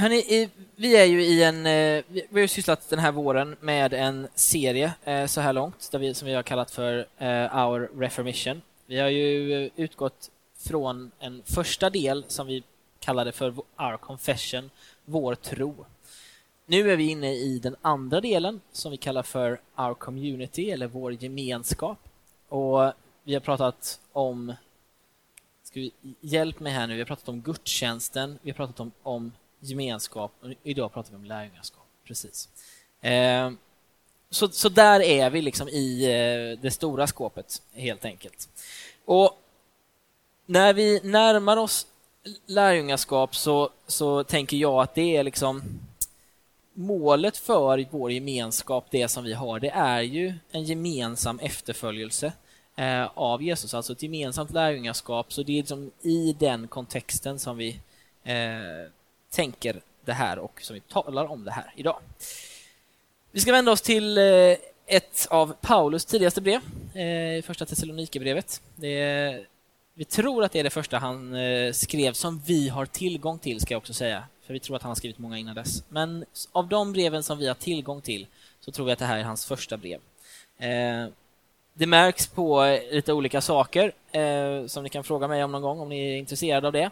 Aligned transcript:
Hörrni, 0.00 0.50
vi 0.76 0.96
är 0.96 1.04
ju 1.04 1.22
i 1.22 1.42
en... 1.42 1.66
Eh, 1.66 2.04
vi 2.08 2.26
har 2.32 2.40
ju 2.40 2.48
sysslat 2.48 2.90
den 2.90 2.98
här 2.98 3.12
våren 3.12 3.56
med 3.60 3.94
en 3.94 4.28
serie 4.34 4.92
eh, 5.04 5.26
så 5.26 5.40
här 5.40 5.52
långt 5.52 5.88
där 5.92 5.98
vi, 5.98 6.14
som 6.14 6.28
vi 6.28 6.34
har 6.34 6.42
kallat 6.42 6.70
för 6.70 7.06
eh, 7.18 7.66
Our 7.66 7.90
Reformation. 8.00 8.62
Vi 8.86 8.98
har 8.98 9.08
ju 9.08 9.70
utgått 9.76 10.30
från 10.58 11.10
en 11.18 11.42
första 11.44 11.90
del 11.90 12.24
som 12.28 12.46
vi 12.46 12.62
kallade 13.00 13.32
för 13.32 13.48
Our 13.58 13.96
Confession, 13.96 14.70
vår 15.04 15.34
tro. 15.34 15.86
Nu 16.66 16.90
är 16.90 16.96
vi 16.96 17.10
inne 17.10 17.34
i 17.34 17.58
den 17.58 17.76
andra 17.82 18.20
delen 18.20 18.60
som 18.72 18.90
vi 18.90 18.96
kallar 18.96 19.22
för 19.22 19.60
Our 19.76 19.94
Community 19.94 20.70
eller 20.70 20.86
vår 20.86 21.22
gemenskap. 21.22 21.98
Och 22.48 22.92
vi 23.24 23.34
har 23.34 23.40
pratat 23.40 24.00
om 24.12 24.54
Ska 25.62 25.80
vi, 25.80 25.92
hjälp 26.20 26.60
mig 26.60 26.72
här 26.72 26.86
nu, 26.86 26.94
vi 26.94 27.00
har 27.00 27.06
pratat 27.06 27.28
om 27.28 27.40
gudstjänsten, 27.40 28.38
vi 28.42 28.50
har 28.50 28.56
pratat 28.56 28.80
om, 28.80 28.92
om 29.02 29.32
gemenskap 29.60 30.32
idag 30.62 30.92
pratar 30.92 31.10
vi 31.10 31.16
om 31.16 31.24
lärjungaskap. 31.24 31.86
Precis. 32.04 32.48
Eh, 33.00 33.50
så, 34.30 34.48
så 34.48 34.68
där 34.68 35.00
är 35.00 35.30
vi 35.30 35.42
liksom 35.42 35.68
i 35.68 36.04
eh, 36.04 36.62
det 36.62 36.70
stora 36.70 37.06
skåpet 37.06 37.62
helt 37.72 38.04
enkelt. 38.04 38.48
Och 39.04 39.38
när 40.46 40.74
vi 40.74 41.00
närmar 41.04 41.56
oss 41.56 41.86
lärjungaskap 42.46 43.36
så, 43.36 43.70
så 43.86 44.24
tänker 44.24 44.56
jag 44.56 44.82
att 44.82 44.94
det 44.94 45.16
är 45.16 45.24
liksom 45.24 45.62
målet 46.72 47.36
för 47.36 47.86
vår 47.90 48.12
gemenskap, 48.12 48.86
det 48.90 49.08
som 49.08 49.24
vi 49.24 49.32
har, 49.32 49.60
det 49.60 49.70
är 49.70 50.00
ju 50.00 50.34
en 50.50 50.64
gemensam 50.64 51.38
efterföljelse 51.38 52.32
eh, 52.76 53.06
av 53.14 53.42
Jesus, 53.42 53.74
alltså 53.74 53.92
ett 53.92 54.02
gemensamt 54.02 54.50
lärjungaskap. 54.50 55.32
Så 55.32 55.42
det 55.42 55.52
är 55.52 55.56
liksom 55.56 55.90
i 56.02 56.36
den 56.38 56.68
kontexten 56.68 57.38
som 57.38 57.56
vi 57.56 57.80
eh, 58.24 58.90
tänker 59.30 59.80
det 60.04 60.12
här 60.12 60.38
och 60.38 60.60
som 60.62 60.74
vi 60.74 60.80
talar 60.80 61.24
om 61.24 61.44
det 61.44 61.50
här 61.50 61.72
idag. 61.76 62.00
Vi 63.30 63.40
ska 63.40 63.52
vända 63.52 63.72
oss 63.72 63.82
till 63.82 64.18
eh, 64.18 64.56
ett 64.86 65.26
av 65.30 65.54
Paulus 65.60 66.04
tidigaste 66.04 66.40
brev, 66.40 66.60
eh, 66.94 67.42
första 67.42 67.66
Thessalonikerbrevet. 67.66 68.62
Vi 69.94 70.04
tror 70.04 70.44
att 70.44 70.52
det 70.52 70.58
är 70.60 70.64
det 70.64 70.70
första 70.70 70.98
han 70.98 71.34
eh, 71.34 71.72
skrev 71.72 72.12
som 72.12 72.42
vi 72.46 72.68
har 72.68 72.86
tillgång 72.86 73.38
till, 73.38 73.60
ska 73.60 73.74
jag 73.74 73.78
också 73.78 73.94
säga. 73.94 74.24
För 74.46 74.54
vi 74.54 74.60
tror 74.60 74.76
att 74.76 74.82
han 74.82 74.90
har 74.90 74.96
skrivit 74.96 75.18
många 75.18 75.38
innan 75.38 75.54
dess. 75.54 75.82
Men 75.88 76.24
av 76.52 76.68
de 76.68 76.92
breven 76.92 77.22
som 77.22 77.38
vi 77.38 77.46
har 77.46 77.54
tillgång 77.54 78.00
till 78.00 78.26
så 78.60 78.72
tror 78.72 78.86
vi 78.86 78.92
att 78.92 78.98
det 78.98 79.04
här 79.04 79.18
är 79.18 79.22
hans 79.22 79.46
första 79.46 79.76
brev. 79.76 80.00
Det 81.74 81.86
märks 81.86 82.26
på 82.26 82.78
lite 82.90 83.12
olika 83.12 83.40
saker 83.40 83.92
som 84.68 84.82
ni 84.82 84.88
kan 84.88 85.04
fråga 85.04 85.28
mig 85.28 85.44
om 85.44 85.52
någon 85.52 85.62
gång 85.62 85.80
om 85.80 85.88
ni 85.88 86.12
är 86.12 86.16
intresserade 86.16 86.66
av 86.66 86.72
det. 86.72 86.90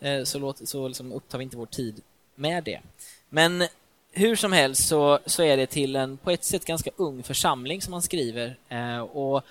Eh, 0.00 0.24
så, 0.24 0.38
låt, 0.38 0.68
så 0.68 0.88
liksom 0.88 1.12
upptar 1.12 1.38
vi 1.38 1.44
inte 1.44 1.56
vår 1.56 1.66
tid 1.66 2.00
med 2.34 2.64
det. 2.64 2.80
Men 3.28 3.64
hur 4.12 4.36
som 4.36 4.52
helst 4.52 4.88
så, 4.88 5.18
så 5.26 5.42
är 5.42 5.56
det 5.56 5.66
till 5.66 5.96
en 5.96 6.16
på 6.16 6.30
ett 6.30 6.44
sätt 6.44 6.64
ganska 6.64 6.90
ung 6.96 7.22
församling 7.22 7.82
som 7.82 7.92
han 7.92 8.02
skriver. 8.02 8.56
Eh, 8.68 8.98
och 8.98 9.44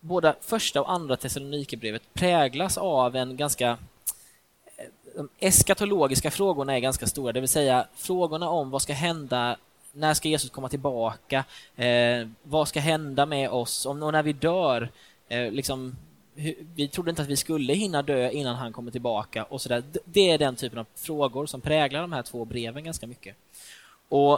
Båda 0.00 0.34
första 0.40 0.80
och 0.80 0.92
andra 0.92 1.16
Thessalonikerbrevet 1.16 2.02
präglas 2.14 2.78
av 2.78 3.16
en 3.16 3.36
ganska 3.36 3.70
eh, 4.76 4.84
de 5.16 5.28
eskatologiska 5.38 6.30
frågorna 6.30 6.76
är 6.76 6.80
ganska 6.80 7.06
stora, 7.06 7.32
det 7.32 7.40
vill 7.40 7.48
säga 7.48 7.86
frågorna 7.96 8.48
om 8.48 8.70
vad 8.70 8.82
ska 8.82 8.92
hända 8.92 9.56
när 9.92 10.14
ska 10.14 10.28
Jesus 10.28 10.50
komma 10.50 10.68
tillbaka? 10.68 11.44
Eh, 11.76 12.28
vad 12.42 12.68
ska 12.68 12.80
hända 12.80 13.26
med 13.26 13.50
oss? 13.50 13.86
Om, 13.86 14.02
och 14.02 14.12
när 14.12 14.22
vi 14.22 14.32
dör, 14.32 14.88
eh, 15.28 15.52
liksom, 15.52 15.96
vi 16.74 16.88
trodde 16.88 17.10
inte 17.10 17.22
att 17.22 17.28
vi 17.28 17.36
skulle 17.36 17.72
hinna 17.72 18.02
dö 18.02 18.30
innan 18.30 18.56
han 18.56 18.72
kommer 18.72 18.90
tillbaka 18.90 19.44
och 19.44 19.60
sådär. 19.60 19.82
Det 20.04 20.30
är 20.30 20.38
den 20.38 20.56
typen 20.56 20.78
av 20.78 20.86
frågor 20.94 21.46
som 21.46 21.60
präglar 21.60 22.00
de 22.00 22.12
här 22.12 22.22
två 22.22 22.44
breven 22.44 22.84
ganska 22.84 23.06
mycket. 23.06 23.36
Och, 24.08 24.32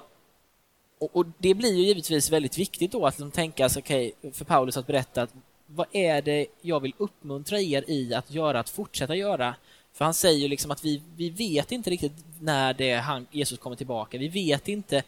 och, 0.99 1.17
och 1.17 1.27
det 1.39 1.55
blir 1.55 1.75
ju 1.75 1.83
givetvis 1.83 2.31
väldigt 2.31 2.59
viktigt 2.59 2.93
då 2.93 3.07
att 3.07 3.19
de 3.19 3.31
tänka 3.31 3.69
sig, 3.69 3.83
okay, 3.83 4.13
för 4.33 4.45
Paulus 4.45 4.77
att 4.77 4.87
berätta 4.87 5.23
att 5.23 5.35
vad 5.67 5.87
är 5.93 6.23
det 6.23 6.47
jag 6.61 6.81
vill 6.81 6.95
uppmuntra 6.99 7.61
er 7.61 7.85
i 7.89 8.15
att 8.15 8.31
göra, 8.31 8.61
att 8.61 8.69
fortsätta 8.69 9.15
göra? 9.15 9.55
För 9.93 10.05
han 10.05 10.15
säger 10.15 10.39
ju 10.39 10.49
liksom 10.49 10.71
att 10.71 10.85
vi, 10.85 11.03
vi 11.17 11.31
vet 11.31 11.73
inte 11.73 11.91
riktigt 11.91 12.13
när 12.41 12.75
det 12.75 12.95
han, 12.95 13.27
Jesus 13.31 13.59
kommer 13.59 13.77
tillbaka. 13.77 14.19
Vi 14.19 14.29
vet 14.29 14.69
inte 14.69 15.03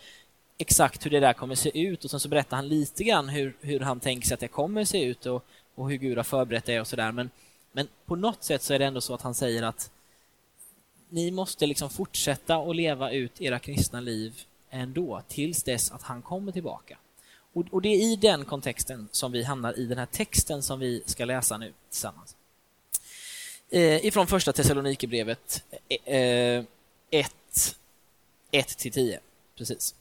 exakt 0.59 1.07
hur 1.07 1.11
det 1.11 1.21
där 1.21 1.33
kommer 1.33 1.55
se 1.55 1.79
ut 1.81 2.05
och 2.05 2.11
sen 2.11 2.21
så 2.21 2.29
berättar 2.29 2.57
han 2.57 2.69
lite 2.69 3.05
grann 3.05 3.29
hur, 3.29 3.57
hur 3.61 3.81
han 3.81 4.01
tänker 4.01 4.29
sig 4.29 4.35
att 4.35 4.41
det 4.41 4.49
kommer 4.49 4.85
se 4.85 5.05
ut 5.05 5.27
och 5.27 5.45
och 5.75 5.91
hur 5.91 5.97
Gud 5.97 6.17
har 6.17 6.25
förberett 6.25 6.69
er 6.69 6.81
och 6.81 6.87
sådär. 6.87 7.13
Men, 7.13 7.31
men 7.73 7.89
på 8.07 8.17
något 8.17 8.45
sätt 8.45 8.63
så 8.63 8.75
är 8.75 8.79
det 8.79 8.85
ändå 8.85 9.01
så 9.01 9.15
att 9.15 9.23
han 9.23 9.35
säger 9.35 9.63
att 9.63 9.91
ni 11.09 11.31
måste 11.31 11.67
liksom 11.67 11.91
fortsätta 11.91 12.57
att 12.57 12.77
leva 12.77 13.11
ut 13.11 13.41
era 13.41 13.59
kristna 13.59 14.01
liv 14.01 14.43
ändå 14.71 15.23
tills 15.29 15.63
dess 15.63 15.93
att 15.93 16.03
han 16.03 16.23
kommer 16.23 16.53
tillbaka. 16.53 16.99
Och, 17.53 17.65
och 17.71 17.83
det 17.83 17.89
är 17.89 18.13
i 18.13 18.17
den 18.17 18.45
kontexten 18.45 19.09
som 19.13 19.33
vi 19.33 19.43
hamnar 19.43 19.79
i 19.79 19.87
den 19.87 19.99
här 19.99 20.07
texten 20.07 20.63
som 20.63 20.81
vi 20.81 21.03
ska 21.07 21.25
läsa 21.25 21.59
nu 21.59 21.73
tillsammans. 21.91 22.37
Eh, 23.71 24.07
ifrån 24.07 24.27
första 24.27 24.53
Thessalonikerbrevet 24.53 25.65
1, 25.89 26.01
eh, 26.05 26.65
eh 27.11 27.27
1-10. 28.53 29.19
Precis. 29.57 29.95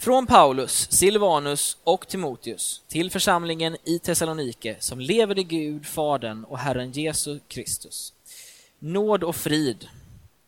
Från 0.00 0.26
Paulus, 0.26 0.92
Silvanus 0.92 1.76
och 1.84 2.08
Timoteus 2.08 2.82
till 2.88 3.10
församlingen 3.10 3.76
i 3.84 3.98
Thessalonike 3.98 4.76
som 4.78 5.00
lever 5.00 5.38
i 5.38 5.44
Gud, 5.44 5.86
Fadern 5.86 6.44
och 6.44 6.58
Herren 6.58 6.92
Jesus 6.92 7.40
Kristus. 7.48 8.12
Nåd 8.78 9.24
och 9.24 9.36
frid. 9.36 9.88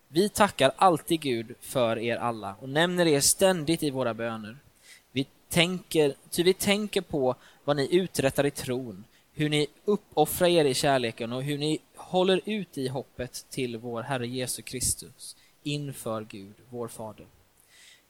Vi 0.09 0.29
tackar 0.29 0.73
alltid 0.77 1.21
Gud 1.21 1.55
för 1.61 1.99
er 1.99 2.17
alla 2.17 2.55
och 2.61 2.69
nämner 2.69 3.07
er 3.07 3.21
ständigt 3.21 3.83
i 3.83 3.91
våra 3.91 4.15
böner. 4.15 4.57
Vi 5.13 5.27
tänker, 5.49 6.15
ty 6.31 6.43
vi 6.43 6.55
tänker 6.55 7.01
på 7.01 7.35
vad 7.65 7.77
ni 7.77 7.89
uträttar 7.97 8.47
i 8.47 8.51
tron, 8.51 9.05
hur 9.33 9.49
ni 9.49 9.67
uppoffrar 9.85 10.49
er 10.49 10.65
i 10.65 10.75
kärleken 10.75 11.33
och 11.33 11.43
hur 11.43 11.59
ni 11.59 11.79
håller 11.97 12.41
ut 12.45 12.79
i 12.79 12.89
hoppet 12.89 13.47
till 13.51 13.77
vår 13.77 14.03
Herre 14.03 14.27
Jesus 14.27 14.65
Kristus 14.65 15.37
inför 15.63 16.27
Gud, 16.31 16.55
vår 16.71 16.89
Fader. 16.89 17.27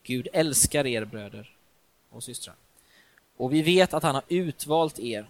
Gud 0.02 0.28
älskar 0.32 0.86
er 0.86 1.04
bröder 1.04 1.50
och 2.10 2.24
systrar. 2.24 2.54
Och 3.36 3.52
vi 3.52 3.62
vet 3.62 3.94
att 3.94 4.02
han 4.02 4.14
har 4.14 4.24
utvalt 4.28 4.98
er. 4.98 5.26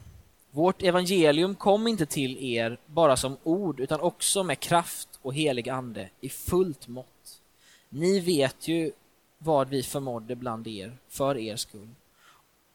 Vårt 0.51 0.83
evangelium 0.83 1.55
kom 1.55 1.87
inte 1.87 2.07
till 2.07 2.45
er 2.45 2.79
bara 2.87 3.17
som 3.17 3.37
ord 3.43 3.81
utan 3.81 4.01
också 4.01 4.43
med 4.43 4.61
kraft 4.61 5.09
och 5.23 5.35
helig 5.35 5.69
ande 5.69 6.09
i 6.21 6.29
fullt 6.29 6.89
mått. 6.89 7.41
Ni 7.89 8.21
vet 8.21 8.69
ju 8.69 8.93
vad 9.39 9.69
vi 9.69 9.83
förmådde 9.83 10.37
bland 10.37 10.67
er 10.67 10.97
för 11.09 11.39
er 11.39 11.57
skull. 11.57 11.89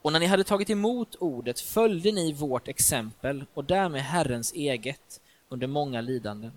Och 0.01 0.11
när 0.11 0.19
ni 0.19 0.25
hade 0.25 0.43
tagit 0.43 0.69
emot 0.69 1.15
ordet 1.15 1.59
följde 1.59 2.11
ni 2.11 2.33
vårt 2.33 2.67
exempel 2.67 3.45
och 3.53 3.63
därmed 3.63 4.01
Herrens 4.01 4.53
eget 4.53 5.21
under 5.49 5.67
många 5.67 6.01
lidanden. 6.01 6.51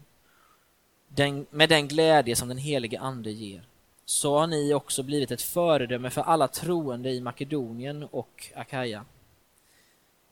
Den, 1.09 1.47
med 1.51 1.69
den 1.69 1.89
glädje 1.89 2.37
som 2.37 2.49
den 2.49 2.59
helige 2.59 3.01
Ande 3.01 3.31
ger 3.31 3.63
så 4.11 4.39
har 4.39 4.47
ni 4.47 4.75
också 4.75 5.03
blivit 5.03 5.31
ett 5.31 5.43
föredöme 5.43 6.11
för 6.11 6.23
alla 6.23 6.49
troende 6.49 7.11
i 7.11 7.21
Makedonien 7.21 8.09
och 8.11 8.51
Akaja. 8.55 9.05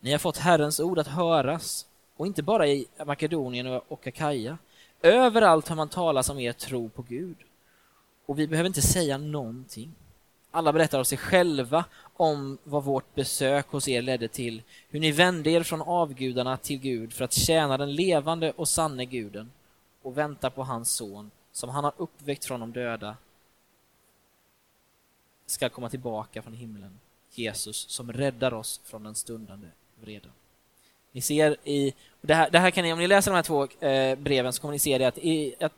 Ni 0.00 0.12
har 0.12 0.19
fått 0.19 0.37
Herrens 0.37 0.81
ord 0.81 0.99
att 0.99 1.06
höras, 1.06 1.87
och 2.16 2.27
inte 2.27 2.43
bara 2.43 2.66
i 2.66 2.87
Makedonien 3.06 3.66
och 3.66 4.06
Akaja. 4.06 4.59
Överallt 5.03 5.69
har 5.69 5.77
man 5.77 5.89
talat 5.89 6.31
om 6.31 6.39
er 6.39 6.53
tro 6.53 6.89
på 6.89 7.03
Gud. 7.03 7.37
Och 8.27 8.39
vi 8.39 8.47
behöver 8.47 8.66
inte 8.66 8.83
säga 8.83 9.19
någonting. 9.19 9.95
Alla 10.50 10.72
berättar 10.72 10.99
av 10.99 11.05
sig 11.05 11.19
själva 11.19 11.84
om 12.16 12.59
vad 12.65 12.84
vårt 12.84 13.15
besök 13.15 13.66
hos 13.69 13.89
er 13.89 14.03
ledde 14.03 14.28
till, 14.28 14.62
hur 14.89 15.00
ni 15.00 15.12
vände 15.12 15.50
er 15.50 15.62
från 15.62 15.83
avgudarna 15.83 16.56
till 16.56 16.78
Gud 16.78 17.12
för 17.12 17.25
att 17.25 17.33
tjäna 17.33 17.77
den 17.77 17.95
levande 17.95 18.53
och 18.56 18.69
sanne 18.69 19.05
guden 19.05 19.50
och 20.03 20.19
vänta 20.19 20.50
på 20.50 20.62
hans 20.62 20.91
son, 20.91 21.31
som 21.53 21.71
han 21.71 21.84
har 21.84 21.93
uppväckt 21.97 22.45
från 22.45 22.60
de 22.60 22.72
döda 22.72 23.16
ska 25.50 25.68
komma 25.68 25.91
tillbaka 25.91 26.42
från 26.42 26.54
himlen. 26.54 26.98
Jesus 27.30 27.77
som 27.77 28.12
räddar 28.12 28.54
oss 28.54 28.80
från 28.84 29.03
den 29.03 29.15
stundande 29.15 29.66
vreden. 30.00 30.30
Ni 31.12 31.21
ser 31.21 31.56
i, 31.65 31.95
det 32.21 32.34
här, 32.34 32.50
det 32.50 32.59
här 32.59 32.71
kan 32.71 32.84
ni, 32.84 32.92
om 32.92 32.98
ni 32.98 33.06
läser 33.06 33.30
de 33.30 33.34
här 33.34 33.42
två 33.42 33.86
eh, 33.86 34.18
breven 34.18 34.53
så 34.53 34.60
kommer 34.60 34.72
ni 34.72 34.78
se 34.78 34.98
det 34.98 35.04
att 35.04 35.18
i, 35.18 35.54
att, 35.60 35.72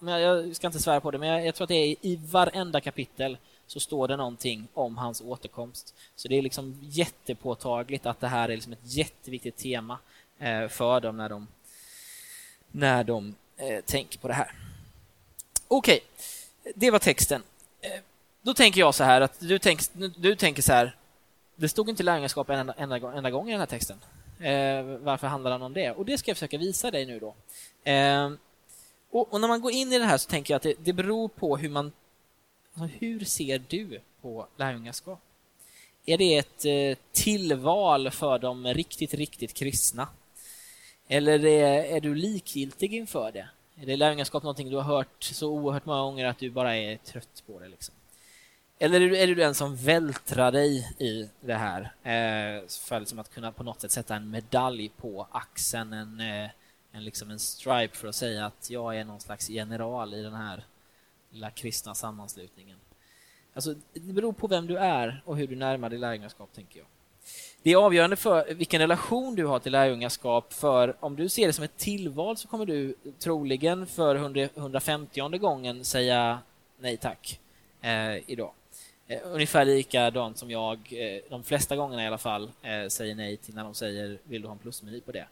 jag 0.00 0.56
ska 0.56 0.66
inte 0.66 0.78
svära 0.78 1.00
på 1.00 1.10
det, 1.10 1.18
men 1.18 1.28
jag, 1.28 1.46
jag 1.46 1.54
tror 1.54 1.64
att 1.64 1.68
det 1.68 1.74
är 1.74 1.86
i, 1.86 1.96
i 2.00 2.16
varenda 2.16 2.80
kapitel 2.80 3.36
så 3.66 3.80
står 3.80 4.08
det 4.08 4.16
någonting 4.16 4.68
om 4.74 4.96
hans 4.98 5.20
återkomst. 5.20 5.94
Så 6.16 6.28
det 6.28 6.38
är 6.38 6.42
liksom 6.42 6.78
jättepåtagligt 6.82 8.06
att 8.06 8.20
det 8.20 8.28
här 8.28 8.48
är 8.48 8.54
liksom 8.54 8.72
ett 8.72 8.78
jätteviktigt 8.82 9.56
tema 9.56 9.98
eh, 10.38 10.68
för 10.68 11.00
dem 11.00 11.16
när 11.16 11.28
de, 11.28 11.46
när 12.70 13.04
de 13.04 13.34
eh, 13.56 13.80
tänker 13.80 14.18
på 14.18 14.28
det 14.28 14.34
här. 14.34 14.54
Okej, 15.68 16.00
okay. 16.62 16.72
det 16.74 16.90
var 16.90 16.98
texten. 16.98 17.42
Då 18.42 18.54
tänker 18.54 18.80
jag 18.80 18.94
så 18.94 19.04
här 19.04 19.20
att 19.20 19.40
du, 19.40 19.58
tänk, 19.58 19.80
du 20.16 20.36
tänker 20.36 20.62
så 20.62 20.72
här. 20.72 20.96
Det 21.56 21.68
stod 21.68 21.88
inte 21.88 22.02
lärjungaskap 22.02 22.50
en 22.50 22.58
enda, 22.58 22.72
enda, 22.72 23.12
enda 23.12 23.30
gång 23.30 23.48
i 23.48 23.52
den 23.52 23.60
här 23.60 23.66
texten. 23.66 23.96
Eh, 24.38 24.82
varför 24.84 25.26
handlar 25.26 25.50
den 25.50 25.62
om 25.62 25.72
det? 25.72 25.90
Och 25.90 26.04
det 26.04 26.18
ska 26.18 26.30
jag 26.30 26.36
försöka 26.36 26.58
visa 26.58 26.90
dig 26.90 27.06
nu 27.06 27.20
då. 27.20 27.34
Eh, 27.90 28.30
Och, 29.10 29.32
och, 29.32 29.40
när 29.40 29.48
man 29.48 29.60
går 29.60 29.72
in 29.72 29.92
i 29.92 29.98
det 29.98 30.04
här 30.04 30.18
så 30.18 30.28
tänker 30.30 30.54
jag 30.54 30.56
att 30.56 30.62
det, 30.62 30.74
det 30.84 30.92
beror 30.92 31.28
på 31.28 31.56
hur 31.56 31.68
man... 31.68 31.92
Alltså 32.74 32.96
hur 33.00 33.24
ser 33.24 33.62
du 33.68 34.00
på 34.22 34.46
lärjungaskap? 34.56 35.20
Är 36.06 36.18
det 36.18 36.36
ett 36.36 36.64
eh, 36.64 36.98
tillval 37.12 38.10
för 38.10 38.38
de 38.38 38.66
riktigt, 38.66 39.14
riktigt 39.14 39.54
kristna? 39.54 40.08
Eller 41.08 41.46
är, 41.46 41.84
är 41.96 42.00
du 42.00 42.14
likgiltig 42.14 42.94
inför 42.94 43.32
det? 43.32 43.48
Är 43.82 43.86
det 43.86 43.96
lärjungaskap 43.96 44.42
någonting 44.42 44.70
du 44.70 44.76
har 44.76 44.82
hört 44.82 45.22
så 45.24 45.48
oerhört 45.48 45.84
många 45.86 46.00
gånger 46.02 46.26
att 46.26 46.38
du 46.38 46.50
bara 46.50 46.76
är 46.76 46.96
trött 46.96 47.42
på 47.46 47.58
det? 47.58 47.68
Liksom? 47.68 47.94
Eller 48.82 49.00
är 49.00 49.08
du, 49.08 49.16
är 49.16 49.26
du 49.26 49.34
den 49.34 49.54
som 49.54 49.76
vältrar 49.76 50.52
dig 50.52 50.88
i 50.98 51.28
det 51.40 51.54
här 51.54 51.80
eh, 51.82 52.68
för 52.68 53.00
liksom 53.00 53.18
att 53.18 53.34
kunna 53.34 53.52
på 53.52 53.62
något 53.62 53.80
sätt 53.80 53.90
sätta 53.90 54.16
en 54.16 54.30
medalj 54.30 54.90
på 54.96 55.26
axeln, 55.30 55.92
en, 55.92 56.20
eh, 56.20 56.50
en, 56.92 57.04
liksom 57.04 57.30
en 57.30 57.38
stripe 57.38 57.96
för 57.96 58.08
att 58.08 58.14
säga 58.14 58.46
att 58.46 58.70
jag 58.70 58.96
är 58.96 59.04
någon 59.04 59.20
slags 59.20 59.50
general 59.50 60.14
i 60.14 60.22
den 60.22 60.34
här 60.34 60.64
lilla 61.30 61.50
kristna 61.50 61.94
sammanslutningen? 61.94 62.76
Alltså, 63.54 63.74
det 63.92 64.12
beror 64.12 64.32
på 64.32 64.46
vem 64.46 64.66
du 64.66 64.78
är 64.78 65.22
och 65.24 65.36
hur 65.36 65.46
du 65.46 65.56
närmar 65.56 65.90
dig 65.90 65.98
lärjungaskap, 65.98 66.52
tänker 66.54 66.78
jag. 66.78 66.86
Det 67.62 67.72
är 67.72 67.76
avgörande 67.76 68.16
för 68.16 68.54
vilken 68.54 68.80
relation 68.80 69.34
du 69.34 69.46
har 69.46 69.58
till 69.58 69.72
lärjungaskap, 69.72 70.52
för 70.52 70.96
om 71.00 71.16
du 71.16 71.28
ser 71.28 71.46
det 71.46 71.52
som 71.52 71.64
ett 71.64 71.76
tillval 71.76 72.36
så 72.36 72.48
kommer 72.48 72.66
du 72.66 72.94
troligen 73.18 73.86
för 73.86 74.16
150 74.56 75.38
gången 75.38 75.84
säga 75.84 76.38
nej 76.78 76.96
tack 76.96 77.40
eh, 77.80 78.30
idag. 78.30 78.52
Eh, 79.12 79.20
ungefär 79.24 79.64
likadant 79.64 80.38
som 80.38 80.50
jag, 80.50 80.78
eh, 80.90 81.20
de 81.30 81.44
flesta 81.44 81.76
gångerna 81.76 82.04
i 82.04 82.06
alla 82.06 82.18
fall, 82.18 82.50
eh, 82.62 82.88
säger 82.88 83.14
nej 83.14 83.36
till 83.36 83.54
när 83.54 83.64
de 83.64 83.74
säger 83.74 84.18
vill 84.24 84.42
du 84.42 84.48
ha 84.48 84.52
en 84.52 84.58
plusmeny 84.58 85.00
på 85.00 85.12
det. 85.12 85.26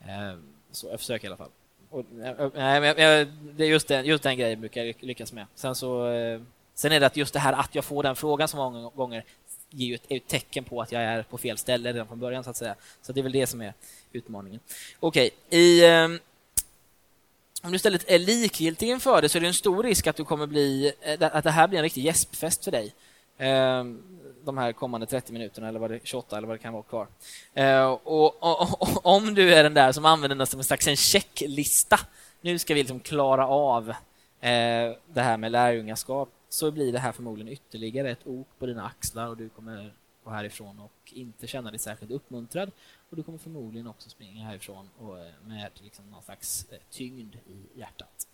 Eh, 0.00 0.34
så 0.70 0.86
jag 0.90 1.00
försöker 1.00 1.24
i 1.24 1.28
alla 1.28 1.36
fall. 1.36 1.50
Och, 1.90 2.04
eh, 2.20 2.28
eh, 2.28 2.50
nej, 2.54 2.80
men 2.80 2.96
jag, 2.96 3.26
det 3.26 3.64
är 3.64 3.68
just 3.68 3.88
den, 3.88 4.04
just 4.04 4.22
den 4.22 4.36
grejen 4.36 4.60
brukar 4.60 4.84
jag 4.84 4.94
lyckas 5.00 5.32
med. 5.32 5.46
Sen 5.54 5.74
så 5.74 6.06
eh, 6.06 6.40
Sen 6.74 6.92
är 6.92 7.00
det 7.00 7.06
att 7.06 7.16
just 7.16 7.32
det 7.32 7.38
här 7.38 7.52
att 7.52 7.74
jag 7.74 7.84
får 7.84 8.02
den 8.02 8.16
frågan 8.16 8.48
så 8.48 8.56
många 8.56 8.90
gånger 8.90 9.24
ger 9.70 9.86
ju 9.86 9.94
ett, 9.94 10.04
ett, 10.08 10.26
tecken 10.26 10.64
på 10.64 10.82
att 10.82 10.92
jag 10.92 11.02
är 11.02 11.22
på 11.22 11.38
fel 11.38 11.58
ställe 11.58 11.92
redan 11.92 12.06
från 12.06 12.20
början 12.20 12.44
så 12.44 12.50
att 12.50 12.56
säga. 12.56 12.74
Så 13.02 13.12
det 13.12 13.20
är 13.20 13.22
väl 13.22 13.32
det 13.32 13.46
som 13.46 13.60
är 13.60 13.74
utmaningen. 14.12 14.60
Okej, 15.00 15.30
okay. 15.46 15.58
i 15.60 15.84
eh, 15.84 16.08
om 17.62 17.70
du 17.70 17.76
istället 17.76 18.10
är 18.10 18.18
likgiltig 18.18 18.88
inför 18.88 19.22
det 19.22 19.28
så 19.28 19.38
är 19.38 19.40
det 19.40 19.46
en 19.46 19.54
stor 19.54 19.82
risk 19.82 20.06
att 20.06 20.16
du 20.16 20.24
kommer 20.24 20.46
bli 20.46 20.92
att 21.20 21.44
det 21.44 21.50
här 21.50 21.68
blir 21.68 21.78
en 21.78 21.82
riktig 21.82 22.04
gäspfest 22.04 22.64
för 22.64 22.70
dig. 22.70 22.94
Ehm, 23.42 24.02
de 24.44 24.58
här 24.58 24.72
kommande 24.72 25.06
30 25.06 25.32
minuterna 25.32 25.68
eller 25.68 25.78
vad 25.78 25.90
det 25.90 26.00
28 26.04 26.36
eller 26.36 26.48
vad 26.48 26.54
det 26.56 26.62
kan 26.62 26.72
vara 26.72 26.82
kvar. 26.82 27.06
Eh, 27.54 27.84
och, 27.84 28.42
och, 28.42 28.82
och, 28.82 29.06
om 29.06 29.34
du 29.34 29.54
är 29.54 29.62
den 29.62 29.74
där 29.74 29.92
som 29.92 30.04
använder 30.04 30.36
den 30.36 30.46
som 30.46 30.60
en 30.60 30.64
slags 30.64 30.86
en 30.86 30.96
checklista. 30.96 32.00
Nu 32.40 32.58
ska 32.58 32.74
vi 32.74 32.80
liksom 32.80 33.00
klara 33.00 33.46
av 33.46 33.90
eh, 34.40 34.92
det 35.06 35.22
här 35.22 35.36
med 35.36 35.52
lärjungaskap 35.52 36.28
så 36.48 36.70
blir 36.70 36.92
det 36.92 36.98
här 36.98 37.12
förmodligen 37.12 37.52
ytterligare 37.52 38.10
ett 38.10 38.26
ok 38.26 38.48
på 38.58 38.66
dina 38.66 38.86
axlar 38.86 39.28
och 39.28 39.36
du 39.36 39.48
kommer 39.48 39.94
gå 40.24 40.30
härifrån 40.30 40.78
och 40.78 41.12
inte 41.12 41.46
känna 41.46 41.70
dig 41.70 41.78
särskilt 41.78 42.12
uppmuntrad 42.12 42.70
och 43.10 43.16
du 43.16 43.22
kommer 43.22 43.38
förmodligen 43.38 43.86
också 43.86 44.10
springa 44.10 44.44
härifrån 44.44 44.88
och 44.98 45.18
eh, 45.18 45.32
med 45.44 45.70
liksom 45.82 46.10
någon 46.10 46.22
slags 46.22 46.66
eh, 46.70 46.78
tyngd 46.90 47.34
i 47.34 47.78
hjärtat. 47.78 48.26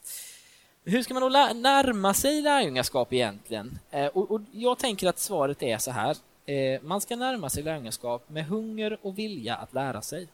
Hur 0.90 1.02
ska 1.02 1.14
man 1.14 1.22
då 1.22 1.28
närma 1.54 2.14
sig 2.14 2.42
lärjungaskap 2.42 3.12
egentligen? 3.12 3.78
Eh, 3.90 4.06
och, 4.06 4.30
och 4.30 4.40
jag 4.52 4.78
tänker 4.78 5.08
att 5.08 5.18
svaret 5.18 5.62
är 5.62 5.78
så 5.78 5.90
här. 5.90 6.16
Eh, 6.46 6.82
man 6.82 7.00
ska 7.00 7.16
närma 7.16 7.50
sig 7.50 7.62
lärjungaskap 7.62 8.28
med 8.28 8.46
hunger 8.46 8.98
och 9.02 9.18
vilja 9.18 9.56
att 9.56 9.74
lära 9.74 10.02
sig. 10.02 10.28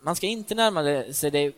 Man 0.00 0.16
ska 0.16 0.26
inte 0.26 0.54
närma 0.54 1.12
sig 1.12 1.30
det 1.30 1.54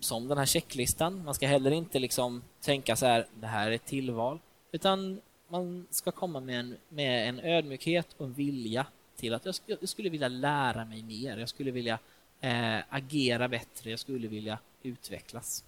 som 0.00 0.28
den 0.28 0.38
här 0.38 0.46
checklistan. 0.46 1.24
Man 1.24 1.34
ska 1.34 1.46
heller 1.46 1.70
inte 1.70 1.98
liksom 1.98 2.42
tänka 2.60 2.96
så 2.96 3.06
här, 3.06 3.26
det 3.34 3.46
här 3.46 3.70
är 3.70 3.72
ett 3.72 3.86
tillval. 3.86 4.38
Utan 4.72 5.20
man 5.48 5.86
ska 5.90 6.12
komma 6.12 6.40
med 6.40 6.60
en, 6.60 6.76
med 6.88 7.28
en 7.28 7.40
ödmjukhet 7.40 8.06
och 8.16 8.26
en 8.26 8.32
vilja 8.32 8.86
till 9.16 9.34
att 9.34 9.46
jag, 9.46 9.54
jag 9.66 9.88
skulle 9.88 10.08
vilja 10.08 10.28
lära 10.28 10.84
mig 10.84 11.02
mer. 11.02 11.36
Jag 11.36 11.48
skulle 11.48 11.70
vilja 11.70 11.98
eh, 12.40 12.78
agera 12.88 13.48
bättre. 13.48 13.90
Jag 13.90 13.98
skulle 13.98 14.28
vilja 14.28 14.58
utvecklas. 14.82 15.64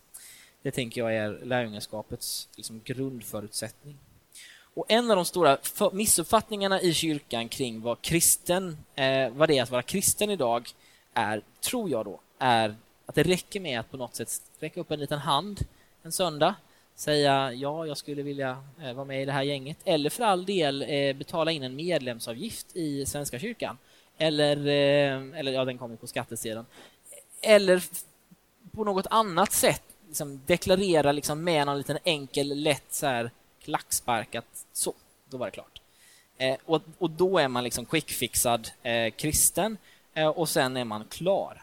Det 0.63 0.71
tänker 0.71 1.01
jag 1.01 1.17
är 1.17 1.41
lärjungaskapets 1.45 2.49
liksom, 2.57 2.81
grundförutsättning. 2.85 3.99
Och 4.75 4.85
En 4.89 5.11
av 5.11 5.17
de 5.17 5.25
stora 5.25 5.59
missuppfattningarna 5.93 6.81
i 6.81 6.95
kyrkan 6.95 7.49
kring 7.49 7.81
vad 7.81 8.01
kristen, 8.01 8.79
eh, 8.95 9.31
vad 9.31 9.49
det 9.49 9.59
är 9.59 9.63
att 9.63 9.71
vara 9.71 9.83
kristen 9.83 10.31
idag 10.31 10.71
är, 11.15 11.43
tror 11.61 11.91
jag 11.91 12.05
då, 12.05 12.21
är 12.39 12.77
att 13.07 13.15
det 13.15 13.23
räcker 13.23 13.61
med 13.61 13.81
att 13.81 13.91
på 13.91 13.97
något 13.97 14.15
sätt 14.15 14.29
sträcka 14.29 14.81
upp 14.81 14.91
en 14.91 15.01
liten 15.01 15.19
hand 15.19 15.67
en 16.03 16.13
söndag, 16.13 16.55
säga 16.95 17.53
ja, 17.53 17.87
jag 17.87 17.97
skulle 17.97 18.23
vilja 18.23 18.63
eh, 18.83 18.93
vara 18.93 19.05
med 19.05 19.23
i 19.23 19.25
det 19.25 19.33
här 19.33 19.43
gänget, 19.43 19.77
eller 19.85 20.11
för 20.11 20.25
all 20.25 20.45
del 20.45 20.83
eh, 20.83 21.17
betala 21.17 21.51
in 21.51 21.63
en 21.63 21.77
medlemsavgift 21.77 22.77
i 22.77 23.07
Svenska 23.07 23.39
kyrkan. 23.39 23.79
Eller, 24.19 24.57
eh, 24.57 25.39
eller 25.39 25.53
ja, 25.53 25.65
den 25.65 25.79
kommer 25.79 25.97
på 25.97 26.07
skattesedeln. 26.07 26.67
Eller 27.41 27.83
på 28.71 28.85
något 28.85 29.07
annat 29.11 29.53
sätt 29.53 29.83
liksom 30.09 30.41
deklarera 30.47 31.13
liksom 31.13 31.45
med 31.45 31.67
någon 31.67 31.79
liten 31.79 31.99
enkel, 32.05 32.49
lätt 32.63 32.93
så 32.95 33.07
här, 33.07 33.31
klackspark 33.63 34.35
att 34.35 34.67
så, 34.73 34.95
då 35.31 35.37
var 35.37 35.47
det 35.47 35.53
klart. 35.53 35.81
Eh, 36.39 36.57
och, 36.65 36.83
och 36.99 37.11
då 37.11 37.39
är 37.39 37.49
man 37.49 37.65
liksom 37.65 37.85
quickfixad 37.85 38.71
eh, 38.83 39.11
kristen 39.11 39.77
eh, 40.15 40.29
och 40.29 40.49
sen 40.49 40.77
är 40.77 40.85
man 40.85 41.05
klar. 41.05 41.63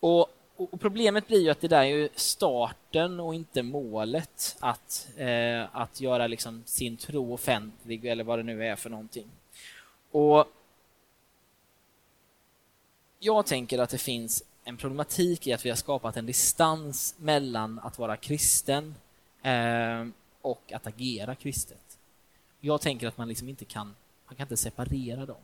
Och 0.00 0.36
och 0.68 0.80
problemet 0.80 1.26
blir 1.26 1.40
ju 1.40 1.50
att 1.50 1.60
det 1.60 1.68
där 1.68 1.82
är 1.82 1.84
ju 1.84 2.08
starten 2.14 3.20
och 3.20 3.34
inte 3.34 3.62
målet 3.62 4.56
att, 4.60 5.08
eh, 5.16 5.76
att 5.76 6.00
göra 6.00 6.26
liksom 6.26 6.62
sin 6.66 6.96
tro 6.96 7.34
offentlig 7.34 8.04
eller 8.04 8.24
vad 8.24 8.38
det 8.38 8.42
nu 8.42 8.66
är 8.66 8.76
för 8.76 8.90
någonting. 8.90 9.26
Och 10.10 10.44
jag 13.18 13.46
tänker 13.46 13.78
att 13.78 13.90
det 13.90 13.98
finns 13.98 14.42
en 14.70 14.76
problematik 14.76 15.46
i 15.46 15.52
att 15.52 15.64
vi 15.64 15.68
har 15.68 15.76
skapat 15.76 16.16
en 16.16 16.26
distans 16.26 17.14
mellan 17.18 17.78
att 17.78 17.98
vara 17.98 18.16
kristen 18.16 18.94
eh, 19.42 20.06
och 20.40 20.72
att 20.72 20.86
agera 20.86 21.34
kristet. 21.34 21.98
Jag 22.60 22.80
tänker 22.80 23.08
att 23.08 23.18
man 23.18 23.28
liksom 23.28 23.48
inte 23.48 23.64
kan, 23.64 23.94
man 24.26 24.36
kan 24.36 24.44
inte 24.44 24.56
separera 24.56 25.26
dem. 25.26 25.40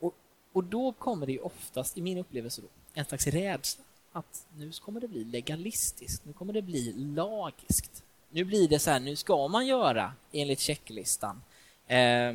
Och, 0.00 0.14
och 0.52 0.64
då 0.64 0.92
kommer 0.92 1.26
det 1.26 1.32
ju 1.32 1.38
oftast, 1.38 1.98
i 1.98 2.02
min 2.02 2.18
upplevelse 2.18 2.62
då, 2.62 2.68
en 2.94 3.04
slags 3.04 3.26
rädsla 3.26 3.84
att 4.12 4.46
nu 4.56 4.72
kommer 4.72 5.00
det 5.00 5.08
bli 5.08 5.24
legalistiskt, 5.24 6.24
nu 6.24 6.32
kommer 6.32 6.52
det 6.52 6.62
bli 6.62 6.92
lagiskt. 6.92 8.02
Nu 8.30 8.44
blir 8.44 8.68
det 8.68 8.78
så 8.78 8.90
här, 8.90 9.00
nu 9.00 9.16
ska 9.16 9.48
man 9.48 9.66
göra 9.66 10.12
enligt 10.32 10.60
checklistan. 10.60 11.42
Eh, 11.86 12.34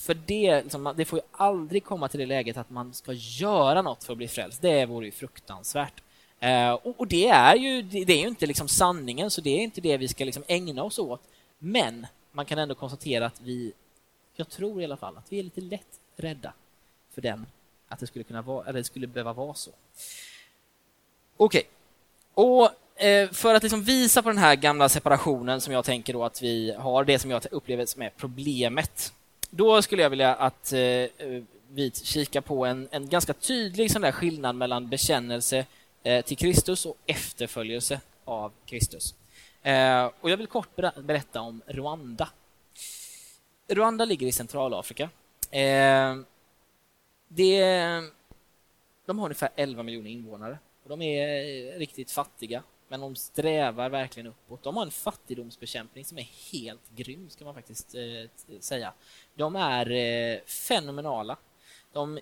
för 0.00 0.14
det, 0.14 0.62
liksom, 0.62 0.94
det 0.96 1.04
får 1.04 1.18
ju 1.18 1.24
aldrig 1.32 1.84
komma 1.84 2.08
till 2.08 2.20
det 2.20 2.26
läget 2.26 2.56
att 2.56 2.70
man 2.70 2.94
ska 2.94 3.12
göra 3.12 3.82
något 3.82 4.04
för 4.04 4.12
att 4.12 4.16
bli 4.16 4.28
frälst. 4.28 4.62
Det 4.62 4.86
vore 4.86 5.06
ju 5.06 5.12
fruktansvärt. 5.12 6.02
Eh, 6.40 6.72
och, 6.72 7.00
och, 7.00 7.06
det 7.06 7.28
är 7.28 7.54
ju, 7.54 7.82
det, 7.82 8.12
är 8.12 8.20
ju 8.20 8.28
inte 8.28 8.46
liksom 8.46 8.68
sanningen, 8.68 9.30
så 9.30 9.40
det 9.40 9.50
är 9.50 9.62
inte 9.62 9.80
det 9.80 9.96
vi 9.96 10.08
ska 10.08 10.24
liksom 10.24 10.42
ägna 10.46 10.82
oss 10.82 10.98
åt. 10.98 11.22
Men 11.58 12.06
man 12.32 12.46
kan 12.46 12.58
ändå 12.58 12.74
konstatera 12.74 13.26
att 13.26 13.40
vi, 13.40 13.72
jag 14.36 14.48
tror 14.48 14.80
i 14.80 14.84
alla 14.84 14.96
fall, 14.96 15.16
att 15.16 15.32
vi 15.32 15.38
är 15.38 15.42
lite 15.42 15.60
lätt 15.60 16.00
rädda 16.16 16.52
för 17.14 17.22
den 17.22 17.46
att 17.88 17.98
det 17.98 18.06
skulle 18.06 18.24
kunna 18.24 18.42
vara, 18.42 18.66
eller 18.66 18.78
det 18.78 18.84
skulle 18.84 19.06
behöva 19.06 19.32
vara 19.32 19.54
så. 19.54 19.70
Okej. 21.36 21.68
Okay. 22.34 22.44
Och 22.44 23.02
eh, 23.02 23.30
för 23.30 23.54
att 23.54 23.62
liksom 23.62 23.82
visa 23.82 24.22
på 24.22 24.28
den 24.28 24.38
här 24.38 24.56
gamla 24.56 24.88
separationen 24.88 25.60
som 25.60 25.72
jag 25.72 25.84
tänker 25.84 26.12
då 26.12 26.24
att 26.24 26.42
vi 26.42 26.74
har, 26.78 27.04
det 27.04 27.18
som 27.18 27.30
jag 27.30 27.46
upplever 27.50 27.86
som 27.86 28.02
är 28.02 28.10
problemet. 28.16 29.12
Då 29.50 29.82
skulle 29.82 30.02
jag 30.02 30.10
vilja 30.10 30.34
att 30.34 30.72
eh, 30.72 30.80
eh, 30.80 31.08
vi 31.68 31.90
kikar 31.90 32.40
på 32.40 32.66
en, 32.66 32.88
en 32.90 33.08
ganska 33.08 33.32
tydlig 33.32 33.90
sån 33.90 34.02
där 34.02 34.12
skillnad 34.12 34.56
mellan 34.56 34.88
bekännelse 34.88 35.66
eh, 36.02 36.24
till 36.24 36.36
Kristus 36.36 36.86
och 36.86 36.96
efterföljelse 37.06 38.00
av 38.24 38.52
Kristus. 38.66 39.14
Eh, 39.62 40.10
och 40.20 40.30
jag 40.30 40.36
vill 40.36 40.46
kort 40.46 40.76
berätta 40.96 41.40
om 41.40 41.62
Rwanda. 41.66 42.28
Rwanda 43.68 44.04
ligger 44.04 44.26
i 44.26 44.32
Centralafrika. 44.32 45.10
Eh, 45.50 46.16
det, 47.28 47.62
de 49.06 49.18
har 49.18 49.24
ungefär 49.24 49.50
11 49.56 49.82
miljoner 49.82 50.10
invånare. 50.10 50.58
De 50.84 51.02
är 51.02 51.44
eh, 51.74 51.78
riktigt 51.78 52.10
fattiga, 52.10 52.62
men 52.90 53.00
de 53.00 53.16
strävar 53.16 53.88
verkligen 53.88 54.26
uppåt. 54.26 54.62
De 54.62 54.76
har 54.76 54.84
en 54.84 54.90
fattigdomsbekämpning 54.90 56.04
som 56.04 56.18
är 56.18 56.28
helt 56.52 56.90
grym, 56.96 57.30
ska 57.30 57.44
man 57.44 57.54
faktiskt 57.54 57.94
eh, 57.94 58.58
säga. 58.60 58.92
De 59.34 59.56
är 59.56 59.90
eh, 59.90 60.40
fenomenala. 60.46 61.36
De 61.92 62.20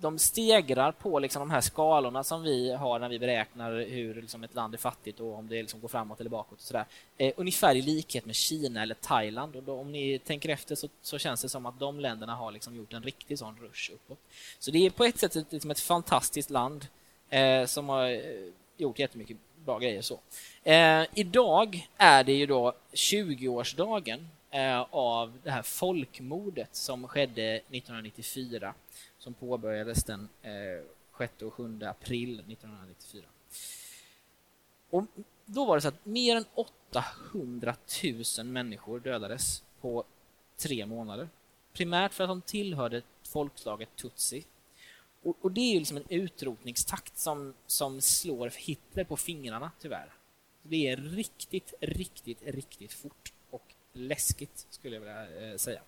de 0.00 0.18
stegrar 0.18 0.92
på 0.92 1.18
liksom 1.18 1.40
de 1.40 1.50
här 1.50 1.60
skalorna 1.60 2.24
som 2.24 2.42
vi 2.42 2.72
har 2.72 2.98
när 2.98 3.08
vi 3.08 3.18
beräknar 3.18 3.72
hur 3.72 4.14
liksom 4.14 4.44
ett 4.44 4.54
land 4.54 4.74
är 4.74 4.78
fattigt 4.78 5.20
och 5.20 5.34
om 5.34 5.48
det 5.48 5.62
liksom 5.62 5.80
går 5.80 5.88
framåt 5.88 6.20
eller 6.20 6.30
bakåt. 6.30 6.58
Och 6.58 6.64
sådär. 6.64 6.86
Eh, 7.16 7.32
ungefär 7.36 7.74
i 7.74 7.82
likhet 7.82 8.26
med 8.26 8.34
Kina 8.34 8.82
eller 8.82 8.94
Thailand. 8.94 9.56
Och 9.56 9.62
då, 9.62 9.74
om 9.74 9.92
ni 9.92 10.18
tänker 10.18 10.48
efter 10.48 10.74
så, 10.74 10.88
så, 11.02 11.18
känns 11.18 11.42
det 11.42 11.48
som 11.48 11.66
att 11.66 11.78
de 11.78 12.00
länderna 12.00 12.34
har 12.34 12.52
liksom 12.52 12.76
gjort 12.76 12.92
en 12.92 13.02
riktig 13.02 13.38
sån 13.38 13.56
rush 13.60 13.92
uppåt. 13.92 14.18
Så 14.58 14.70
det 14.70 14.86
är 14.86 14.90
på 14.90 15.04
ett 15.04 15.18
sätt 15.18 15.52
liksom 15.52 15.70
ett 15.70 15.80
fantastiskt 15.80 16.50
land 16.50 16.86
eh, 17.30 17.66
som 17.66 17.88
har 17.88 18.08
eh, 18.08 18.20
gjort 18.76 18.98
jättemycket 18.98 19.36
bra 19.64 19.78
grejer. 19.78 20.02
Så. 20.02 20.20
Eh, 20.62 21.04
idag 21.14 21.88
är 21.96 22.24
det 22.24 22.32
ju 22.32 22.46
då 22.46 22.72
20-årsdagen 22.92 24.26
eh, 24.50 24.86
av 24.90 25.38
det 25.42 25.50
här 25.50 25.62
folkmordet 25.62 26.76
som 26.76 27.08
skedde 27.08 27.54
1994 27.54 28.74
som 29.18 29.34
påbörjades 29.34 30.04
den 30.04 30.28
eh, 30.42 30.84
6 31.18 31.42
och 31.42 31.54
7 31.54 31.80
april 31.82 32.40
1994. 32.40 33.24
Och 34.90 35.04
då 35.44 35.64
var 35.64 35.76
det 35.76 35.80
så 35.80 35.88
att 35.88 36.06
mer 36.06 36.36
än 36.36 36.44
800 36.54 37.74
000 38.38 38.46
människor 38.46 39.00
dödades 39.00 39.62
på 39.80 40.04
tre 40.56 40.86
månader. 40.86 41.28
Primärt 41.72 42.14
för 42.14 42.24
att 42.24 42.30
de 42.30 42.42
tillhörde 42.42 43.02
folkslaget 43.22 43.96
tutsi. 43.96 44.44
Och, 45.22 45.36
och 45.40 45.52
det 45.52 45.60
är 45.60 45.72
ju 45.72 45.78
liksom 45.78 45.96
en 45.96 46.04
utrotningstakt 46.08 47.18
som, 47.18 47.54
som 47.66 48.00
slår 48.00 48.52
Hitler 48.56 49.04
på 49.04 49.16
fingrarna, 49.16 49.70
tyvärr. 49.80 50.12
Det 50.62 50.88
är 50.88 50.96
riktigt, 50.96 51.74
riktigt, 51.80 52.42
riktigt 52.46 52.92
fort 52.92 53.32
och 53.50 53.74
läskigt, 53.92 54.66
skulle 54.70 54.96
jag 54.96 55.00
vilja 55.00 55.50
eh, 55.50 55.56
säga. 55.56 55.80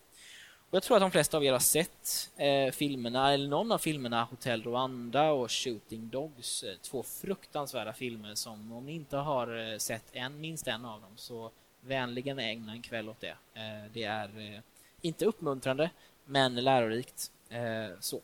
Och 0.73 0.77
jag 0.77 0.83
tror 0.83 0.97
att 0.97 1.03
de 1.03 1.11
flesta 1.11 1.37
av 1.37 1.45
er 1.45 1.53
har 1.53 1.59
sett 1.59 2.31
eh, 2.37 2.73
filmerna, 2.73 3.33
eller 3.33 3.49
någon 3.49 3.73
av 3.73 3.79
filmerna 3.79 4.25
Hotel 4.25 4.63
Rwanda 4.63 5.31
och 5.31 5.51
Shooting 5.51 6.09
Dogs. 6.09 6.63
Eh, 6.63 6.77
två 6.83 7.03
fruktansvärda 7.03 7.93
filmer 7.93 8.35
som 8.35 8.73
om 8.73 8.87
ni 8.87 8.93
inte 8.93 9.17
har 9.17 9.73
eh, 9.73 9.79
sett 9.79 10.05
en, 10.13 10.41
minst 10.41 10.69
en 10.69 10.85
av 10.85 11.01
dem 11.01 11.13
så 11.17 11.51
vänligen 11.81 12.39
ägna 12.39 12.73
en 12.73 12.83
kväll 12.83 13.09
åt 13.09 13.21
det. 13.21 13.37
Eh, 13.55 13.91
det 13.93 14.05
är 14.05 14.55
eh, 14.55 14.61
inte 15.01 15.25
uppmuntrande, 15.25 15.91
men 16.25 16.55
lärorikt. 16.55 17.31
Eh, 17.49 18.01
så. 18.01 18.21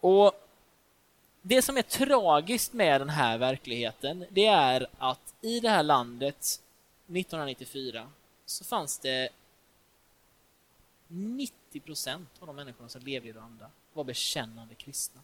Och 0.00 0.32
det 1.42 1.62
som 1.62 1.76
är 1.76 1.82
tragiskt 1.82 2.72
med 2.72 3.00
den 3.00 3.08
här 3.08 3.38
verkligheten, 3.38 4.26
det 4.30 4.46
är 4.46 4.86
att 4.98 5.34
i 5.40 5.60
det 5.60 5.68
här 5.68 5.82
landet 5.82 6.62
1994 7.06 8.10
så 8.46 8.64
fanns 8.64 8.98
det 8.98 9.28
90 11.08 11.80
procent 11.80 12.28
av 12.40 12.46
de 12.46 12.56
människorna 12.56 12.88
som 12.88 13.02
levde 13.02 13.28
i 13.28 13.32
Rwanda 13.32 13.70
var 13.92 14.04
bekännande 14.04 14.74
kristna. 14.74 15.20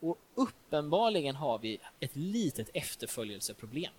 Och 0.00 0.18
uppenbarligen 0.34 1.36
har 1.36 1.58
vi 1.58 1.78
ett 2.00 2.16
litet 2.16 2.70
efterföljelseproblem. 2.74 3.92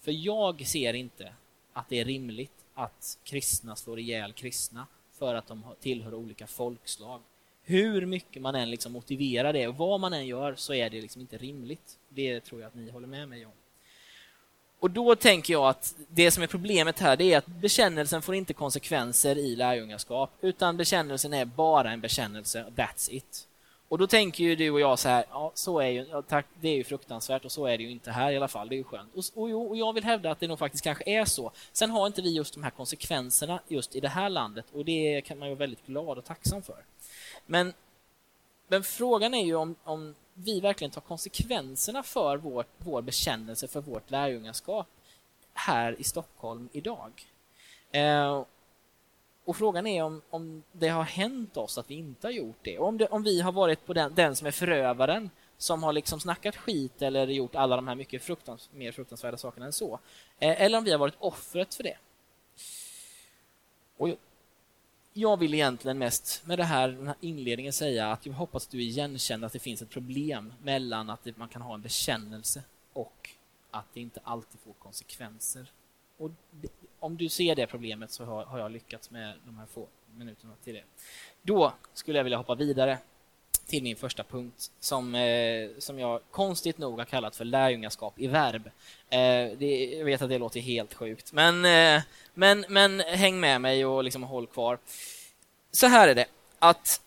För 0.00 0.12
jag 0.12 0.66
ser 0.66 0.94
inte 0.94 1.34
att 1.72 1.88
det 1.88 2.00
är 2.00 2.04
rimligt 2.04 2.64
att 2.74 3.18
kristna 3.24 3.76
slår 3.76 3.98
ihjäl 3.98 4.32
kristna 4.32 4.86
för 5.20 5.34
att 5.34 5.46
de 5.46 5.64
tillhör 5.80 6.14
olika 6.14 6.46
folkslag. 6.46 7.20
Hur 7.62 8.06
mycket 8.06 8.42
man 8.42 8.54
än 8.54 8.70
liksom 8.70 8.92
motiverar 8.92 9.52
det 9.52 9.68
och 9.68 9.76
vad 9.76 10.00
man 10.00 10.12
än 10.12 10.26
gör 10.26 10.54
så 10.54 10.74
är 10.74 10.90
det 10.90 11.00
liksom 11.00 11.20
inte 11.20 11.38
rimligt. 11.38 11.98
Det 12.08 12.40
tror 12.40 12.60
jag 12.60 12.68
att 12.68 12.74
ni 12.74 12.90
håller 12.90 13.06
med 13.06 13.28
mig 13.28 13.46
om. 13.46 13.52
Och 14.80 14.90
då 14.90 15.16
tänker 15.16 15.52
jag 15.52 15.68
att 15.68 15.94
det 16.08 16.30
som 16.30 16.42
är 16.42 16.46
problemet 16.46 16.98
här 16.98 17.16
det 17.16 17.32
är 17.32 17.38
att 17.38 17.46
bekännelsen 17.46 18.22
får 18.22 18.34
inte 18.34 18.52
konsekvenser 18.52 19.38
i 19.38 19.56
lärjungaskap 19.56 20.30
utan 20.40 20.76
bekännelsen 20.76 21.32
är 21.32 21.44
bara 21.44 21.92
en 21.92 22.00
bekännelse, 22.00 22.64
that's 22.76 23.08
it. 23.10 23.48
Och 23.90 23.98
då 23.98 24.06
tänker 24.06 24.44
ju 24.44 24.56
du 24.56 24.70
och 24.70 24.80
jag 24.80 24.98
så 24.98 25.08
här, 25.08 25.24
ja, 25.30 25.52
så 25.54 25.80
är 25.80 25.88
ju, 25.88 26.06
ja, 26.10 26.22
tack, 26.22 26.46
det 26.60 26.68
är 26.68 26.74
ju 26.74 26.84
fruktansvärt 26.84 27.44
och 27.44 27.52
så 27.52 27.66
är 27.66 27.78
det 27.78 27.84
ju 27.84 27.90
inte 27.90 28.10
här 28.10 28.32
i 28.32 28.36
alla 28.36 28.48
fall, 28.48 28.68
det 28.68 28.74
är 28.74 28.76
ju 28.76 28.84
skönt. 28.84 29.14
Och, 29.14 29.24
och, 29.34 29.68
och, 29.68 29.76
jag 29.76 29.92
vill 29.92 30.04
hävda 30.04 30.30
att 30.30 30.40
det 30.40 30.48
nog 30.48 30.58
faktiskt 30.58 30.84
kanske 30.84 31.04
är 31.06 31.24
så. 31.24 31.52
Sen 31.72 31.90
har 31.90 32.06
inte 32.06 32.22
vi 32.22 32.34
just 32.34 32.54
de 32.54 32.62
här 32.62 32.70
konsekvenserna 32.70 33.60
just 33.68 33.96
i 33.96 34.00
det 34.00 34.08
här 34.08 34.28
landet 34.28 34.66
och 34.72 34.84
det 34.84 35.22
kan 35.24 35.38
man 35.38 35.48
ju 35.48 35.54
vara 35.54 35.58
väldigt 35.58 35.86
glad 35.86 36.18
och 36.18 36.24
tacksam 36.24 36.62
för. 36.62 36.84
Men, 37.46 37.72
men 38.68 38.82
frågan 38.82 39.34
är 39.34 39.44
ju 39.44 39.54
om, 39.54 39.74
om 39.84 40.14
vi 40.34 40.60
verkligen 40.60 40.90
tar 40.90 41.00
konsekvenserna 41.00 42.02
för 42.02 42.36
vår, 42.36 42.64
vår 42.78 43.02
bekännelse, 43.02 43.68
för 43.68 43.80
vårt 43.80 44.10
lärjungaskap 44.10 44.86
här 45.54 46.00
i 46.00 46.04
Stockholm 46.04 46.68
idag. 46.72 47.26
Eh, 47.90 48.42
och 49.44 49.56
frågan 49.56 49.86
är 49.86 50.02
om, 50.02 50.22
om 50.30 50.62
det 50.72 50.88
har 50.88 51.02
hänt 51.02 51.56
oss 51.56 51.78
att 51.78 51.90
vi 51.90 51.94
inte 51.94 52.26
har 52.26 52.32
gjort 52.32 52.58
det. 52.62 52.78
Om, 52.78 52.98
det, 52.98 53.06
om 53.06 53.22
vi 53.22 53.40
har 53.40 53.52
varit 53.52 53.86
på 53.86 53.92
den, 53.92 54.14
den 54.14 54.36
som 54.36 54.46
är 54.46 54.50
förövaren 54.50 55.30
som 55.58 55.82
har 55.82 55.92
liksom 55.92 56.20
snackat 56.20 56.56
skit 56.56 57.02
eller 57.02 57.26
gjort 57.26 57.54
alla 57.54 57.76
de 57.76 57.88
här 57.88 57.94
mycket 57.94 58.22
fruktans, 58.22 58.70
mer 58.72 58.92
fruktansvärda 58.92 59.36
sakerna 59.36 59.66
än 59.66 59.72
så. 59.72 60.00
Eh, 60.38 60.62
eller 60.62 60.78
om 60.78 60.84
vi 60.84 60.90
har 60.90 60.98
varit 60.98 61.16
offret 61.18 61.74
för 61.74 61.82
det. 61.82 61.96
Och 63.96 64.08
jag 65.12 65.36
vill 65.36 65.54
egentligen 65.54 65.98
mest 65.98 66.46
med 66.46 66.58
det 66.58 66.64
här, 66.64 66.88
den 66.88 67.06
här 67.06 67.16
inledningen 67.20 67.72
säga 67.72 68.12
att 68.12 68.26
jag 68.26 68.32
hoppas 68.32 68.66
att 68.66 68.70
du 68.70 68.82
igenkänner 68.82 69.46
att 69.46 69.52
det 69.52 69.58
finns 69.58 69.82
ett 69.82 69.90
problem 69.90 70.52
mellan 70.62 71.10
att 71.10 71.36
man 71.36 71.48
kan 71.48 71.62
ha 71.62 71.74
en 71.74 71.82
bekännelse 71.82 72.62
och 72.92 73.30
att 73.70 73.86
det 73.94 74.00
inte 74.00 74.20
alltid 74.24 74.60
får 74.60 74.72
konsekvenser. 74.72 75.70
Och 76.20 76.30
det, 76.50 76.68
om 76.98 77.16
du 77.16 77.28
ser 77.28 77.54
det 77.54 77.66
problemet 77.66 78.10
så 78.10 78.24
har, 78.24 78.44
har, 78.44 78.58
jag 78.58 78.70
lyckats 78.70 79.10
med 79.10 79.34
de 79.44 79.58
här 79.58 79.66
få 79.66 79.86
minuterna 80.16 80.52
till 80.64 80.74
det. 80.74 80.82
Då 81.42 81.72
skulle 81.94 82.18
jag 82.18 82.24
vilja 82.24 82.38
hoppa 82.38 82.54
vidare 82.54 82.98
till 83.66 83.82
min 83.82 83.96
första 83.96 84.24
punkt 84.24 84.70
som, 84.80 85.14
eh, 85.14 85.70
som 85.78 85.98
jag 85.98 86.20
konstigt 86.30 86.78
nog 86.78 86.98
har 86.98 87.04
kallat 87.04 87.36
för 87.36 87.44
lärjungaskap 87.44 88.18
i 88.18 88.26
verb. 88.26 88.66
Eh, 89.10 89.58
det, 89.58 89.94
jag 89.98 90.04
vet 90.04 90.22
att 90.22 90.28
det 90.28 90.38
låter 90.38 90.60
helt 90.60 90.94
sjukt, 90.94 91.32
men, 91.32 91.64
eh, 91.64 92.02
men, 92.34 92.64
men 92.68 93.00
häng 93.00 93.40
med 93.40 93.60
mig 93.60 93.86
och 93.86 94.04
liksom 94.04 94.22
håll 94.22 94.46
kvar. 94.46 94.78
Så 95.72 95.86
här 95.86 96.08
är 96.08 96.14
det, 96.14 96.26
att 96.58 97.00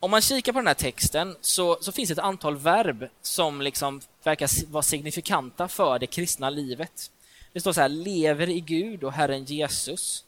om 0.00 0.10
man 0.10 0.20
kikar 0.20 0.52
på 0.52 0.58
den 0.58 0.66
här 0.66 0.74
texten 0.74 1.36
så, 1.40 1.78
så 1.80 1.92
finns 1.92 2.08
det 2.08 2.12
ett 2.12 2.18
antal 2.18 2.56
verb 2.56 3.08
som 3.22 3.60
liksom 3.60 4.00
verkar 4.22 4.70
vara 4.70 4.82
signifikanta 4.82 5.68
för 5.68 5.98
det 5.98 6.06
kristna 6.06 6.50
livet. 6.50 7.10
Det 7.52 7.60
står 7.60 7.72
så 7.72 7.80
här, 7.80 7.88
lever 7.88 8.48
i 8.48 8.60
Gud 8.60 9.04
och 9.04 9.12
Herren 9.12 9.44
Jesus. 9.44 10.24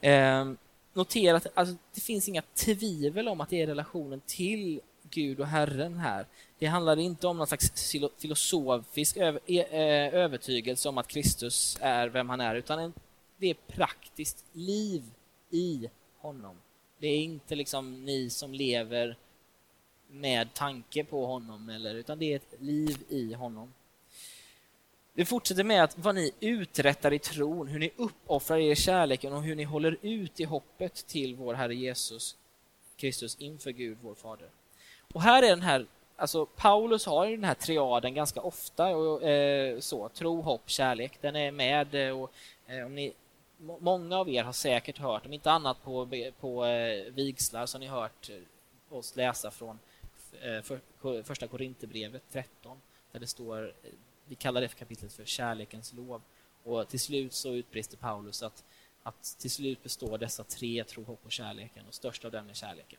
Eh, 0.00 0.52
notera 0.92 1.36
att 1.36 1.46
alltså, 1.54 1.76
det 1.94 2.00
finns 2.00 2.28
inga 2.28 2.42
tvivel 2.54 3.28
om 3.28 3.40
att 3.40 3.48
det 3.48 3.62
är 3.62 3.66
relationen 3.66 4.20
till 4.26 4.80
Gud 5.10 5.40
och 5.40 5.46
Herren 5.46 5.98
här. 5.98 6.26
Det 6.58 6.66
handlar 6.66 6.98
inte 6.98 7.26
om 7.26 7.36
någon 7.36 7.46
slags 7.46 7.92
filosofisk 8.18 9.16
e-, 9.16 10.08
övertygelse 10.12 10.88
om 10.88 10.98
att 10.98 11.08
Kristus 11.08 11.78
är 11.80 12.08
vem 12.08 12.28
han 12.28 12.40
är, 12.40 12.54
utan 12.54 12.92
det 13.36 13.50
är 13.50 13.54
praktiskt 13.54 14.44
liv 14.52 15.02
i 15.50 15.88
honom. 16.18 16.56
Det 16.98 17.06
är 17.06 17.18
inte 17.18 17.54
liksom 17.54 18.04
ni 18.04 18.30
som 18.30 18.54
lever 18.54 19.16
med 20.10 20.54
tanke 20.54 21.04
på 21.04 21.26
honom, 21.26 21.68
eller, 21.68 21.94
utan 21.94 22.18
det 22.18 22.32
är 22.32 22.36
ett 22.36 22.54
liv 22.58 22.98
i 23.08 23.32
honom. 23.32 23.72
Det 25.18 25.24
fortsätter 25.24 25.64
med 25.64 25.84
att 25.84 25.98
vad 25.98 26.14
ni 26.14 26.32
uträttar 26.40 27.12
i 27.12 27.18
tron, 27.18 27.68
hur 27.68 27.78
ni 27.78 27.90
uppoffrar 27.96 28.58
er 28.58 28.74
kärleken 28.74 29.32
och 29.32 29.42
hur 29.42 29.54
ni 29.54 29.64
håller 29.64 29.96
ut 30.02 30.40
i 30.40 30.44
hoppet 30.44 30.94
till 31.06 31.36
vår 31.36 31.54
Herre 31.54 31.74
Jesus 31.74 32.36
Kristus 32.96 33.36
inför 33.38 33.70
Gud, 33.70 33.98
vår 34.02 34.14
Fader. 34.14 34.48
Och 35.12 35.22
här 35.22 35.42
är 35.42 35.48
den 35.48 35.62
här, 35.62 35.86
alltså 36.16 36.46
Paulus 36.46 37.06
har 37.06 37.26
ju 37.26 37.36
den 37.36 37.44
här 37.44 37.54
triaden 37.54 38.14
ganska 38.14 38.40
ofta, 38.40 38.86
och, 38.96 39.22
eh, 39.22 39.80
så, 39.80 40.08
tro, 40.08 40.40
hopp, 40.40 40.70
kärlek, 40.70 41.18
den 41.20 41.36
är 41.36 41.50
med 41.50 41.94
eh, 41.94 42.20
och 42.20 42.32
eh, 42.66 42.86
om 42.86 42.94
ni, 42.94 43.12
många 43.58 44.18
av 44.18 44.28
er 44.28 44.44
har 44.44 44.52
säkert 44.52 44.98
hört, 44.98 45.26
om 45.26 45.32
inte 45.32 45.50
annat 45.50 45.82
på, 45.82 46.08
på 46.40 46.64
eh, 46.64 47.12
vigslar, 47.12 47.66
så 47.66 47.76
har 47.76 47.80
ni 47.80 47.86
hört 47.86 48.30
eh, 48.30 48.96
oss 48.96 49.16
läsa 49.16 49.50
från 49.50 49.78
eh, 50.40 50.62
för, 50.62 51.22
första 51.22 51.46
Korinthierbrevet 51.46 52.22
13, 52.32 52.80
där 53.12 53.20
det 53.20 53.26
står 53.26 53.72
vi 54.28 54.34
kallar 54.34 54.60
det 54.60 54.68
för 54.68 54.76
kapitlet 54.76 55.12
för 55.12 55.24
kärlekens 55.24 55.92
lov. 55.92 56.22
Och 56.64 56.88
till 56.88 57.00
slut 57.00 57.34
så 57.34 57.54
utbrister 57.54 57.96
Paulus 57.96 58.42
att, 58.42 58.64
att 59.02 59.36
till 59.38 59.50
slut 59.50 59.82
består 59.82 60.18
dessa 60.18 60.44
tre, 60.44 60.84
tro, 60.84 61.04
hopp 61.04 61.20
och 61.24 61.32
kärleken 61.32 61.84
och 61.88 61.94
störst 61.94 62.24
av 62.24 62.30
dem 62.30 62.48
är 62.50 62.54
kärleken. 62.54 62.98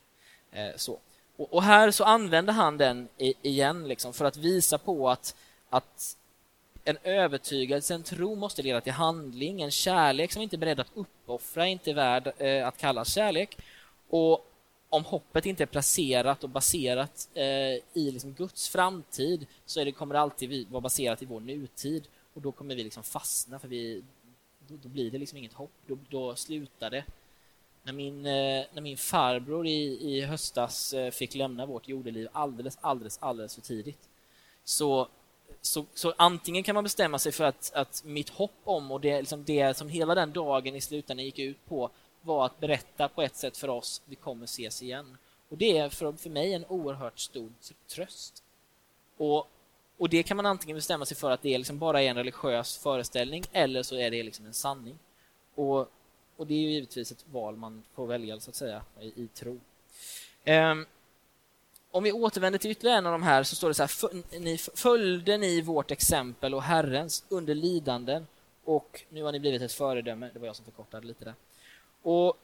Eh, 0.52 0.70
så. 0.76 0.98
Och, 1.36 1.54
och, 1.54 1.62
här 1.62 1.90
så 1.90 2.04
använder 2.04 2.52
han 2.52 2.78
den 2.78 3.08
i, 3.18 3.34
igen 3.42 3.88
liksom, 3.88 4.12
för 4.12 4.24
att 4.24 4.36
visa 4.36 4.78
på 4.78 5.10
att, 5.10 5.36
att 5.70 6.16
en 6.84 6.98
övertygelse, 7.02 7.94
en 7.94 8.02
tro 8.02 8.34
måste 8.34 8.62
leda 8.62 8.80
till 8.80 8.92
handling, 8.92 9.62
en 9.62 9.70
kärlek 9.70 10.32
som 10.32 10.42
inte 10.42 10.56
är 10.56 10.58
beredd 10.58 10.80
att 10.80 10.90
uppoffra 10.94 11.66
är 11.66 11.70
inte 11.70 11.92
värd 11.92 12.32
eh, 12.38 12.68
att 12.68 12.78
kallas 12.78 13.14
kärlek. 13.14 13.56
Och 14.08 14.49
om 14.90 15.04
hoppet 15.04 15.46
inte 15.46 15.64
är 15.64 15.66
placerat 15.66 16.44
och 16.44 16.50
baserat 16.50 17.28
eh, 17.34 17.44
i 17.44 17.82
liksom 18.12 18.32
Guds 18.32 18.68
framtid 18.68 19.46
så 19.66 19.80
är 19.80 19.84
det, 19.84 19.92
kommer 19.92 20.14
det 20.14 20.20
alltid 20.20 20.68
vara 20.68 20.80
baserat 20.80 21.22
i 21.22 21.26
vår 21.26 21.40
nutid 21.40 22.08
och 22.34 22.42
då 22.42 22.52
kommer 22.52 22.74
vi 22.74 22.84
liksom 22.84 23.02
fastna 23.02 23.58
för 23.58 23.68
vi, 23.68 24.02
då, 24.68 24.76
då 24.82 24.88
blir 24.88 25.10
det 25.10 25.18
liksom 25.18 25.38
inget 25.38 25.52
hopp, 25.52 25.72
då, 25.86 25.98
då 26.08 26.36
slutar 26.36 26.90
det. 26.90 27.04
När 27.82 27.92
min, 27.92 28.26
eh, 28.26 28.64
när 28.72 28.80
min 28.80 28.96
farbror 28.96 29.66
i, 29.66 30.14
i 30.14 30.20
höstas 30.20 30.92
eh, 30.92 31.10
fick 31.10 31.34
lämna 31.34 31.66
vårt 31.66 31.88
jordeliv 31.88 32.28
alldeles, 32.32 32.78
alldeles, 32.80 33.18
alldeles 33.22 33.54
för 33.54 33.62
tidigt 33.62 34.08
så, 34.64 35.08
så, 35.60 35.86
så 35.94 36.14
antingen 36.16 36.62
kan 36.62 36.74
man 36.74 36.84
bestämma 36.84 37.18
sig 37.18 37.32
för 37.32 37.44
att, 37.44 37.72
att 37.74 38.02
mitt 38.04 38.28
hopp 38.28 38.60
om 38.64 38.90
och 38.90 39.00
det, 39.00 39.18
liksom 39.18 39.44
det 39.44 39.76
som 39.76 39.88
hela 39.88 40.14
den 40.14 40.32
dagen 40.32 40.76
i 40.76 40.80
slutändan 40.80 41.24
gick 41.24 41.38
ut 41.38 41.66
på 41.68 41.90
var 42.22 42.46
att 42.46 42.60
berätta 42.60 43.08
på 43.08 43.22
ett 43.22 43.36
sätt 43.36 43.56
för 43.56 43.68
oss, 43.68 44.02
vi 44.04 44.16
kommer 44.16 44.44
ses 44.44 44.82
igen. 44.82 45.16
Och 45.48 45.56
det 45.56 45.78
är 45.78 45.88
för, 45.88 46.12
för 46.12 46.30
mig 46.30 46.54
en 46.54 46.64
oerhört 46.68 47.18
stor 47.18 47.52
tröst. 47.88 48.42
Och, 49.16 49.48
och 49.98 50.08
det 50.08 50.22
kan 50.22 50.36
man 50.36 50.46
antingen 50.46 50.76
bestämma 50.76 51.06
sig 51.06 51.16
för 51.16 51.30
att 51.30 51.42
det 51.42 51.58
liksom 51.58 51.78
bara 51.78 52.02
är 52.02 52.10
en 52.10 52.16
religiös 52.16 52.78
föreställning 52.78 53.44
eller 53.52 53.82
så 53.82 53.96
är 53.96 54.10
det 54.10 54.22
liksom 54.22 54.46
en 54.46 54.54
sanning. 54.54 54.98
Och, 55.54 55.78
och 56.36 56.46
det 56.46 56.54
är 56.54 56.58
ju 56.58 56.70
givetvis 56.70 57.12
ett 57.12 57.24
val 57.32 57.56
man 57.56 57.82
får 57.94 58.06
välja 58.06 58.40
så 58.40 58.50
att 58.50 58.56
säga 58.56 58.82
i, 59.00 59.06
i 59.06 59.28
tro. 59.34 59.60
Um, 60.46 60.86
om 61.90 62.02
vi 62.02 62.12
återvänder 62.12 62.58
till 62.58 62.70
ytterligare 62.70 62.98
en 62.98 63.06
av 63.06 63.12
de 63.12 63.22
här 63.22 63.42
så 63.42 63.56
står 63.56 63.68
det 63.68 63.74
så 63.74 63.82
här, 63.82 64.40
ni, 64.40 64.58
följde 64.58 65.38
ni 65.38 65.60
vårt 65.60 65.90
exempel 65.90 66.54
och 66.54 66.62
Herrens 66.62 67.24
under 67.28 67.54
lidanden 67.54 68.26
och 68.64 69.02
nu 69.08 69.22
har 69.22 69.32
ni 69.32 69.40
blivit 69.40 69.62
ett 69.62 69.72
föredöme. 69.72 70.30
Det 70.32 70.38
var 70.38 70.46
jag 70.46 70.56
som 70.56 70.64
förkortade 70.64 71.06
lite 71.06 71.24
där. 71.24 71.34
Och, 72.02 72.38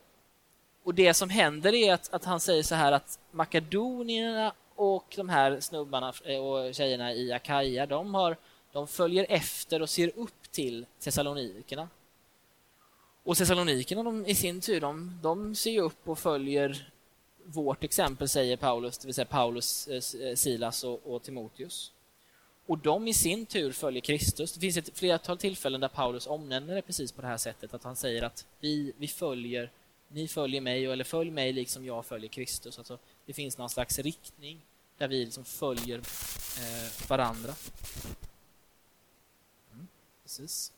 och 0.85 0.95
det 0.95 1.15
som 1.15 1.31
händer 1.31 1.75
är 1.75 1.95
att, 1.95 2.15
att 2.15 2.25
han 2.25 2.41
säger 2.41 2.63
så 2.63 2.75
här 2.75 2.93
att 2.93 3.19
makedonierna 3.31 4.53
och 4.75 5.15
de 5.17 5.29
här 5.29 5.61
snubbarna 5.61 6.13
eh, 6.25 6.39
och 6.39 6.75
tjejerna 6.75 7.15
i 7.15 7.33
Akaja, 7.33 7.87
de, 7.87 8.15
har, 8.15 8.37
de 8.73 8.89
följer 8.89 9.27
efter 9.29 9.83
och 9.83 9.91
ser 9.91 10.11
upp 10.17 10.53
till 10.53 10.87
Thessalonikerna. 11.01 11.89
Och 13.25 13.37
Thessalonikerna 13.37 14.03
de, 14.03 14.27
i 14.27 14.35
sin 14.35 14.61
tur, 14.61 14.81
de, 14.81 15.19
de 15.23 15.55
ser 15.55 15.83
upp 15.83 16.09
och 16.09 16.19
följer 16.19 16.91
vårt 17.45 17.85
exempel, 17.85 18.29
säger 18.29 18.57
Paulus, 18.57 18.99
det 18.99 19.07
vill 19.07 19.15
säga 19.15 19.25
Paulus, 19.25 19.89
eh, 19.89 20.29
eh, 20.29 20.35
Silas 20.35 20.85
och, 20.85 21.15
och 21.15 21.23
Timoteus. 21.23 21.93
Och 22.67 22.79
de 22.79 23.09
i 23.09 23.15
sin 23.15 23.47
tur 23.47 23.73
följer 23.73 24.01
Kristus. 24.01 24.53
Det 24.53 24.61
finns 24.61 24.77
ett 24.77 24.99
flertal 24.99 25.39
tillfällen 25.39 25.81
där 25.81 25.89
Paulus 25.89 26.27
omnämner 26.27 26.75
det 26.75 26.83
precis 26.83 27.13
på 27.13 27.23
det 27.23 27.29
här 27.29 27.37
sättet, 27.37 27.75
att 27.75 27.85
han 27.85 27.97
säger 27.97 28.23
att 28.23 28.47
vi, 28.61 28.93
vi 28.97 29.09
följer, 29.09 29.71
ni 30.09 30.29
följer 30.29 30.61
mig, 30.61 30.87
eller 30.87 31.05
följ 31.05 31.31
mig 31.31 31.53
liksom 31.53 31.85
jag 31.85 32.07
följer 32.07 32.29
Kristus. 32.29 32.79
Alltså, 32.79 32.99
det 33.27 33.33
finns 33.33 33.59
någon 33.59 33.71
slags 33.71 33.99
riktning 33.99 34.61
där 34.99 35.09
vi 35.09 35.25
liksom 35.25 35.45
följer 35.45 35.99
eh, 35.99 37.09
varandra. 37.09 37.55
Mm, 39.73 39.89
precis. 40.23 40.73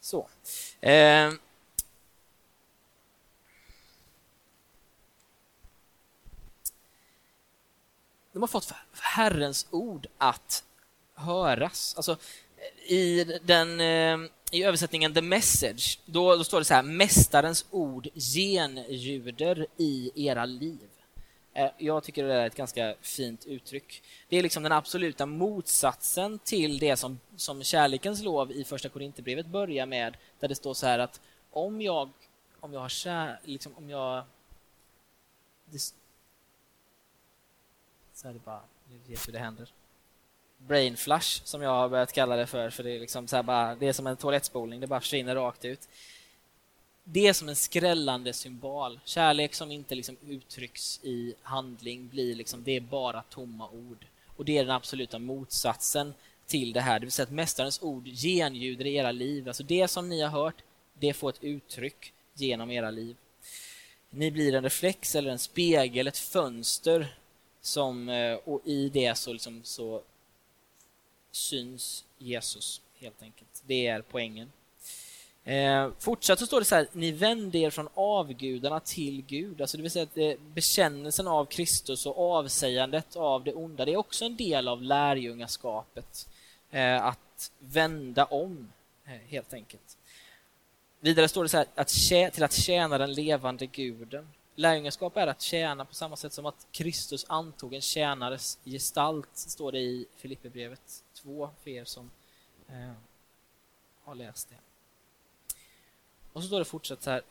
Så. 0.00 0.28
Eh, 0.80 1.32
de 8.32 8.42
har 8.42 8.46
fått 8.46 8.72
Herrens 8.92 9.66
ord 9.70 10.06
att 10.18 10.64
höras. 11.20 11.94
Alltså, 11.96 12.16
i, 12.86 13.24
den, 13.42 13.80
eh, 13.80 14.30
I 14.50 14.64
översättningen 14.64 15.14
The 15.14 15.22
Message 15.22 15.98
då, 16.04 16.36
då 16.36 16.44
står 16.44 16.58
det 16.58 16.64
så 16.64 16.74
här 16.74 16.82
Mästarens 16.82 17.66
ord 17.70 18.08
genljuder 18.14 19.66
i 19.76 20.12
era 20.14 20.44
liv. 20.44 20.88
Eh, 21.52 21.70
jag 21.78 22.04
tycker 22.04 22.24
det 22.24 22.34
är 22.34 22.46
ett 22.46 22.54
ganska 22.54 22.94
fint 23.00 23.46
uttryck. 23.46 24.02
Det 24.28 24.36
är 24.36 24.42
liksom 24.42 24.62
den 24.62 24.72
absoluta 24.72 25.26
motsatsen 25.26 26.38
till 26.38 26.78
det 26.78 26.96
som, 26.96 27.20
som 27.36 27.62
kärlekens 27.62 28.22
lov 28.22 28.52
i 28.52 28.64
första 28.64 28.88
Korinthierbrevet 28.88 29.46
börjar 29.46 29.86
med, 29.86 30.16
där 30.40 30.48
det 30.48 30.54
står 30.54 30.74
så 30.74 30.86
här 30.86 30.98
att 30.98 31.20
om 31.50 31.80
jag, 31.80 32.10
om 32.60 32.72
jag 32.72 32.80
har 32.80 32.88
kär, 32.88 33.40
liksom 33.44 33.74
om 33.76 33.90
jag... 33.90 34.24
Det, 35.64 35.78
så 38.14 38.28
är 38.28 38.32
det 38.32 38.44
bara, 38.44 38.62
nu 38.90 38.98
vet 39.06 39.28
hur 39.28 39.32
det 39.32 39.38
händer. 39.38 39.72
Brain 40.66 40.96
flush, 40.96 41.44
som 41.44 41.62
jag 41.62 41.70
har 41.70 41.88
börjat 41.88 42.12
kalla 42.12 42.36
det 42.36 42.46
för, 42.46 42.70
för 42.70 42.82
det 42.82 42.90
är, 42.90 43.00
liksom 43.00 43.28
så 43.28 43.42
bara, 43.42 43.74
det 43.74 43.88
är 43.88 43.92
som 43.92 44.06
en 44.06 44.16
toalettspolning, 44.16 44.80
det 44.80 44.86
bara 44.86 45.00
försvinner 45.00 45.34
rakt 45.34 45.64
ut. 45.64 45.88
Det 47.04 47.26
är 47.26 47.32
som 47.32 47.48
en 47.48 47.56
skrällande 47.56 48.32
symbol. 48.32 49.00
Kärlek 49.04 49.54
som 49.54 49.72
inte 49.72 49.94
liksom 49.94 50.16
uttrycks 50.28 51.00
i 51.02 51.34
handling 51.42 52.08
blir 52.08 52.34
liksom, 52.34 52.64
det 52.64 52.76
är 52.76 52.80
bara 52.80 53.22
tomma 53.22 53.68
ord. 53.68 54.06
Och 54.36 54.44
det 54.44 54.58
är 54.58 54.64
den 54.64 54.74
absoluta 54.74 55.18
motsatsen 55.18 56.14
till 56.46 56.72
det 56.72 56.80
här, 56.80 56.98
det 56.98 57.06
vill 57.06 57.12
säga 57.12 57.24
att 57.24 57.32
Mästarens 57.32 57.82
ord 57.82 58.06
genljuder 58.06 58.86
i 58.86 58.94
era 58.94 59.12
liv. 59.12 59.48
Alltså 59.48 59.62
det 59.62 59.88
som 59.88 60.08
ni 60.08 60.20
har 60.20 60.28
hört, 60.28 60.62
det 60.94 61.12
får 61.12 61.30
ett 61.30 61.44
uttryck 61.44 62.12
genom 62.34 62.70
era 62.70 62.90
liv. 62.90 63.16
Ni 64.10 64.30
blir 64.30 64.54
en 64.54 64.62
reflex 64.62 65.14
eller 65.14 65.30
en 65.30 65.38
spegel, 65.38 66.06
ett 66.06 66.18
fönster 66.18 67.14
som, 67.60 68.08
eh, 68.08 68.34
och 68.34 68.60
i 68.64 68.88
det 68.88 69.18
så, 69.18 69.32
liksom, 69.32 69.60
så 69.64 70.02
syns 71.30 72.04
Jesus, 72.18 72.80
helt 72.98 73.22
enkelt. 73.22 73.62
Det 73.66 73.86
är 73.86 74.02
poängen. 74.02 74.52
Eh, 75.44 75.90
fortsatt 75.98 76.38
så 76.38 76.46
står 76.46 76.60
det 76.60 76.64
så 76.64 76.74
här, 76.74 76.88
ni 76.92 77.12
vände 77.12 77.58
er 77.58 77.70
från 77.70 77.88
avgudarna 77.94 78.80
till 78.80 79.22
Gud. 79.22 79.60
Alltså 79.60 79.76
det 79.76 79.82
vill 79.82 79.90
säga 79.90 80.02
att 80.02 80.16
eh, 80.16 80.32
bekännelsen 80.54 81.26
av 81.26 81.44
Kristus 81.44 82.06
och 82.06 82.18
avsägandet 82.18 83.16
av 83.16 83.44
det 83.44 83.52
onda, 83.52 83.84
det 83.84 83.92
är 83.92 83.96
också 83.96 84.24
en 84.24 84.36
del 84.36 84.68
av 84.68 84.82
lärjungaskapet. 84.82 86.28
Eh, 86.70 87.04
att 87.04 87.52
vända 87.58 88.24
om, 88.24 88.72
eh, 89.04 89.12
helt 89.28 89.54
enkelt. 89.54 89.96
Vidare 91.00 91.28
står 91.28 91.42
det 91.42 91.48
så 91.48 91.56
här, 91.56 91.66
att 91.74 91.88
till 92.34 92.44
att 92.44 92.52
tjäna 92.52 92.98
den 92.98 93.12
levande 93.12 93.66
guden. 93.66 94.28
Lärjungaskap 94.54 95.16
är 95.16 95.26
att 95.26 95.40
tjäna 95.42 95.84
på 95.84 95.94
samma 95.94 96.16
sätt 96.16 96.32
som 96.32 96.46
att 96.46 96.66
Kristus 96.72 97.24
antog 97.28 97.74
en 97.74 97.80
tjänares 97.80 98.58
gestalt, 98.64 99.28
står 99.32 99.72
det 99.72 99.78
i 99.78 100.06
Filipperbrevet 100.16 101.02
2 101.22 101.50
för 101.62 101.70
er 101.70 101.84
som 101.84 102.10
eh, 102.68 102.92
har 104.04 104.14
läst 104.14 104.48
det. 104.48 104.56
Och 106.32 106.42
så 106.42 106.46
står 106.46 106.58
det 106.58 106.64
fortsatt 106.64 107.02
så 107.02 107.10
här, 107.10 107.22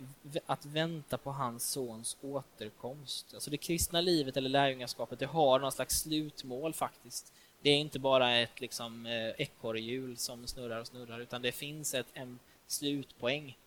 att 0.45 0.65
vänta 0.65 1.17
på 1.17 1.31
hans 1.31 1.69
sons 1.69 2.17
återkomst. 2.21 3.33
Alltså 3.33 3.51
det 3.51 3.57
kristna 3.57 4.01
livet 4.01 4.37
eller 4.37 4.49
lärjungaskapet, 4.49 5.19
det 5.19 5.25
har 5.25 5.59
någon 5.59 5.71
slags 5.71 5.99
slutmål 5.99 6.73
faktiskt. 6.73 7.33
Det 7.61 7.69
är 7.69 7.77
inte 7.77 7.99
bara 7.99 8.37
ett 8.37 8.61
liksom, 8.61 9.05
eh, 9.05 9.29
ekorrhjul 9.37 10.17
som 10.17 10.47
snurrar 10.47 10.79
och 10.79 10.87
snurrar, 10.87 11.19
utan 11.19 11.41
det 11.41 11.51
finns 11.51 11.93
ett, 11.93 12.07
en 12.13 12.39
slutpoäng 12.67 13.57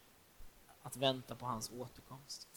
att 0.82 0.96
vänta 0.96 1.34
på 1.34 1.46
hans 1.46 1.70
återkomst. 1.78 2.48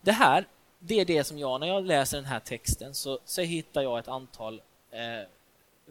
Det 0.00 0.12
här, 0.12 0.46
det 0.78 1.00
är 1.00 1.04
det 1.04 1.24
som 1.24 1.38
jag, 1.38 1.60
när 1.60 1.66
jag 1.66 1.86
läser 1.86 2.16
den 2.16 2.26
här 2.26 2.40
texten 2.40 2.94
så, 2.94 3.18
så 3.24 3.42
hittar 3.42 3.82
jag 3.82 3.98
ett 3.98 4.08
antal 4.08 4.62
eh, 4.90 5.28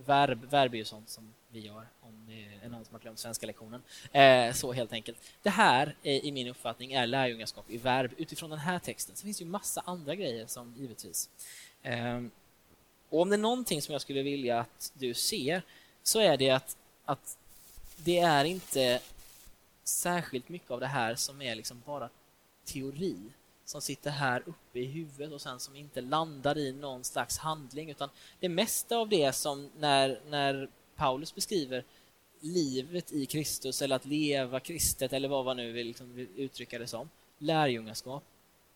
verb, 0.05 0.45
verb 0.49 0.73
är 0.73 0.77
ju 0.77 0.85
sånt 0.85 1.09
som 1.09 1.33
vi 1.51 1.59
gör 1.59 1.85
om 2.01 2.25
det 2.27 2.65
är 2.65 2.69
någon 2.69 2.85
som 2.85 2.93
har 2.93 2.99
glömt 2.99 3.19
svenska 3.19 3.45
lektionen. 3.45 3.83
Eh, 4.11 4.53
så 4.53 4.73
helt 4.73 4.93
enkelt. 4.93 5.17
Det 5.41 5.49
här, 5.49 5.95
eh, 6.03 6.25
i 6.25 6.31
min 6.31 6.47
uppfattning, 6.47 6.93
är 6.93 7.07
lärjungaskap 7.07 7.69
i 7.69 7.77
verb 7.77 8.11
utifrån 8.17 8.49
den 8.49 8.59
här 8.59 8.79
texten. 8.79 9.15
Så 9.15 9.23
finns 9.23 9.37
det 9.37 9.43
ju 9.43 9.49
massa 9.49 9.81
andra 9.85 10.15
grejer 10.15 10.47
som 10.47 10.73
givetvis. 10.77 11.29
Eh, 11.81 12.21
och 13.09 13.21
om 13.21 13.29
det 13.29 13.35
är 13.35 13.37
någonting 13.37 13.81
som 13.81 13.91
jag 13.91 14.01
skulle 14.01 14.21
vilja 14.21 14.59
att 14.59 14.91
du 14.93 15.13
ser 15.13 15.61
så 16.03 16.19
är 16.19 16.37
det 16.37 16.49
att, 16.49 16.77
att 17.05 17.37
det 17.97 18.19
är 18.19 18.45
inte 18.45 18.99
särskilt 19.83 20.49
mycket 20.49 20.71
av 20.71 20.79
det 20.79 20.87
här 20.87 21.15
som 21.15 21.41
är 21.41 21.55
liksom 21.55 21.81
bara 21.85 22.09
teori 22.65 23.15
som 23.69 23.81
sitter 23.81 24.11
här 24.11 24.43
uppe 24.45 24.79
i 24.79 24.85
huvudet 24.85 25.33
och 25.33 25.41
sen 25.41 25.59
som 25.59 25.75
inte 25.75 26.01
landar 26.01 26.57
i 26.57 26.71
någon 26.71 27.03
slags 27.03 27.37
handling 27.37 27.89
utan 27.89 28.09
det 28.39 28.49
mesta 28.49 28.97
av 28.97 29.09
det 29.09 29.33
som 29.33 29.69
när, 29.77 30.21
när 30.29 30.69
Paulus 30.95 31.35
beskriver 31.35 31.83
livet 32.39 33.11
i 33.11 33.25
Kristus 33.25 33.81
eller 33.81 33.95
att 33.95 34.05
leva 34.05 34.59
kristet 34.59 35.13
eller 35.13 35.27
vad 35.27 35.45
man 35.45 35.57
nu 35.57 35.71
vill, 35.71 35.87
liksom, 35.87 36.27
uttrycka 36.35 36.79
det 36.79 36.87
som, 36.87 37.09
lärjungaskap, 37.37 38.23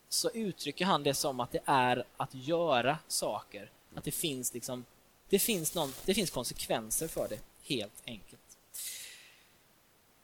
så 0.08 0.30
uttrycker 0.30 0.84
han 0.84 1.02
det 1.02 1.14
som 1.14 1.40
att 1.40 1.52
det 1.52 1.62
är 1.64 2.04
att 2.16 2.34
göra 2.34 2.98
saker. 3.08 3.70
Att 3.94 4.04
det 4.04 4.10
finns 4.10 4.54
liksom, 4.54 4.84
det 5.28 5.38
finns, 5.38 5.74
någon, 5.74 5.92
det 6.04 6.14
finns 6.14 6.30
konsekvenser 6.30 7.08
för 7.08 7.28
det, 7.28 7.38
helt 7.74 8.02
enkelt. 8.06 8.58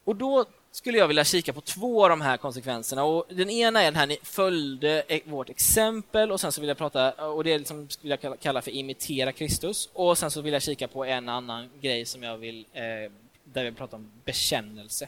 Och 0.03 0.15
då 0.15 0.45
skulle 0.71 0.97
jag 0.97 1.07
vilja 1.07 1.23
kika 1.23 1.53
på 1.53 1.61
två 1.61 2.03
av 2.03 2.09
de 2.09 2.21
här 2.21 2.37
konsekvenserna. 2.37 3.03
Och 3.03 3.25
den 3.29 3.49
ena 3.49 3.81
är 3.81 3.85
den 3.85 3.95
här, 3.95 4.07
ni 4.07 4.17
följde 4.23 5.03
e- 5.07 5.21
vårt 5.25 5.49
exempel 5.49 6.31
och 6.31 6.39
sen 6.41 6.51
så 6.51 6.61
vill 6.61 6.67
jag 6.67 6.77
prata, 6.77 7.27
och 7.27 7.43
det 7.43 7.57
liksom 7.57 7.89
skulle 7.89 8.17
jag 8.21 8.39
kalla 8.39 8.61
för 8.61 8.71
imitera 8.71 9.31
Kristus. 9.31 9.89
Och 9.93 10.17
sen 10.17 10.31
så 10.31 10.41
vill 10.41 10.53
jag 10.53 10.61
kika 10.61 10.87
på 10.87 11.05
en 11.05 11.29
annan 11.29 11.69
grej 11.81 12.05
som 12.05 12.23
jag 12.23 12.37
vill, 12.37 12.65
eh, 12.73 12.83
där 13.43 13.63
vi 13.63 13.71
pratar 13.71 13.97
om 13.97 14.11
bekännelse. 14.25 15.07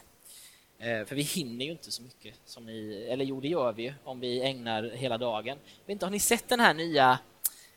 Eh, 0.78 1.04
för 1.04 1.14
vi 1.14 1.22
hinner 1.22 1.64
ju 1.64 1.70
inte 1.70 1.90
så 1.90 2.02
mycket 2.02 2.34
som 2.46 2.66
ni, 2.66 3.06
eller 3.10 3.24
jo 3.24 3.40
det 3.40 3.48
gör 3.48 3.72
vi 3.72 3.82
ju 3.82 3.94
om 4.04 4.20
vi 4.20 4.42
ägnar 4.42 4.82
hela 4.82 5.18
dagen. 5.18 5.58
Men 5.86 5.92
inte, 5.92 6.06
har 6.06 6.10
ni 6.10 6.20
sett 6.20 6.48
den 6.48 6.60
här 6.60 6.74
nya, 6.74 7.18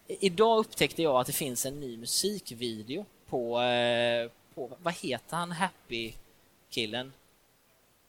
idag 0.07 0.59
upptäckte 0.59 1.03
jag 1.03 1.15
att 1.15 1.27
det 1.27 1.33
finns 1.33 1.65
en 1.65 1.79
ny 1.79 1.97
musikvideo 1.97 3.05
på, 3.29 3.61
eh, 3.61 4.31
på 4.55 4.71
vad 4.83 4.93
heter 4.93 5.37
han, 5.37 5.51
Happy-killen? 5.51 7.13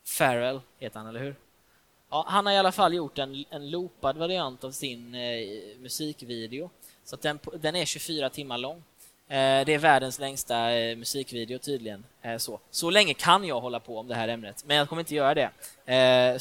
Farrell 0.09 0.61
heter 0.79 0.99
han, 0.99 1.09
eller 1.09 1.21
hur? 1.21 1.37
Ja, 2.11 2.25
han 2.29 2.47
har 2.47 2.53
i 2.53 2.57
alla 2.57 2.73
fall 2.73 2.95
gjort 2.95 3.19
en, 3.19 3.45
en 3.51 3.71
loopad 3.71 4.17
variant 4.17 4.65
av 4.65 4.71
sin 4.71 5.15
eh, 5.15 5.79
musikvideo. 5.79 6.71
Så 7.05 7.17
den, 7.17 7.39
den 7.61 7.77
är 7.77 7.85
24 7.85 8.31
timmar 8.31 8.59
lång. 8.59 8.83
Eh, 9.31 9.65
det 9.67 9.75
är 9.75 9.79
världens 9.79 10.19
längsta 10.19 10.73
eh, 10.73 10.97
musikvideo 10.97 11.59
tydligen. 11.59 12.05
Eh, 12.23 12.37
så. 12.37 12.61
så 12.71 12.91
länge 12.91 13.15
kan 13.15 13.45
jag 13.45 13.61
hålla 13.61 13.81
på 13.81 13.99
om 13.99 14.09
det 14.09 14.15
här 14.15 14.29
ämnet, 14.29 14.65
men 14.67 14.77
jag 14.77 14.89
kommer 14.89 15.01
inte 15.01 15.15
göra 15.15 15.35
det. 15.35 15.51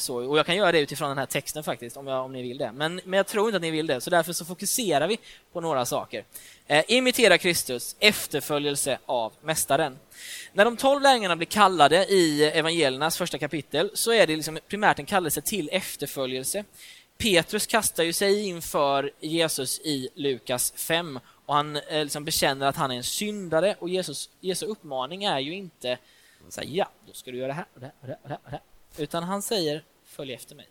Så, 0.00 0.16
och 0.16 0.38
Jag 0.38 0.46
kan 0.46 0.56
göra 0.56 0.72
det 0.72 0.80
utifrån 0.80 1.08
den 1.08 1.18
här 1.18 1.26
texten 1.26 1.64
faktiskt, 1.64 1.96
om, 1.96 2.06
jag, 2.06 2.24
om 2.24 2.32
ni 2.32 2.42
vill 2.42 2.58
det. 2.58 2.72
Men, 2.72 3.00
men 3.04 3.16
jag 3.16 3.26
tror 3.26 3.48
inte 3.48 3.56
att 3.56 3.62
ni 3.62 3.70
vill 3.70 3.86
det, 3.86 4.00
så 4.00 4.10
därför 4.10 4.32
så 4.32 4.44
fokuserar 4.44 5.08
vi 5.08 5.18
på 5.52 5.60
några 5.60 5.86
saker. 5.86 6.24
Imitera 6.88 7.38
Kristus, 7.38 7.96
efterföljelse 7.98 8.98
av 9.06 9.32
Mästaren. 9.42 9.98
När 10.52 10.64
de 10.64 10.76
tolv 10.76 11.02
lärjungarna 11.02 11.36
blir 11.36 11.46
kallade 11.46 12.04
i 12.04 12.44
evangeliernas 12.44 13.18
första 13.18 13.38
kapitel 13.38 13.90
så 13.94 14.12
är 14.12 14.26
det 14.26 14.36
liksom 14.36 14.58
primärt 14.68 14.98
en 14.98 15.06
kallelse 15.06 15.40
till 15.40 15.68
efterföljelse. 15.72 16.64
Petrus 17.18 17.66
kastar 17.66 18.04
ju 18.04 18.12
sig 18.12 18.46
inför 18.46 19.10
Jesus 19.20 19.80
i 19.80 20.08
Lukas 20.14 20.72
5 20.76 21.20
och 21.48 21.54
han 21.54 21.76
eh, 21.76 22.04
liksom 22.04 22.24
bekänner 22.24 22.66
att 22.66 22.76
han 22.76 22.90
är 22.90 22.96
en 22.96 23.04
syndare 23.04 23.76
och 23.78 23.88
Jesus, 23.88 24.30
Jesu 24.40 24.66
uppmaning 24.66 25.24
är 25.24 25.38
ju 25.38 25.54
inte 25.54 25.98
så 26.48 26.60
här, 26.60 26.68
ja, 26.68 26.88
då 27.06 27.12
ska 27.12 27.30
du 27.30 27.38
göra 27.38 27.48
det 27.48 27.54
här 27.54 27.66
och 27.74 27.80
det 27.80 27.86
här 27.86 27.94
och 28.00 28.08
det 28.08 28.28
här, 28.28 28.38
och 28.44 28.50
det 28.50 28.56
här, 28.56 28.60
utan 28.96 29.22
han 29.22 29.42
säger 29.42 29.82
följ 30.04 30.32
efter 30.32 30.54
mig. 30.54 30.68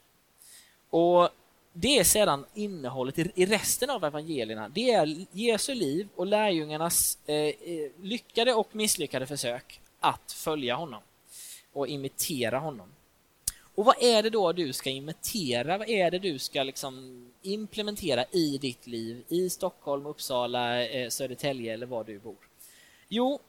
Och 0.89 1.29
det 1.73 1.97
är 1.99 2.03
sedan 2.03 2.45
innehållet 2.53 3.19
i 3.19 3.45
resten 3.45 3.89
av 3.89 4.05
evangelierna. 4.05 4.69
Det 4.69 4.91
är 4.91 5.25
Jesu 5.31 5.73
liv 5.73 6.07
och 6.15 6.25
lärjungarnas 6.25 7.17
eh, 7.25 7.35
eh, 7.35 7.91
lyckade 8.01 8.53
och 8.53 8.75
misslyckade 8.75 9.25
försök 9.25 9.81
att 9.99 10.31
följa 10.31 10.75
honom 10.75 11.01
och 11.73 11.87
imitera 11.87 12.59
honom. 12.59 12.89
Och 13.77 13.85
vad 13.85 13.95
är 13.99 14.23
det 14.23 14.29
då 14.29 14.51
du 14.51 14.73
ska 14.73 14.89
imitera? 14.89 15.77
Vad 15.77 15.89
är 15.89 16.11
det 16.11 16.19
du 16.19 16.39
ska 16.39 16.63
liksom 16.63 17.25
implementera 17.41 18.25
i 18.31 18.57
ditt 18.57 18.87
liv 18.87 19.23
i 19.27 19.49
Stockholm, 19.49 20.05
Uppsala, 20.05 20.85
eh, 20.85 21.09
Södertälje 21.09 21.73
eller 21.73 21.85
var 21.85 22.03
du 22.03 22.19
bor? 22.19 22.35
Jo, 23.07 23.39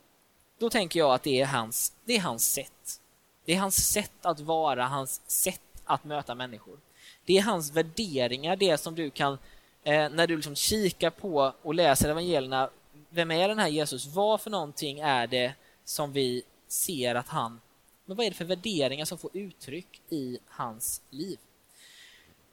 då 0.58 0.70
tänker 0.70 1.00
jag 1.00 1.14
att 1.14 1.22
det 1.22 1.40
är 1.40 1.46
hans, 1.46 1.92
det 2.04 2.16
är 2.16 2.20
hans 2.20 2.52
sätt. 2.52 3.00
Det 3.44 3.54
är 3.54 3.58
hans 3.58 3.90
sätt 3.92 4.26
att 4.26 4.40
vara, 4.40 4.84
hans 4.84 5.20
sätt 5.26 5.82
att 5.84 6.04
möta 6.04 6.34
människor. 6.34 6.78
Det 7.24 7.38
är 7.38 7.42
hans 7.42 7.72
värderingar, 7.72 8.56
det 8.56 8.78
som 8.78 8.94
du 8.94 9.10
kan, 9.10 9.38
eh, 9.84 10.10
när 10.10 10.26
du 10.26 10.36
liksom 10.36 10.56
kikar 10.56 11.10
på 11.10 11.52
och 11.62 11.74
läser 11.74 12.08
evangelierna, 12.08 12.70
vem 13.08 13.30
är 13.30 13.48
den 13.48 13.58
här 13.58 13.68
Jesus? 13.68 14.06
Vad 14.06 14.40
för 14.40 14.50
någonting 14.50 14.98
är 15.00 15.26
det 15.26 15.52
som 15.84 16.12
vi 16.12 16.42
ser 16.68 17.14
att 17.14 17.28
han 17.28 17.60
men 18.08 18.16
vad 18.16 18.26
är 18.26 18.30
det 18.30 18.36
för 18.36 18.44
värderingar 18.44 19.04
som 19.04 19.18
får 19.18 19.30
uttryck 19.34 20.02
i 20.10 20.38
hans 20.46 21.02
liv? 21.10 21.38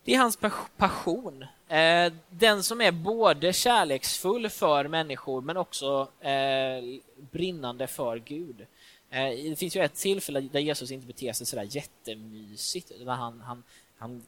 Det 0.04 0.14
är 0.14 0.20
hans 0.20 0.40
passion. 0.78 1.46
Eh, 1.68 2.14
den 2.30 2.64
som 2.64 2.82
är 2.82 2.92
både 2.92 3.54
kärleksfull 3.54 4.50
för 4.50 4.88
människor 4.88 5.42
men 5.42 5.58
också 5.58 6.10
eh, 6.20 7.00
brinnande 7.32 7.88
för 7.88 8.18
Gud. 8.18 8.66
Eh, 9.10 9.30
det 9.30 9.56
finns 9.60 9.76
ju 9.76 9.82
ett 9.82 9.96
tillfälle 9.96 10.40
där 10.40 10.60
Jesus 10.60 10.92
inte 10.92 11.08
beter 11.08 11.34
sig 11.34 11.48
sådär 11.48 11.68
jättemysigt. 11.70 12.92
Där 13.00 13.06
han, 13.06 13.42
han, 13.42 13.64
han 13.98 14.24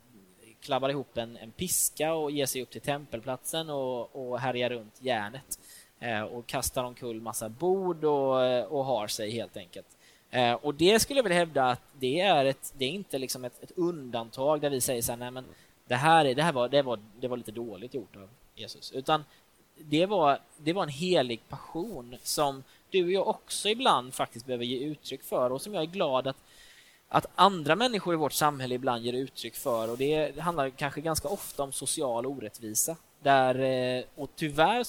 klabbar 0.62 0.90
ihop 0.90 1.18
en, 1.18 1.38
en 1.38 1.52
piska 1.52 2.14
och 2.14 2.32
ger 2.32 2.46
sig 2.46 2.62
upp 2.62 2.70
till 2.70 2.82
tempelplatsen 2.82 3.70
och, 3.70 4.30
och 4.30 4.40
härjar 4.40 4.70
runt 4.70 4.96
järnet. 5.00 5.60
Och 6.32 6.48
kastar 6.48 6.84
omkull 6.84 7.22
massa 7.22 7.50
bord 7.50 8.04
och, 8.04 8.72
och 8.72 8.86
har 8.86 9.08
sig 9.08 9.32
helt 9.32 9.58
enkelt. 9.58 9.97
Eh, 10.32 10.54
och 10.54 10.74
det 10.74 11.00
skulle 11.00 11.18
jag 11.18 11.24
vilja 11.24 11.38
hävda 11.38 11.66
att 11.66 11.82
det 12.00 12.20
är, 12.20 12.46
ett, 12.46 12.74
det 12.78 12.86
är 12.86 12.90
inte 12.90 13.18
liksom 13.18 13.46
ett, 13.46 13.64
ett 13.64 13.72
undantag 13.76 14.62
där 14.62 14.70
vi 14.70 14.82
säger 14.82 15.02
så 15.02 15.12
här, 15.12 15.20
nej 15.20 15.32
men 15.32 15.46
det 15.88 15.96
här, 15.96 16.26
är, 16.26 16.36
det 16.36 16.44
här 16.44 16.52
var, 16.52 16.70
det 16.70 16.82
var, 16.82 17.00
det 17.20 17.28
var 17.28 17.38
lite 17.38 17.52
dåligt 17.52 17.94
gjort 17.94 18.16
av 18.16 18.30
Jesus. 18.56 18.92
Utan 18.92 19.24
det 19.78 20.06
var, 20.06 20.40
det 20.58 20.74
var 20.74 20.84
en 20.84 20.90
helig 20.90 21.42
passion 21.50 22.16
som 22.24 22.64
du 22.90 23.04
och 23.04 23.12
jag 23.12 23.28
också 23.28 23.70
ibland 23.70 24.14
faktiskt 24.14 24.46
behöver 24.46 24.66
ge 24.66 24.86
uttryck 24.86 25.24
för 25.24 25.52
och 25.52 25.62
som 25.62 25.74
jag 25.74 25.84
är 25.84 25.88
glad 25.88 26.28
att, 26.28 26.38
att 27.08 27.26
andra 27.36 27.76
människor 27.76 28.14
i 28.14 28.18
vårt 28.18 28.34
samhälle 28.34 28.76
ibland 28.76 29.04
ger 29.04 29.14
uttryck 29.14 29.56
för. 29.56 29.90
Och 29.92 29.98
Det 29.98 30.40
handlar 30.40 30.70
kanske 30.70 31.02
ganska 31.02 31.28
ofta 31.28 31.64
om 31.64 31.72
social 31.72 32.26
orättvisa. 32.26 32.96
Där, 33.24 33.60
eh, 33.60 34.04
och 34.16 34.30
tyvärr, 34.36 34.86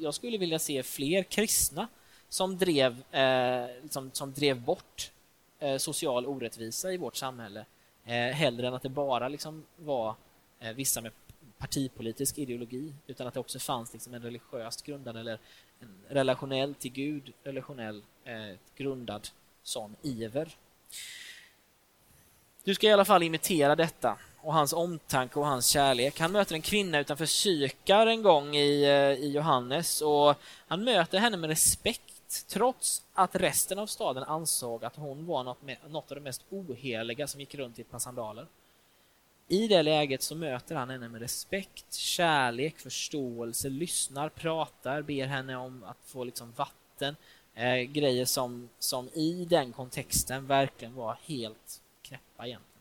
jag 0.00 0.14
skulle 0.14 0.38
vilja 0.38 0.58
se 0.58 0.82
fler 0.82 1.22
kristna 1.22 1.88
som 2.34 2.58
drev, 2.58 3.14
eh, 3.14 3.66
som, 3.90 4.10
som 4.12 4.32
drev 4.32 4.60
bort 4.60 5.10
eh, 5.58 5.76
social 5.76 6.26
orättvisa 6.26 6.92
i 6.92 6.96
vårt 6.96 7.16
samhälle 7.16 7.64
eh, 8.04 8.14
hellre 8.14 8.66
än 8.66 8.74
att 8.74 8.82
det 8.82 8.88
bara 8.88 9.28
liksom 9.28 9.64
var 9.76 10.14
eh, 10.60 10.72
vissa 10.72 11.00
med 11.00 11.12
partipolitisk 11.58 12.38
ideologi 12.38 12.92
utan 13.06 13.26
att 13.26 13.34
det 13.34 13.40
också 13.40 13.58
fanns 13.58 13.92
liksom 13.92 14.14
en 14.14 14.22
religiöst 14.22 14.82
grundad 14.82 15.16
eller 15.16 15.38
en 15.80 15.94
relationell 16.08 16.74
till 16.74 16.92
Gud, 16.92 17.32
relationell 17.42 18.02
eh, 18.24 18.56
grundad 18.76 19.28
sån 19.62 19.96
iver. 20.02 20.56
Du 22.64 22.74
ska 22.74 22.86
i 22.86 22.92
alla 22.92 23.04
fall 23.04 23.22
imitera 23.22 23.76
detta 23.76 24.18
och 24.40 24.54
hans 24.54 24.72
omtanke 24.72 25.38
och 25.38 25.46
hans 25.46 25.66
kärlek. 25.66 26.20
Han 26.20 26.32
möter 26.32 26.54
en 26.54 26.62
kvinna 26.62 26.98
utanför 26.98 27.26
Sykar 27.26 28.06
en 28.06 28.22
gång 28.22 28.56
i, 28.56 28.82
eh, 28.84 29.24
i 29.24 29.32
Johannes 29.34 30.02
och 30.02 30.34
han 30.66 30.84
möter 30.84 31.18
henne 31.18 31.36
med 31.36 31.50
respekt 31.50 32.13
trots 32.42 33.02
att 33.12 33.36
resten 33.36 33.78
av 33.78 33.86
staden 33.86 34.22
ansåg 34.22 34.84
att 34.84 34.96
hon 34.96 35.26
var 35.26 35.44
något, 35.44 35.62
med, 35.62 35.76
något 35.88 36.10
av 36.10 36.14
det 36.14 36.20
mest 36.20 36.42
oheliga 36.50 37.26
som 37.26 37.40
gick 37.40 37.54
runt 37.54 37.78
i 37.78 37.82
ett 37.82 37.90
par 37.90 37.98
sandaler. 37.98 38.46
I 39.48 39.68
det 39.68 39.82
läget 39.82 40.22
så 40.22 40.34
möter 40.34 40.74
han 40.74 40.90
henne 40.90 41.08
med 41.08 41.20
respekt, 41.20 41.94
kärlek, 41.94 42.78
förståelse, 42.78 43.68
lyssnar, 43.68 44.28
pratar, 44.28 45.02
ber 45.02 45.26
henne 45.26 45.56
om 45.56 45.84
att 45.84 45.98
få 46.04 46.24
liksom 46.24 46.52
vatten. 46.52 47.16
Eh, 47.54 47.76
grejer 47.76 48.24
som, 48.24 48.68
som 48.78 49.08
i 49.08 49.46
den 49.50 49.72
kontexten 49.72 50.46
verkligen 50.46 50.94
var 50.94 51.18
helt 51.26 51.82
knäppa 52.02 52.46
egentligen 52.46 52.73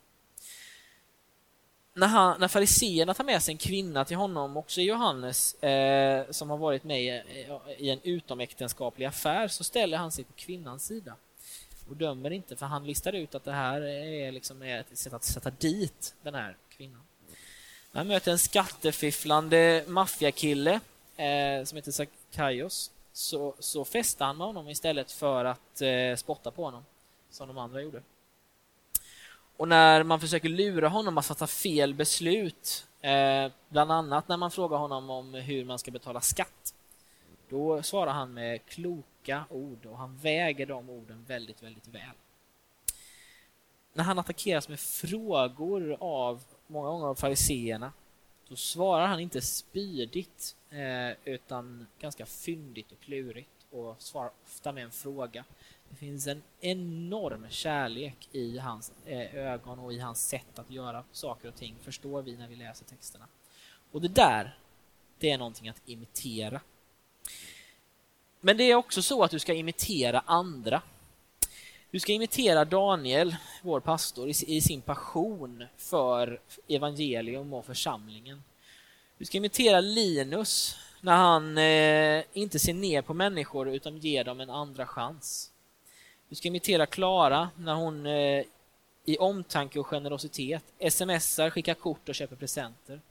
när, 1.93 2.07
han, 2.07 2.39
när 2.39 2.47
fariseerna 2.47 3.13
tar 3.13 3.23
med 3.23 3.43
sig 3.43 3.51
en 3.51 3.57
kvinna 3.57 4.05
till 4.05 4.17
honom, 4.17 4.57
också 4.57 4.81
Johannes, 4.81 5.63
eh, 5.63 6.31
som 6.31 6.49
har 6.49 6.57
varit 6.57 6.83
med 6.83 7.01
i, 7.03 7.21
i 7.77 7.89
en 7.89 7.99
utomäktenskaplig 8.03 9.05
affär, 9.05 9.47
så 9.47 9.63
ställer 9.63 9.97
han 9.97 10.11
sig 10.11 10.23
på 10.23 10.33
kvinnans 10.33 10.85
sida 10.85 11.15
och 11.89 11.95
dömer 11.95 12.31
inte, 12.31 12.55
för 12.55 12.65
han 12.65 12.85
listar 12.85 13.13
ut 13.13 13.35
att 13.35 13.43
det 13.43 13.51
här 13.51 13.81
är, 13.81 14.31
liksom 14.31 14.61
ett 14.61 14.97
sätt 14.97 15.13
att 15.13 15.23
sätta 15.23 15.49
dit 15.49 16.15
den 16.21 16.35
här 16.35 16.55
kvinnan. 16.69 17.01
Han 17.91 18.07
möter 18.07 18.31
en 18.31 18.39
skattefifflande 18.39 19.83
maffiakille 19.87 20.79
eh, 21.17 21.63
som 21.63 21.75
heter 21.75 21.91
Sakaios 21.91 22.91
så, 23.13 23.53
så 23.59 23.85
festar 23.85 24.25
han 24.25 24.37
med 24.37 24.47
honom 24.47 24.69
istället 24.69 25.11
för 25.11 25.45
att 25.45 25.81
eh, 25.81 26.15
spotta 26.15 26.51
på 26.51 26.63
honom, 26.63 26.85
som 27.31 27.47
de 27.47 27.57
andra 27.57 27.81
gjorde. 27.81 28.01
Och 29.57 29.67
när 29.67 30.03
man 30.03 30.19
försöker 30.19 30.49
lura 30.49 30.87
honom 30.87 31.17
att 31.17 31.25
fatta 31.25 31.47
fel 31.47 31.93
beslut, 31.93 32.87
eh, 33.01 33.51
bland 33.69 33.91
annat 33.91 34.27
när 34.27 34.37
man 34.37 34.51
frågar 34.51 34.77
honom 34.77 35.09
om 35.09 35.33
hur 35.33 35.65
man 35.65 35.79
ska 35.79 35.91
betala 35.91 36.21
skatt, 36.21 36.73
då 37.49 37.83
svarar 37.83 38.13
han 38.13 38.33
med 38.33 38.65
kloka 38.65 39.45
ord 39.49 39.85
och 39.85 39.97
han 39.97 40.17
väger 40.17 40.65
de 40.65 40.89
orden 40.89 41.25
väldigt, 41.27 41.63
väldigt 41.63 41.87
väl. 41.87 42.15
När 43.93 44.03
han 44.03 44.19
attackeras 44.19 44.69
med 44.69 44.79
frågor 44.79 45.97
av 45.99 46.43
många 46.67 46.89
gånger 46.89 47.07
av 47.07 47.15
fariseerna, 47.15 47.91
då 48.47 48.55
svarar 48.55 49.07
han 49.07 49.19
inte 49.19 49.41
spydigt 49.41 50.55
eh, 50.69 51.33
utan 51.33 51.87
ganska 51.99 52.25
fyndigt 52.25 52.91
och 52.91 52.99
klurigt 52.99 53.49
och 53.71 53.95
svarar 54.01 54.31
ofta 54.45 54.71
med 54.71 54.83
en 54.83 54.91
fråga. 54.91 55.43
Det 55.93 55.97
finns 55.99 56.27
en 56.27 56.43
enorm 56.59 57.45
kärlek 57.49 58.29
i 58.31 58.57
hans 58.57 58.91
eh, 59.05 59.35
ögon 59.35 59.79
och 59.79 59.93
i 59.93 59.99
hans 59.99 60.27
sätt 60.27 60.59
att 60.59 60.71
göra 60.71 61.03
saker 61.11 61.47
och 61.47 61.55
ting, 61.55 61.75
förstår 61.81 62.21
vi 62.21 62.37
när 62.37 62.47
vi 62.47 62.55
läser 62.55 62.85
texterna. 62.85 63.27
Och 63.91 64.01
det 64.01 64.07
där, 64.07 64.57
det 65.19 65.29
är 65.29 65.37
någonting 65.37 65.69
att 65.69 65.81
imitera. 65.85 66.61
Men 68.41 68.57
det 68.57 68.63
är 68.63 68.75
också 68.75 69.01
så 69.01 69.23
att 69.23 69.31
du 69.31 69.39
ska 69.39 69.53
imitera 69.53 70.19
andra. 70.19 70.81
Du 71.91 71.99
ska 71.99 72.11
imitera 72.11 72.65
Daniel, 72.65 73.35
vår 73.61 73.79
pastor, 73.79 74.29
i 74.29 74.61
sin 74.61 74.81
passion 74.81 75.65
för 75.77 76.39
evangelium 76.67 77.53
och 77.53 77.65
församlingen. 77.65 78.43
Du 79.17 79.25
ska 79.25 79.37
imitera 79.37 79.79
Linus 79.81 80.75
när 81.01 81.15
han 81.15 81.57
eh, 81.57 82.23
inte 82.33 82.59
ser 82.59 82.73
ner 82.73 83.01
på 83.01 83.13
människor 83.13 83.69
utan 83.69 83.97
ger 83.97 84.23
dem 84.23 84.39
en 84.39 84.49
andra 84.49 84.85
chans. 84.85 85.49
Du 86.33 86.37
ska 86.37 86.47
imitera 86.47 86.85
Klara 86.85 87.49
när 87.57 87.73
hon 87.73 88.05
eh, 88.05 88.43
i 89.05 89.17
omtanke 89.17 89.79
och 89.79 89.87
generositet 89.87 90.63
smsar, 90.89 91.49
skickar 91.49 91.73
kort 91.73 92.09
och 92.09 92.15
köper 92.15 92.35
presenter. 92.35 93.01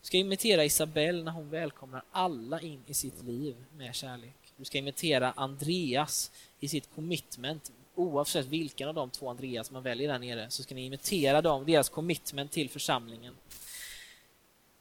Du 0.00 0.06
ska 0.06 0.16
imitera 0.16 0.64
Isabelle 0.64 1.24
när 1.24 1.32
hon 1.32 1.50
välkomnar 1.50 2.02
alla 2.10 2.60
in 2.60 2.82
i 2.86 2.94
sitt 2.94 3.22
liv 3.22 3.56
med 3.76 3.94
kärlek. 3.94 4.34
Du 4.56 4.64
ska 4.64 4.78
imitera 4.78 5.32
Andreas 5.36 6.30
i 6.60 6.68
sitt 6.68 6.94
commitment. 6.94 7.72
Oavsett 7.94 8.46
vilken 8.46 8.88
av 8.88 8.94
de 8.94 9.10
två 9.10 9.28
Andreas 9.30 9.70
man 9.70 9.82
väljer 9.82 10.12
där 10.12 10.18
nere 10.18 10.50
så 10.50 10.62
ska 10.62 10.74
ni 10.74 10.86
imitera 10.86 11.42
dem, 11.42 11.66
deras 11.66 11.88
commitment 11.88 12.52
till 12.52 12.70
församlingen. 12.70 13.34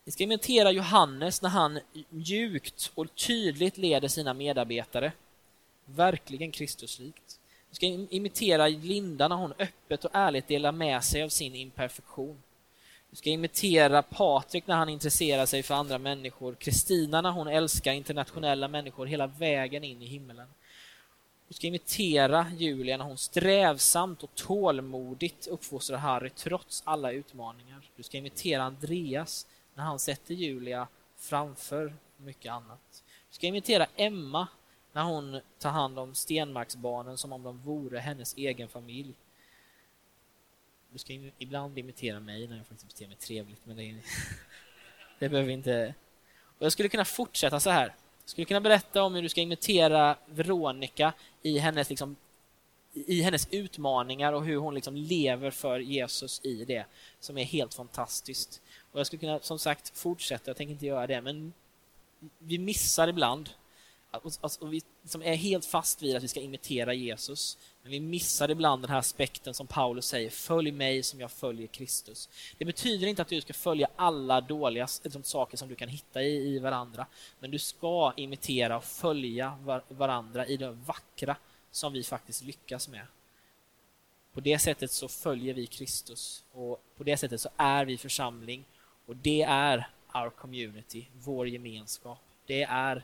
Ni 0.06 0.12
ska 0.12 0.24
imitera 0.24 0.72
Johannes 0.72 1.42
när 1.42 1.50
han 1.50 1.80
mjukt 2.10 2.92
och 2.96 3.16
tydligt 3.16 3.78
leder 3.78 4.08
sina 4.08 4.34
medarbetare. 4.34 5.12
Verkligen 5.86 6.52
Kristuslikt. 6.52 7.40
Du 7.70 7.76
ska 7.76 7.86
imitera 8.16 8.68
Linda 8.68 9.28
när 9.28 9.36
hon 9.36 9.54
öppet 9.60 10.06
och 10.06 10.12
ärligt 10.14 10.48
delar 10.48 10.72
med 10.72 11.04
sig 11.04 11.24
av 11.24 11.30
sin 11.30 11.56
imperfektion. 11.56 12.38
Du 13.10 13.16
ska 13.16 13.30
imitera 13.30 14.02
Patrik 14.02 14.68
när 14.68 14.76
han 14.76 14.90
intresserar 14.90 15.46
sig 15.46 15.64
för 15.64 15.74
andra 15.74 15.98
människor, 15.98 16.56
Kristina 16.56 17.22
när 17.22 17.32
hon 17.32 17.48
älskar 17.48 17.92
internationella 17.92 18.68
människor 18.68 19.06
hela 19.06 19.28
vägen 19.28 19.84
in 19.84 20.02
i 20.02 20.06
himmelen. 20.06 20.48
Du 21.48 21.54
ska 21.54 21.68
imitera 21.68 22.52
Julia 22.58 22.98
när 22.98 23.06
hon 23.06 23.18
strävsamt 23.18 24.24
och 24.24 24.36
tålmodigt 24.36 25.48
uppfostrar 25.48 25.98
Harry 25.98 26.30
trots 26.30 26.84
alla 26.86 27.12
utmaningar. 27.12 27.82
Du 27.96 28.04
ska 28.04 28.18
imitera 28.18 28.64
Andreas 28.64 29.48
när 29.76 29.84
han 29.84 30.00
sätter 30.00 30.34
Julia 30.34 30.88
framför 31.18 31.94
mycket 32.18 32.52
annat. 32.52 33.04
Du 33.30 33.36
ska 33.36 33.48
imitera 33.48 33.88
Emma 33.96 34.48
när 34.96 35.04
hon 35.04 35.40
tar 35.60 35.70
hand 35.70 36.00
om 36.00 36.16
Stenmarksbarnen 36.16 37.18
som 37.18 37.34
om 37.34 37.44
de 37.44 37.62
vore 37.62 38.00
hennes 38.00 38.36
egen 38.38 38.70
familj. 38.70 39.14
Du 40.92 40.98
ska 41.00 41.14
ibland 41.38 41.78
imitera 41.78 42.20
mig 42.20 42.48
när 42.48 42.58
jag 42.58 42.68
faktiskt 42.68 42.88
beter 42.88 43.08
mig 43.08 43.16
trevligt, 43.16 43.66
men 43.66 43.78
det, 43.78 43.84
är, 43.84 43.96
det 45.20 45.30
behöver 45.30 45.52
inte... 45.52 45.94
Och 46.58 46.66
jag 46.66 46.72
skulle 46.72 46.90
kunna 46.90 47.06
fortsätta 47.06 47.60
så 47.60 47.70
här. 47.70 47.86
Jag 48.24 48.30
skulle 48.30 48.46
kunna 48.46 48.62
berätta 48.62 49.04
om 49.04 49.16
hur 49.16 49.22
du 49.22 49.30
ska 49.30 49.42
imitera 49.42 50.18
Veronica 50.26 51.14
i 51.42 51.58
hennes, 51.58 51.90
liksom, 51.90 52.16
i 52.94 53.22
hennes 53.22 53.48
utmaningar 53.52 54.34
och 54.34 54.46
hur 54.46 54.58
hon 54.58 54.76
liksom 54.76 54.96
lever 54.96 55.52
för 55.52 55.80
Jesus 55.80 56.42
i 56.44 56.66
det, 56.66 56.86
som 57.20 57.38
är 57.38 57.44
helt 57.44 57.74
fantastiskt. 57.74 58.62
Och 58.92 59.00
Jag 59.00 59.08
skulle 59.08 59.20
kunna 59.20 59.40
som 59.40 59.60
sagt 59.60 59.98
fortsätta, 59.98 60.50
jag 60.50 60.58
tänker 60.58 60.74
inte 60.74 60.86
göra 60.86 61.08
det, 61.08 61.22
men 61.22 61.54
vi 62.38 62.58
missar 62.58 63.08
ibland 63.08 63.50
och 64.18 64.74
vi 64.74 64.82
liksom 65.02 65.22
är 65.22 65.36
helt 65.36 65.66
fast 65.66 66.02
vid 66.02 66.16
att 66.16 66.24
vi 66.24 66.28
ska 66.28 66.40
imitera 66.40 66.94
Jesus. 66.94 67.58
Men 67.82 67.92
vi 67.92 68.00
missar 68.00 68.52
ibland 68.52 68.84
den 68.84 68.90
här 68.90 68.98
aspekten 68.98 69.54
som 69.54 69.68
Paulus 69.68 70.06
säger, 70.06 70.30
följ 70.30 70.72
mig 70.72 71.04
som 71.04 71.20
jag 71.20 71.32
följer 71.32 71.68
Kristus. 71.68 72.30
Det 72.58 72.66
betyder 72.66 73.08
inte 73.08 73.22
att 73.22 73.28
du 73.28 73.42
ska 73.42 73.54
följa 73.54 73.88
alla 73.96 74.42
dåliga 74.42 74.88
liksom, 75.04 75.24
saker 75.24 75.58
som 75.58 75.70
du 75.70 75.76
kan 75.76 75.90
hitta 75.90 76.22
i, 76.22 76.56
i 76.56 76.60
varandra, 76.60 77.06
men 77.40 77.52
du 77.52 77.60
ska 77.60 78.14
imitera 78.18 78.78
och 78.78 78.84
följa 78.84 79.58
var, 79.64 79.84
varandra 79.88 80.46
i 80.46 80.58
det 80.58 80.72
vackra 80.72 81.36
som 81.72 81.94
vi 81.94 82.04
faktiskt 82.04 82.44
lyckas 82.44 82.88
med. 82.88 83.08
På 84.34 84.40
det 84.40 84.60
sättet 84.60 84.92
så 84.92 85.08
följer 85.08 85.54
vi 85.54 85.68
Kristus 85.68 86.44
och 86.52 86.84
på 86.98 87.04
det 87.04 87.18
sättet 87.18 87.42
så 87.42 87.50
är 87.58 87.86
vi 87.86 87.98
församling 87.98 88.66
och 89.06 89.16
det 89.16 89.42
är 89.42 89.88
our 90.14 90.30
community, 90.30 91.08
vår 91.14 91.48
gemenskap. 91.48 92.20
Det 92.46 92.64
är 92.64 93.04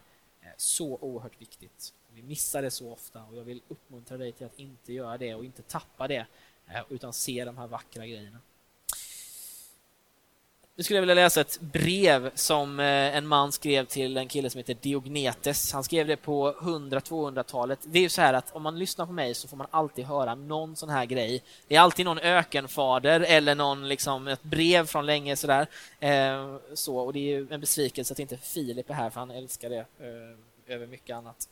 så 0.58 0.98
oerhört 1.02 1.42
viktigt. 1.42 1.94
Vi 2.14 2.22
missar 2.22 2.62
det 2.62 2.72
så 2.72 2.92
ofta 2.92 3.24
och 3.24 3.36
jag 3.36 3.44
vill 3.44 3.62
uppmuntra 3.68 4.18
dig 4.18 4.32
till 4.32 4.46
att 4.46 4.60
inte 4.60 4.94
göra 4.94 5.18
det 5.18 5.36
och 5.36 5.46
inte 5.46 5.62
tappa 5.62 6.08
det 6.08 6.26
eh, 6.68 6.84
utan 6.90 7.14
se 7.14 7.46
de 7.46 7.58
här 7.58 7.68
vackra 7.68 8.08
grejerna. 8.08 8.40
Nu 10.76 10.84
skulle 10.84 10.98
jag 10.98 11.02
vilja 11.02 11.16
läsa 11.16 11.42
ett 11.42 11.60
brev 11.60 12.32
som 12.36 12.80
eh, 12.80 12.86
en 12.86 13.28
man 13.28 13.52
skrev 13.52 13.86
till 13.86 14.18
en 14.18 14.28
kille 14.28 14.50
som 14.50 14.58
heter 14.58 14.78
Diognetes. 14.82 15.74
Han 15.74 15.84
skrev 15.84 16.08
det 16.08 16.18
på 16.18 16.54
100-200-talet. 16.54 17.80
Det 17.84 18.00
är 18.00 18.04
ju 18.04 18.10
så 18.10 18.22
här 18.22 18.34
att 18.34 18.56
om 18.56 18.64
man 18.64 18.80
lyssnar 18.80 19.06
på 19.06 19.12
mig 19.12 19.34
så 19.34 19.48
får 19.48 19.58
man 19.58 19.68
alltid 19.72 20.06
höra 20.06 20.36
någon 20.36 20.76
sån 20.76 20.90
här 20.90 21.06
grej. 21.06 21.44
Det 21.68 21.76
är 21.76 21.80
alltid 21.80 22.06
någon 22.06 22.20
ökenfader 22.20 23.20
eller 23.20 23.56
någon 23.56 23.88
liksom 23.88 24.28
ett 24.28 24.44
brev 24.44 24.86
från 24.86 25.06
länge 25.06 25.36
sådär. 25.36 25.68
Eh, 26.00 26.56
så, 26.74 26.98
och 26.98 27.14
det 27.14 27.20
är 27.20 27.38
ju 27.38 27.48
en 27.52 27.62
besvikelse 27.62 28.14
att 28.14 28.20
inte 28.20 28.38
Filip 28.38 28.90
är 28.90 28.94
här 28.94 29.10
för 29.10 29.20
han 29.20 29.32
älskar 29.32 29.70
det 29.70 29.80
eh, 29.80 30.76
över 30.76 30.88
mycket 30.88 31.16
annat. 31.16 31.48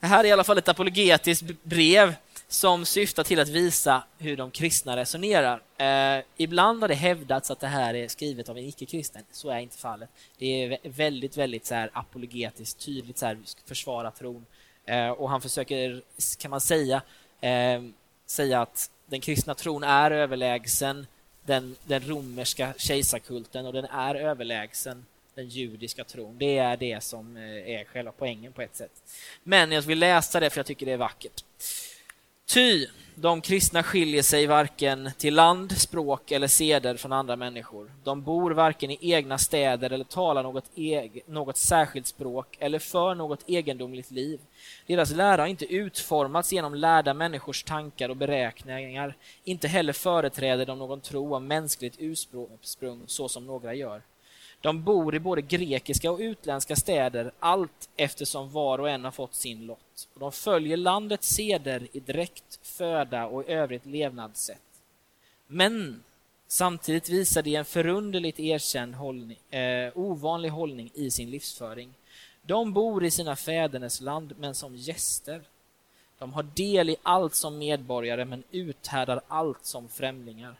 Det 0.00 0.06
här 0.06 0.24
är 0.24 0.28
i 0.28 0.32
alla 0.32 0.44
fall 0.44 0.58
ett 0.58 0.68
apologetiskt 0.68 1.44
brev 1.62 2.14
som 2.52 2.84
syftar 2.84 3.24
till 3.24 3.40
att 3.40 3.48
visa 3.48 4.04
hur 4.18 4.36
de 4.36 4.50
kristna 4.50 4.96
resonerar. 4.96 5.62
Eh, 5.76 6.24
ibland 6.36 6.80
har 6.82 6.88
det 6.88 6.94
hävdats 6.94 7.50
att 7.50 7.60
det 7.60 7.66
här 7.66 7.94
är 7.94 8.08
skrivet 8.08 8.48
av 8.48 8.58
en 8.58 8.64
icke-kristen. 8.64 9.22
Så 9.32 9.50
är 9.50 9.58
inte 9.58 9.78
fallet. 9.78 10.08
Det 10.38 10.46
är 10.46 10.78
väldigt, 10.82 11.36
väldigt 11.36 11.66
så 11.66 11.74
här 11.74 11.90
apologetiskt, 11.92 12.84
tydligt 12.84 13.18
så 13.18 13.26
här, 13.26 13.38
försvara 13.66 14.10
tron. 14.10 14.46
Eh, 14.84 15.08
och 15.08 15.30
han 15.30 15.40
försöker, 15.40 16.02
kan 16.38 16.50
man 16.50 16.60
säga, 16.60 17.02
eh, 17.40 17.82
säga 18.26 18.60
att 18.60 18.90
den 19.06 19.20
kristna 19.20 19.54
tron 19.54 19.84
är 19.84 20.10
överlägsen 20.10 21.06
den, 21.46 21.76
den 21.84 22.08
romerska 22.08 22.74
kejsarkulten 22.76 23.66
och 23.66 23.72
den 23.72 23.84
är 23.84 24.14
överlägsen 24.14 25.06
den 25.34 25.48
judiska 25.48 26.04
tron. 26.04 26.38
Det 26.38 26.58
är 26.58 26.76
det 26.76 27.02
som 27.02 27.36
eh, 27.36 27.42
är 27.80 27.84
själva 27.84 28.12
poängen 28.12 28.52
på 28.52 28.62
ett 28.62 28.76
sätt. 28.76 28.92
Men 29.42 29.72
jag 29.72 29.82
vill 29.82 29.98
läsa 29.98 30.40
det 30.40 30.50
för 30.50 30.58
jag 30.58 30.66
tycker 30.66 30.86
det 30.86 30.92
är 30.92 30.96
vackert. 30.96 31.44
Ty 32.52 32.86
de 33.14 33.40
kristna 33.40 33.82
skiljer 33.82 34.22
sig 34.22 34.46
varken 34.46 35.10
till 35.18 35.34
land, 35.34 35.72
språk 35.78 36.30
eller 36.30 36.46
seder 36.46 36.96
från 36.96 37.12
andra 37.12 37.36
människor. 37.36 37.92
De 38.04 38.22
bor 38.22 38.50
varken 38.50 38.90
i 38.90 38.98
egna 39.00 39.38
städer 39.38 39.90
eller 39.90 40.04
talar 40.04 40.42
något, 40.42 40.64
eg 40.74 41.22
något 41.26 41.56
särskilt 41.56 42.06
språk 42.06 42.56
eller 42.60 42.78
för 42.78 43.14
något 43.14 43.44
egendomligt 43.46 44.10
liv. 44.10 44.40
Deras 44.86 45.10
lära 45.10 45.42
har 45.42 45.46
inte 45.46 45.74
utformats 45.74 46.52
genom 46.52 46.74
lärda 46.74 47.14
människors 47.14 47.62
tankar 47.62 48.08
och 48.08 48.16
beräkningar. 48.16 49.16
Inte 49.44 49.68
heller 49.68 49.92
företräder 49.92 50.66
de 50.66 50.78
någon 50.78 51.00
tro 51.00 51.34
av 51.34 51.42
mänskligt 51.42 51.96
ursprung 51.98 53.02
så 53.06 53.28
som 53.28 53.46
några 53.46 53.74
gör. 53.74 54.02
De 54.60 54.82
bor 54.82 55.14
i 55.14 55.18
både 55.18 55.42
grekiska 55.42 56.10
och 56.10 56.18
utländska 56.18 56.76
städer 56.76 57.32
allt 57.38 57.88
eftersom 57.96 58.52
var 58.52 58.78
och 58.78 58.90
en 58.90 59.04
har 59.04 59.10
fått 59.10 59.34
sin 59.34 59.66
lott. 59.66 60.08
Och 60.14 60.20
de 60.20 60.32
följer 60.32 60.76
landets 60.76 61.28
seder 61.28 61.88
i 61.92 62.00
dräkt, 62.00 62.58
föda 62.62 63.26
och 63.26 63.44
i 63.44 63.52
övrigt 63.52 63.86
levnadssätt. 63.86 64.62
Men 65.46 66.02
samtidigt 66.48 67.08
visar 67.08 67.42
de 67.42 67.56
en 67.56 67.64
förunderligt 67.64 68.40
erkänd 68.40 68.94
hållning, 68.94 69.38
eh, 69.50 69.92
ovanlig 69.94 70.48
hållning 70.48 70.90
i 70.94 71.10
sin 71.10 71.30
livsföring. 71.30 71.94
De 72.42 72.72
bor 72.72 73.04
i 73.04 73.10
sina 73.10 73.36
fädernes 73.36 74.00
land 74.00 74.34
men 74.38 74.54
som 74.54 74.76
gäster. 74.76 75.42
De 76.18 76.32
har 76.32 76.42
del 76.42 76.90
i 76.90 76.96
allt 77.02 77.34
som 77.34 77.58
medborgare 77.58 78.24
men 78.24 78.42
uthärdar 78.50 79.20
allt 79.28 79.64
som 79.64 79.88
främlingar. 79.88 80.54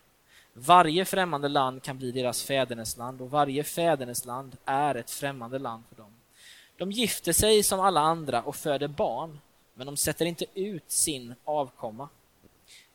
Varje 0.52 1.04
främmande 1.04 1.48
land 1.48 1.82
kan 1.82 1.98
bli 1.98 2.12
deras 2.12 2.42
fädernesland 2.42 3.20
och 3.20 3.30
varje 3.30 3.64
fädernesland 3.64 4.56
är 4.64 4.94
ett 4.94 5.10
främmande 5.10 5.58
land 5.58 5.82
för 5.88 5.96
dem. 5.96 6.14
De 6.76 6.92
gifter 6.92 7.32
sig 7.32 7.62
som 7.62 7.80
alla 7.80 8.00
andra 8.00 8.42
och 8.42 8.56
föder 8.56 8.88
barn, 8.88 9.40
men 9.74 9.86
de 9.86 9.96
sätter 9.96 10.26
inte 10.26 10.44
ut 10.54 10.90
sin 10.90 11.34
avkomma. 11.44 12.08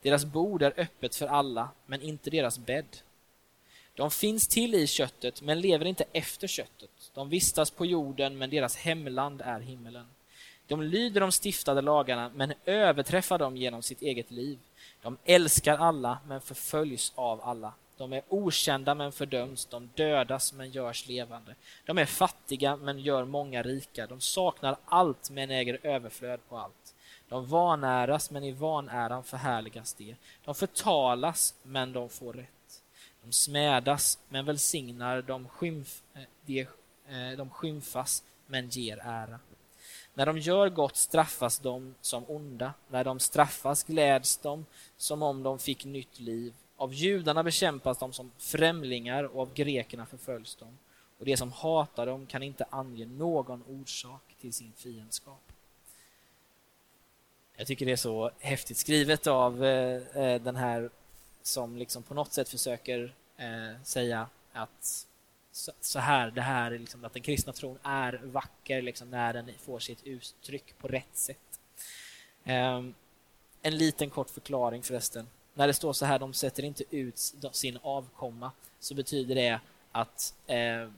Deras 0.01 0.25
bord 0.25 0.61
är 0.61 0.73
öppet 0.77 1.15
för 1.15 1.27
alla, 1.27 1.69
men 1.85 2.01
inte 2.01 2.29
deras 2.29 2.59
bädd. 2.59 2.97
De 3.95 4.11
finns 4.11 4.47
till 4.47 4.75
i 4.75 4.87
köttet, 4.87 5.41
men 5.41 5.61
lever 5.61 5.85
inte 5.85 6.03
efter 6.11 6.47
köttet. 6.47 7.11
De 7.13 7.29
vistas 7.29 7.71
på 7.71 7.85
jorden, 7.85 8.37
men 8.37 8.49
deras 8.49 8.75
hemland 8.77 9.41
är 9.41 9.59
himmelen. 9.59 10.05
De 10.67 10.81
lyder 10.81 11.21
de 11.21 11.31
stiftade 11.31 11.81
lagarna, 11.81 12.31
men 12.35 12.53
överträffar 12.65 13.37
dem 13.37 13.57
genom 13.57 13.83
sitt 13.83 14.01
eget 14.01 14.31
liv. 14.31 14.59
De 15.05 15.17
älskar 15.25 15.77
alla 15.77 16.19
men 16.27 16.41
förföljs 16.41 17.13
av 17.15 17.41
alla. 17.43 17.73
De 17.97 18.13
är 18.13 18.21
okända 18.29 18.95
men 18.95 19.11
fördöms, 19.11 19.65
de 19.65 19.89
dödas 19.95 20.53
men 20.53 20.71
görs 20.71 21.07
levande. 21.07 21.55
De 21.85 21.97
är 21.97 22.05
fattiga 22.05 22.75
men 22.75 22.99
gör 22.99 23.25
många 23.25 23.63
rika. 23.63 24.07
De 24.07 24.21
saknar 24.21 24.77
allt 24.85 25.29
men 25.29 25.51
äger 25.51 25.79
överflöd 25.83 26.39
på 26.49 26.57
allt. 26.57 26.95
De 27.29 27.47
vanäras 27.47 28.31
men 28.31 28.43
i 28.43 28.51
vanäran 28.51 29.23
förhärligas 29.23 29.93
de. 29.93 30.15
De 30.45 30.55
förtalas 30.55 31.55
men 31.63 31.93
de 31.93 32.09
får 32.09 32.33
rätt. 32.33 32.81
De 33.23 33.31
smädas 33.31 34.19
men 34.29 34.45
välsignar, 34.45 35.21
de, 35.21 35.47
skymf, 35.47 36.01
eh, 36.13 36.21
de, 36.45 36.61
eh, 37.07 37.37
de 37.37 37.49
skymfas 37.49 38.23
men 38.47 38.69
ger 38.69 38.97
ära. 39.03 39.39
När 40.15 40.25
de 40.25 40.37
gör 40.37 40.69
gott 40.69 40.95
straffas 40.95 41.59
de 41.59 41.95
som 42.01 42.23
onda. 42.27 42.73
När 42.87 43.03
de 43.03 43.19
straffas 43.19 43.83
gläds 43.83 44.37
de 44.37 44.65
som 44.97 45.23
om 45.23 45.43
de 45.43 45.59
fick 45.59 45.85
nytt 45.85 46.19
liv. 46.19 46.53
Av 46.77 46.93
judarna 46.93 47.43
bekämpas 47.43 47.97
de 47.97 48.13
som 48.13 48.31
främlingar 48.37 49.23
och 49.23 49.41
av 49.41 49.53
grekerna 49.53 50.05
förföljs 50.05 50.55
de. 50.55 50.77
Och 51.19 51.25
de 51.25 51.37
som 51.37 51.51
hatar 51.51 52.05
dem 52.05 52.25
kan 52.25 52.43
inte 52.43 52.65
ange 52.69 53.05
någon 53.05 53.63
orsak 53.67 54.35
till 54.41 54.53
sin 54.53 54.73
fiendskap. 54.75 55.51
Jag 57.57 57.67
tycker 57.67 57.85
det 57.85 57.91
är 57.91 57.95
så 57.95 58.31
häftigt 58.39 58.77
skrivet 58.77 59.27
av 59.27 59.65
eh, 59.65 60.01
eh, 60.17 60.41
den 60.41 60.55
här 60.55 60.89
som 61.41 61.77
liksom 61.77 62.03
på 62.03 62.13
något 62.13 62.33
sätt 62.33 62.49
försöker 62.49 63.13
eh, 63.37 63.81
säga 63.83 64.27
att 64.53 65.07
så 65.81 65.99
här, 65.99 66.31
det 66.31 66.41
här 66.41 66.71
liksom, 66.71 67.05
att 67.05 67.13
den 67.13 67.21
kristna 67.21 67.53
tron 67.53 67.79
är 67.83 68.21
vacker 68.23 68.81
liksom, 68.81 69.09
när 69.09 69.33
den 69.33 69.51
får 69.59 69.79
sitt 69.79 70.03
uttryck 70.03 70.77
på 70.77 70.87
rätt 70.87 71.17
sätt. 71.17 71.59
Um, 72.43 72.93
en 73.61 73.77
liten 73.77 74.09
kort 74.09 74.29
förklaring 74.29 74.83
förresten. 74.83 75.27
När 75.53 75.67
det 75.67 75.73
står 75.73 75.93
så 75.93 76.05
här, 76.05 76.19
de 76.19 76.33
sätter 76.33 76.63
inte 76.63 76.83
ut 76.89 77.33
sin 77.51 77.79
avkomma, 77.81 78.51
så 78.79 78.95
betyder 78.95 79.35
det 79.35 79.59
att 79.91 80.35
eh, 80.47 80.89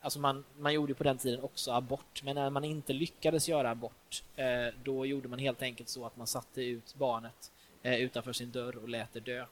alltså 0.00 0.18
man, 0.18 0.44
man 0.58 0.74
gjorde 0.74 0.94
på 0.94 1.04
den 1.04 1.18
tiden 1.18 1.40
också 1.40 1.72
abort, 1.72 2.22
men 2.22 2.34
när 2.34 2.50
man 2.50 2.64
inte 2.64 2.92
lyckades 2.92 3.48
göra 3.48 3.70
abort 3.70 4.22
eh, 4.36 4.66
då 4.84 5.06
gjorde 5.06 5.28
man 5.28 5.38
helt 5.38 5.62
enkelt 5.62 5.88
så 5.88 6.06
att 6.06 6.16
man 6.16 6.26
satte 6.26 6.62
ut 6.62 6.94
barnet 6.94 7.52
eh, 7.82 7.94
utanför 7.94 8.32
sin 8.32 8.50
dörr 8.50 8.76
och 8.76 8.88
lät 8.88 9.12
det 9.12 9.20
dö 9.20 9.46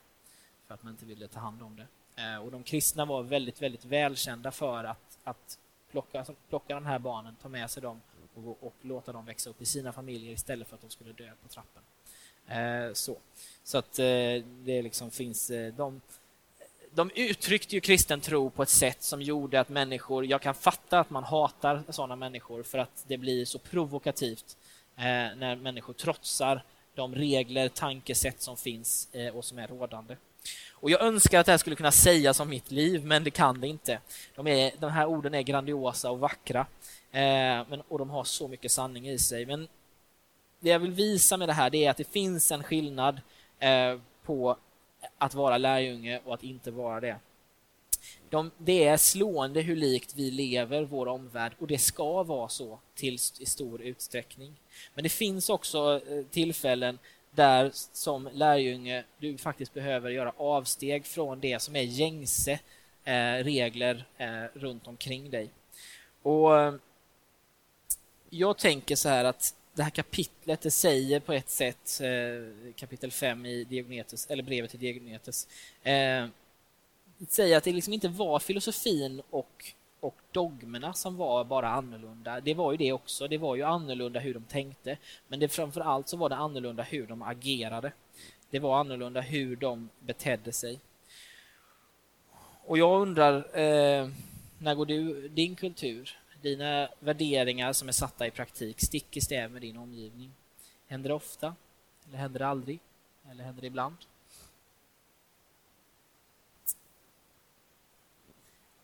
för 0.67 0.75
att 0.75 0.83
man 0.83 0.93
inte 0.93 1.05
ville 1.05 1.29
ta 1.29 1.41
hand 1.41 1.63
om 1.63 1.77
det. 1.77 1.87
Eh, 2.17 2.37
och 2.37 2.51
de 2.51 2.63
kristna 2.63 3.05
var 3.05 3.23
väldigt, 3.23 3.63
väldigt 3.63 3.85
välkända 3.85 4.51
för 4.51 4.85
att, 4.85 5.19
att 5.25 5.59
plocka, 5.91 6.19
alltså 6.19 6.35
plocka 6.49 6.75
de 6.75 6.87
här 6.87 6.99
barnen, 6.99 7.37
ta 7.43 7.49
med 7.49 7.71
sig 7.71 7.83
dem 7.83 8.01
och, 8.35 8.67
och 8.67 8.75
låta 8.81 9.13
dem 9.13 9.25
växa 9.25 9.51
upp 9.51 9.63
i 9.63 9.65
sina 9.65 9.93
familjer 9.93 10.33
istället 10.33 10.69
för 10.69 10.75
att 10.75 10.81
de 10.81 10.91
skulle 10.91 11.13
dö 11.13 11.31
på 11.43 11.49
trappen. 11.49 11.83
Eh, 12.47 12.93
så. 12.93 13.17
så 13.65 13.79
att 13.79 13.99
eh, 13.99 14.05
det 14.65 14.83
liksom 14.83 15.11
finns... 15.11 15.51
De, 15.77 16.01
de 16.91 17.11
uttryckte 17.15 17.75
ju 17.75 17.81
kristen 17.81 18.21
tro 18.21 18.51
på 18.51 18.63
ett 18.63 18.69
sätt 18.69 19.03
som 19.03 19.23
gjorde 19.23 19.61
att 19.61 19.69
människor... 19.69 20.27
Jag 20.27 20.43
kan 20.43 20.55
fatta 20.55 21.01
att 21.01 21.11
man 21.11 21.25
hatar 21.25 21.83
sådana 21.89 22.17
människor 22.17 22.63
för 22.63 22.79
att 22.79 23.05
det 23.07 23.19
blir 23.19 23.45
så 23.45 23.59
provokativt 23.59 24.57
när 24.97 25.57
människor 25.57 25.93
trotsar 25.93 26.65
de 26.95 27.15
regler, 27.15 27.69
tankesätt 27.69 28.43
som 28.43 28.57
finns 28.57 29.09
och 29.35 29.45
som 29.45 29.59
är 29.59 29.67
rådande. 29.67 30.17
Och 30.73 30.91
Jag 30.91 31.03
önskar 31.03 31.41
att 31.41 31.47
det 31.47 31.53
här 31.53 31.59
skulle 31.59 31.77
kunna 31.77 31.93
sägas 31.93 32.41
om 32.41 32.49
mitt 32.49 32.71
liv, 32.71 33.05
men 33.05 33.25
det 33.25 33.31
kan 33.31 33.61
det 33.61 33.67
inte. 33.67 34.01
De, 34.35 34.47
är, 34.47 34.73
de 34.79 34.91
här 34.91 35.07
orden 35.07 35.35
är 35.35 35.43
grandiosa 35.43 36.11
och 36.11 36.19
vackra 36.19 36.67
eh, 37.13 37.21
men, 37.69 37.81
och 37.89 37.99
de 37.99 38.11
har 38.11 38.25
så 38.25 38.49
mycket 38.49 38.73
sanning 38.73 39.09
i 39.09 39.19
sig. 39.19 39.47
Men 39.47 39.69
det 40.61 40.69
jag 40.69 40.79
vill 40.79 40.93
visa 40.93 41.37
med 41.37 41.49
det 41.49 41.53
här 41.53 41.71
det 41.71 41.85
är 41.85 41.91
att 41.91 41.97
det 41.97 42.13
finns 42.13 42.53
en 42.53 42.63
skillnad 42.63 43.21
eh, 43.59 43.99
på 44.25 44.57
att 45.19 45.35
vara 45.35 45.59
lärjunge 45.59 46.21
och 46.25 46.35
att 46.35 46.43
inte 46.43 46.71
vara 46.71 47.01
det. 47.01 47.17
De, 48.31 48.51
det 48.59 48.85
är 48.85 48.97
slående 48.97 49.61
hur 49.61 49.77
likt 49.77 50.15
vi 50.15 50.31
lever 50.31 50.83
vår 50.83 51.07
omvärld 51.07 51.53
och 51.59 51.67
det 51.67 51.79
ska 51.79 52.23
vara 52.23 52.49
så 52.49 52.79
till 52.95 53.15
i 53.39 53.47
stor 53.47 53.83
utsträckning. 53.83 54.57
Men 54.95 55.03
det 55.03 55.09
finns 55.09 55.49
också 55.49 56.01
eh, 56.09 56.25
tillfällen 56.31 56.99
där 57.35 57.71
som 57.73 58.29
lärjunge 58.33 59.05
du 59.19 59.39
faktiskt 59.39 59.75
behöver 59.75 60.11
göra 60.11 60.33
avsteg 60.37 61.07
från 61.07 61.41
det 61.41 61.63
som 61.63 61.77
är 61.77 61.83
gängse 61.83 62.59
eh, 63.05 63.45
regler 63.45 64.05
eh, 64.19 64.45
runt 64.55 64.87
omkring 64.87 65.31
dig. 65.31 65.51
Och 66.23 66.61
eh, 66.61 66.75
Jag 68.31 68.59
tänker 68.59 68.97
så 68.97 69.09
här 69.09 69.25
att 69.25 69.55
det 69.75 69.83
här 69.83 69.91
kapitlet 69.91 70.61
det 70.61 70.71
säger 70.71 71.21
på 71.21 71.33
ett 71.33 71.51
sätt, 71.51 72.01
kapitel 72.77 73.11
5 73.11 73.47
i 73.47 73.65
Diognetus, 73.65 74.27
eller 74.27 74.43
brevet 74.43 74.71
till 74.71 74.81
Diognetus, 74.81 75.49
säger 77.29 77.57
att 77.57 77.65
det 77.65 77.73
liksom 77.73 77.93
inte 77.93 78.09
var 78.09 78.39
filosofin 78.39 79.23
och, 79.31 79.75
och 80.05 80.17
dogmerna 80.33 80.93
som 80.93 81.17
var 81.17 81.45
bara 81.45 81.69
annorlunda. 81.69 82.41
Det 82.41 82.55
var 82.55 82.73
ju 82.73 82.79
det 82.79 82.93
också. 82.93 83.29
Det 83.29 83.39
var 83.39 83.57
ju 83.57 83.63
annorlunda 83.63 84.21
hur 84.21 84.35
de 84.35 84.45
tänkte. 84.45 84.99
Men 85.29 85.41
det 85.41 85.49
framför 85.49 85.81
allt 85.81 86.09
så 86.09 86.17
var 86.17 86.29
det 86.29 86.37
annorlunda 86.37 86.83
hur 86.83 87.07
de 87.07 87.23
agerade. 87.23 87.93
Det 88.51 88.59
var 88.59 88.81
annorlunda 88.81 89.21
hur 89.21 89.57
de 89.57 89.89
betedde 90.01 90.53
sig. 90.53 90.81
Och 92.65 92.79
jag 92.79 93.03
undrar, 93.03 93.37
eh, 93.37 94.09
när 94.59 94.75
går 94.75 94.87
du 94.87 95.29
din 95.29 95.57
kultur? 95.57 96.19
Dina 96.43 96.89
värderingar 96.99 97.73
som 97.73 97.89
är 97.89 97.93
satta 97.93 98.27
i 98.27 98.31
praktik 98.31 98.81
stick 98.81 99.17
i 99.17 99.21
stäv 99.21 99.51
med 99.51 99.63
din 99.63 99.77
omgivning? 99.77 100.31
Händer 100.87 101.09
det 101.09 101.15
ofta? 101.15 101.55
Eller 102.09 102.19
händer 102.19 102.39
det 102.39 102.47
aldrig? 102.47 102.81
Eller 103.31 103.45
händer 103.45 103.61
det 103.61 103.67
ibland? 103.67 103.97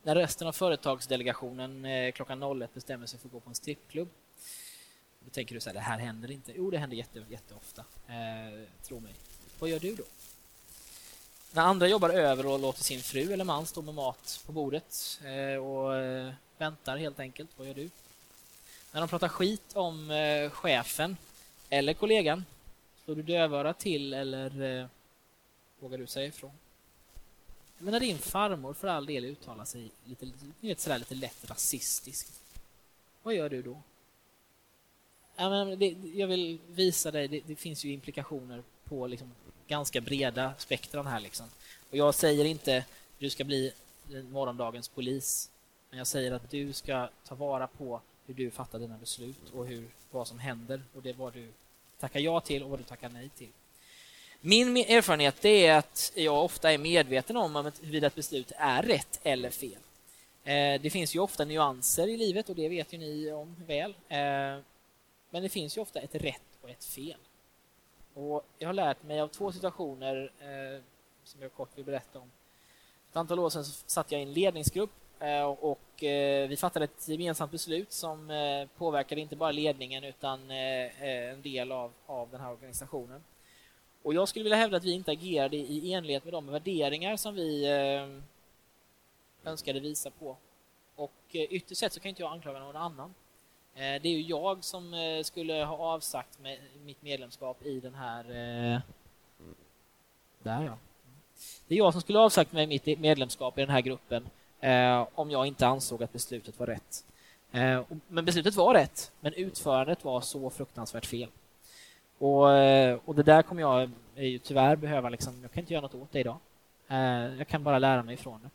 När 0.03 0.15
resten 0.15 0.49
av 0.49 0.53
företagsdelegationen 0.53 1.85
eh, 1.85 2.13
klockan 2.13 2.63
01 2.63 2.75
bestämmer 2.75 3.07
sig 3.07 3.19
för 3.19 3.29
att 3.29 3.33
gå 3.33 3.41
på 3.41 3.49
en 3.49 3.55
strippklubb 3.55 4.09
då 5.25 5.31
tänker 5.31 5.55
du 5.55 5.61
så 5.61 5.69
här, 5.69 5.75
det 5.75 5.81
här 5.81 5.99
händer 5.99 6.31
inte. 6.31 6.53
Jo, 6.57 6.71
det 6.71 6.79
händer 6.79 6.97
jätte, 6.97 7.25
jätteofta. 7.29 7.85
Eh, 8.09 8.65
tro 8.83 9.01
mig. 9.01 9.15
Vad 9.59 9.71
gör 9.71 9.79
du 9.79 9.95
då? 9.95 10.03
När 11.53 11.63
andra 11.63 11.89
jobbar 11.89 12.11
över 12.11 12.47
och 12.47 12.61
låter 12.61 12.83
sin 12.83 13.01
fru 13.01 13.33
eller 13.33 13.45
man 13.45 13.67
stå 13.67 13.83
med 13.83 13.95
mat 13.95 14.43
på 14.47 14.53
bordet 14.53 15.21
eh, 15.25 15.65
och 15.65 15.97
eh, 15.97 16.33
väntar 16.59 16.97
helt 16.97 17.21
enkelt, 17.21 17.51
vad 17.57 17.67
gör 17.67 17.75
du? 17.75 17.91
När 18.93 19.01
de 19.01 19.09
pratar 19.09 19.29
skit 19.29 19.73
om 19.77 20.11
eh, 20.11 20.51
chefen 20.51 21.17
eller 21.71 21.95
kollegan, 21.95 22.45
slår 23.05 23.15
du 23.15 23.23
dövörat 23.23 23.79
till 23.79 24.15
eller 24.15 24.81
eh, 24.81 24.87
vågar 25.79 25.99
du 25.99 26.07
säga 26.07 26.27
ifrån? 26.27 26.53
Men 27.83 27.93
när 27.93 28.01
din 28.01 28.19
farmor 28.19 28.75
för 28.75 28.88
all 28.88 29.07
del 29.07 29.25
uttalar 29.25 29.64
sig 29.64 29.90
lite, 30.05 30.27
lite, 30.61 30.83
sådär, 30.83 30.99
lite 30.99 31.14
lätt 31.14 31.51
rasistiskt, 31.51 32.43
vad 33.23 33.35
gör 33.35 33.49
du 33.49 33.62
då? 33.62 33.83
Ja, 35.37 35.51
men 35.51 35.79
det, 35.79 35.97
jag 36.14 36.27
vill 36.27 36.59
visa 36.69 37.11
dig, 37.11 37.29
det, 37.29 37.40
det 37.47 37.57
finns 37.57 37.85
ju 37.85 37.93
implikationer 37.93 38.62
på 38.85 39.07
liksom 39.07 39.33
ganska 39.69 40.01
breda 40.01 40.55
spektran 40.59 41.07
här. 41.07 41.21
Liksom. 41.21 41.47
Och 41.90 41.97
jag 41.97 42.14
säger 42.14 42.45
inte 42.45 42.85
du 43.19 43.31
ska 43.31 43.45
bli 43.45 43.73
morgondagens 44.31 44.88
polis, 44.88 45.51
men 45.90 45.99
jag 45.99 46.07
säger 46.07 46.33
att 46.33 46.51
du 46.51 46.73
ska 46.73 47.09
ta 47.25 47.35
vara 47.35 47.66
på 47.66 48.01
hur 48.27 48.35
du 48.35 48.51
fattar 48.51 48.79
dina 48.79 48.99
beslut 48.99 49.51
och 49.53 49.66
hur, 49.66 49.88
vad 50.11 50.29
som 50.29 50.38
händer 50.38 50.83
och 50.95 51.03
det 51.03 51.11
är 51.11 51.14
vad 51.14 51.33
du 51.33 51.49
tackar 51.99 52.21
ja 52.21 52.40
till 52.40 52.62
och 52.62 52.71
vad 52.71 52.79
du 52.79 52.85
tackar 52.85 53.09
nej 53.09 53.29
till. 53.29 53.53
Min 54.42 54.76
erfarenhet 54.76 55.44
är 55.44 55.74
att 55.74 56.12
jag 56.14 56.44
ofta 56.44 56.72
är 56.72 56.79
medveten 56.79 57.37
om 57.37 57.55
huruvida 57.55 58.07
ett 58.07 58.14
beslut 58.14 58.53
är 58.57 58.83
rätt 58.83 59.20
eller 59.22 59.50
fel. 59.50 59.79
Eh, 60.44 60.81
det 60.81 60.90
finns 60.92 61.14
ju 61.14 61.20
ofta 61.20 61.44
nyanser 61.44 62.09
i 62.09 62.16
livet 62.16 62.48
och 62.48 62.57
det 62.57 62.68
vet 62.68 62.92
ju 62.92 62.98
ni 62.98 63.33
om 63.33 63.57
väl. 63.66 63.90
Eh, 64.09 64.18
men 65.31 65.42
det 65.42 65.48
finns 65.48 65.76
ju 65.76 65.81
ofta 65.81 66.00
ett 66.00 66.14
rätt 66.14 66.59
och 66.62 66.70
ett 66.70 66.85
fel. 66.85 67.16
Och 68.14 68.44
Jag 68.59 68.68
har 68.68 68.72
lärt 68.72 69.03
mig 69.03 69.20
av 69.20 69.29
två 69.29 69.53
situationer 69.53 70.33
eh, 70.40 70.83
som 71.24 71.42
jag 71.42 71.55
kort 71.55 71.79
vill 71.79 71.85
berätta 71.85 72.18
om. 72.18 72.31
Ett 73.11 73.16
antal 73.16 73.38
år 73.38 73.50
sedan 73.50 73.64
satt 73.64 74.12
jag 74.12 74.20
i 74.20 74.24
en 74.24 74.33
ledningsgrupp 74.33 74.90
och 75.59 76.03
vi 76.48 76.57
fattade 76.59 76.85
ett 76.85 77.09
gemensamt 77.09 77.53
beslut 77.53 77.92
som 77.92 78.33
påverkade 78.76 79.20
inte 79.20 79.37
bara 79.37 79.53
ledningen 79.53 80.05
utan 80.05 80.50
en 80.50 81.42
del 81.42 81.72
av, 81.72 81.92
av 82.07 82.31
den 82.31 82.40
här 82.40 82.50
organisationen. 82.50 83.22
Och 84.03 84.15
jag 84.15 84.29
skulle 84.29 84.43
vilja 84.43 84.57
hävda 84.57 84.77
att 84.77 84.85
vi 84.85 84.93
inte 84.93 85.11
agerade 85.11 85.57
i 85.57 85.93
enlighet 85.93 86.25
med 86.25 86.33
de 86.33 86.47
värderingar 86.47 87.17
som 87.17 87.35
vi 87.35 87.67
eh, 87.67 89.51
önskade 89.51 89.81
visa 89.81 90.11
på. 90.11 90.37
Och 90.95 91.13
eh, 91.31 91.41
ytterst 91.43 91.81
sett 91.81 91.93
så 91.93 92.01
kan 92.01 92.09
inte 92.09 92.23
jag 92.23 92.33
anklaga 92.33 92.59
någon 92.59 92.77
annan. 92.77 93.15
Eh, 93.75 93.81
det 94.03 94.09
är 94.09 94.13
ju 94.13 94.23
jag 94.23 94.65
som 94.65 94.95
skulle 95.25 95.65
ha 95.65 95.77
avsagt 95.77 96.39
med 96.39 96.59
mitt 96.85 97.03
medlemskap 97.03 97.67
i 97.67 97.81
den 97.81 97.95
här... 97.95 98.25
Där 100.43 100.63
ja. 100.63 100.79
Det 101.69 101.75
är 101.75 101.79
jag 101.79 101.93
som 101.93 102.03
skulle 102.03 102.19
ha 102.19 102.25
avsagt 102.25 102.53
med 102.53 102.69
mitt 102.69 102.99
medlemskap 102.99 103.59
i 103.59 103.61
den 103.61 103.71
här 103.71 103.81
gruppen 103.81 104.29
om 105.15 105.31
jag 105.31 105.47
inte 105.47 105.67
ansåg 105.67 106.03
att 106.03 106.13
beslutet 106.13 106.59
var 106.59 106.67
rätt. 106.67 107.05
men 108.09 108.25
beslutet 108.25 108.55
var 108.55 108.75
rätt, 108.75 109.13
men 109.21 109.35
utförandet 109.35 110.05
var 110.05 110.21
så 110.21 110.51
fruktansvärt 110.51 111.07
fel. 111.07 111.29
Och, 112.20 112.52
eh, 112.52 112.98
och 113.04 113.14
det 113.14 113.22
där 113.22 113.42
kommer 113.42 113.62
jag 113.62 113.90
eh, 114.16 114.24
ju 114.24 114.38
tyvärr 114.38 114.76
behöva, 114.76 115.09
liksom, 115.09 115.35
jag 115.42 115.52
kan 115.52 115.61
inte 115.61 115.72
göra 115.72 115.83
något 115.83 115.94
åt 115.94 116.12
det 116.12 116.20
idag. 116.20 116.37
Eh, 116.88 117.38
jag 117.38 117.48
kan 117.48 117.64
bara 117.64 117.78
lära 117.78 118.02
mig 118.02 118.14
ifrån 118.14 118.40
det. 118.42 118.50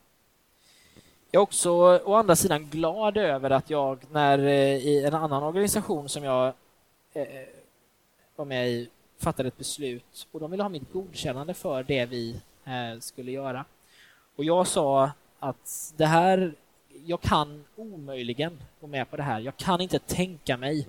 Jag 1.31 1.39
är 1.39 1.43
också 1.43 1.71
å 2.05 2.13
andra 2.13 2.35
sidan 2.35 2.69
glad 2.69 3.17
över 3.17 3.49
att 3.49 3.69
jag 3.69 3.99
när 4.11 4.39
i 4.39 5.05
en 5.05 5.13
annan 5.13 5.43
organisation 5.43 6.09
som 6.09 6.23
jag 6.23 6.53
var 8.35 8.45
med 8.45 8.69
i 8.69 8.89
fattade 9.17 9.47
ett 9.47 9.57
beslut 9.57 10.27
och 10.31 10.39
de 10.39 10.51
ville 10.51 10.63
ha 10.63 10.69
mitt 10.69 10.91
godkännande 10.93 11.53
för 11.53 11.83
det 11.83 12.05
vi 12.05 12.41
skulle 12.99 13.31
göra. 13.31 13.65
Och 14.35 14.43
jag 14.43 14.67
sa 14.67 15.11
att 15.39 15.93
det 15.97 16.05
här, 16.05 16.53
jag 17.05 17.21
kan 17.21 17.63
omöjligen 17.75 18.59
gå 18.81 18.87
med 18.87 19.09
på 19.09 19.17
det 19.17 19.23
här. 19.23 19.39
Jag 19.39 19.57
kan 19.57 19.81
inte 19.81 19.99
tänka 19.99 20.57
mig 20.57 20.87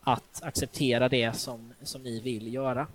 att 0.00 0.42
acceptera 0.42 1.08
det 1.08 1.36
som, 1.36 1.72
som 1.82 2.02
ni 2.02 2.20
vill 2.20 2.54
göra 2.54 2.86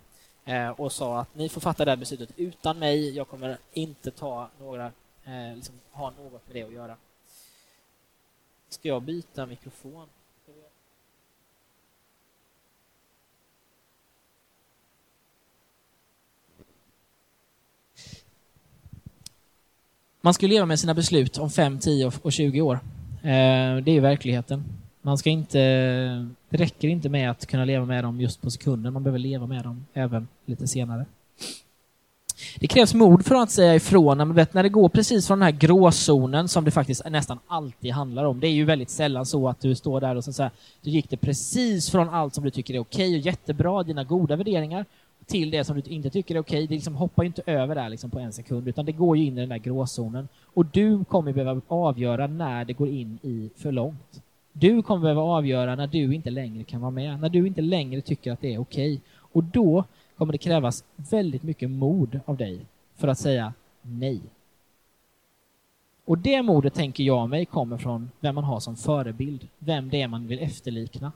eh, 0.44 0.68
och 0.68 0.92
sa 0.92 1.20
att 1.20 1.34
ni 1.34 1.48
får 1.48 1.60
fatta 1.60 1.84
det 1.84 1.90
här 1.90 1.96
beslutet 1.96 2.30
utan 2.36 2.78
mig. 2.78 3.16
Jag 3.16 3.28
kommer 3.28 3.58
inte 3.72 4.10
ta 4.10 4.48
några, 4.60 4.86
eh, 5.24 5.56
liksom, 5.56 5.74
ha 5.90 6.10
något 6.10 6.46
med 6.46 6.56
det 6.56 6.62
att 6.62 6.72
göra. 6.72 6.96
Ska 8.68 8.88
jag 8.88 9.02
byta 9.02 9.46
mikrofon? 9.46 10.08
Man 20.20 20.34
ska 20.34 20.46
leva 20.46 20.66
med 20.66 20.80
sina 20.80 20.94
beslut 20.94 21.38
om 21.38 21.50
5, 21.50 21.78
10 21.78 22.12
och 22.22 22.32
20 22.32 22.60
år. 22.60 22.74
Eh, 23.22 23.76
det 23.76 23.90
är 23.90 24.00
verkligheten. 24.00 24.64
Man 25.02 25.18
ska 25.18 25.30
inte, 25.30 26.28
det 26.48 26.56
räcker 26.56 26.88
inte 26.88 27.08
med 27.08 27.30
att 27.30 27.46
kunna 27.46 27.64
leva 27.64 27.84
med 27.84 28.04
dem 28.04 28.20
just 28.20 28.42
på 28.42 28.50
sekunden, 28.50 28.92
man 28.92 29.02
behöver 29.02 29.18
leva 29.18 29.46
med 29.46 29.64
dem 29.64 29.86
även 29.94 30.28
lite 30.46 30.66
senare. 30.66 31.04
Det 32.58 32.66
krävs 32.66 32.94
mod 32.94 33.26
för 33.26 33.34
att 33.34 33.50
säga 33.50 33.74
ifrån, 33.74 34.18
men 34.18 34.34
vet, 34.34 34.54
när 34.54 34.62
det 34.62 34.68
går 34.68 34.88
precis 34.88 35.26
från 35.26 35.38
den 35.38 35.46
här 35.46 35.60
gråzonen 35.60 36.48
som 36.48 36.64
det 36.64 36.70
faktiskt 36.70 37.10
nästan 37.10 37.38
alltid 37.46 37.92
handlar 37.92 38.24
om. 38.24 38.40
Det 38.40 38.46
är 38.46 38.52
ju 38.52 38.64
väldigt 38.64 38.90
sällan 38.90 39.26
så 39.26 39.48
att 39.48 39.60
du 39.60 39.74
står 39.74 40.00
där 40.00 40.14
och 40.14 40.24
så 40.24 40.32
säger 40.32 40.50
du 40.82 40.90
gick 40.90 41.10
det 41.10 41.16
precis 41.16 41.90
från 41.90 42.08
allt 42.08 42.34
som 42.34 42.44
du 42.44 42.50
tycker 42.50 42.74
är 42.74 42.78
okej 42.78 43.14
och 43.14 43.20
jättebra, 43.20 43.82
dina 43.82 44.04
goda 44.04 44.36
värderingar, 44.36 44.84
till 45.26 45.50
det 45.50 45.64
som 45.64 45.80
du 45.80 45.90
inte 45.90 46.10
tycker 46.10 46.34
är 46.34 46.38
okej. 46.38 46.66
Det 46.66 46.74
liksom 46.74 46.94
hoppar 46.94 47.22
ju 47.22 47.26
inte 47.26 47.42
över 47.46 47.74
där 47.74 47.88
liksom 47.88 48.10
på 48.10 48.18
en 48.18 48.32
sekund, 48.32 48.68
utan 48.68 48.84
det 48.84 48.92
går 48.92 49.16
ju 49.16 49.24
in 49.24 49.38
i 49.38 49.40
den 49.40 49.48
där 49.48 49.58
gråzonen. 49.58 50.28
Och 50.44 50.66
du 50.66 51.04
kommer 51.04 51.32
behöva 51.32 51.60
avgöra 51.68 52.26
när 52.26 52.64
det 52.64 52.72
går 52.72 52.88
in 52.88 53.18
i 53.22 53.50
för 53.56 53.72
långt. 53.72 54.22
Du 54.58 54.82
kommer 54.82 55.02
behöva 55.02 55.22
avgöra 55.22 55.74
när 55.74 55.86
du 55.86 56.14
inte 56.14 56.30
längre 56.30 56.64
kan 56.64 56.80
vara 56.80 56.90
med, 56.90 57.20
när 57.20 57.28
du 57.28 57.46
inte 57.46 57.60
längre 57.60 58.00
tycker 58.00 58.32
att 58.32 58.40
det 58.40 58.54
är 58.54 58.58
okej. 58.58 59.00
Och 59.18 59.44
då 59.44 59.84
kommer 60.16 60.32
det 60.32 60.38
krävas 60.38 60.84
väldigt 60.96 61.42
mycket 61.42 61.70
mod 61.70 62.20
av 62.24 62.36
dig 62.36 62.60
för 62.94 63.08
att 63.08 63.18
säga 63.18 63.52
nej. 63.82 64.20
Och 66.04 66.18
det 66.18 66.42
modet, 66.42 66.74
tänker 66.74 67.04
jag 67.04 67.28
mig, 67.28 67.46
kommer 67.46 67.78
från 67.78 68.10
vem 68.20 68.34
man 68.34 68.44
har 68.44 68.60
som 68.60 68.76
förebild, 68.76 69.48
vem 69.58 69.88
det 69.88 70.02
är 70.02 70.08
man 70.08 70.26
vill 70.26 70.38
efterlikna. 70.38 71.12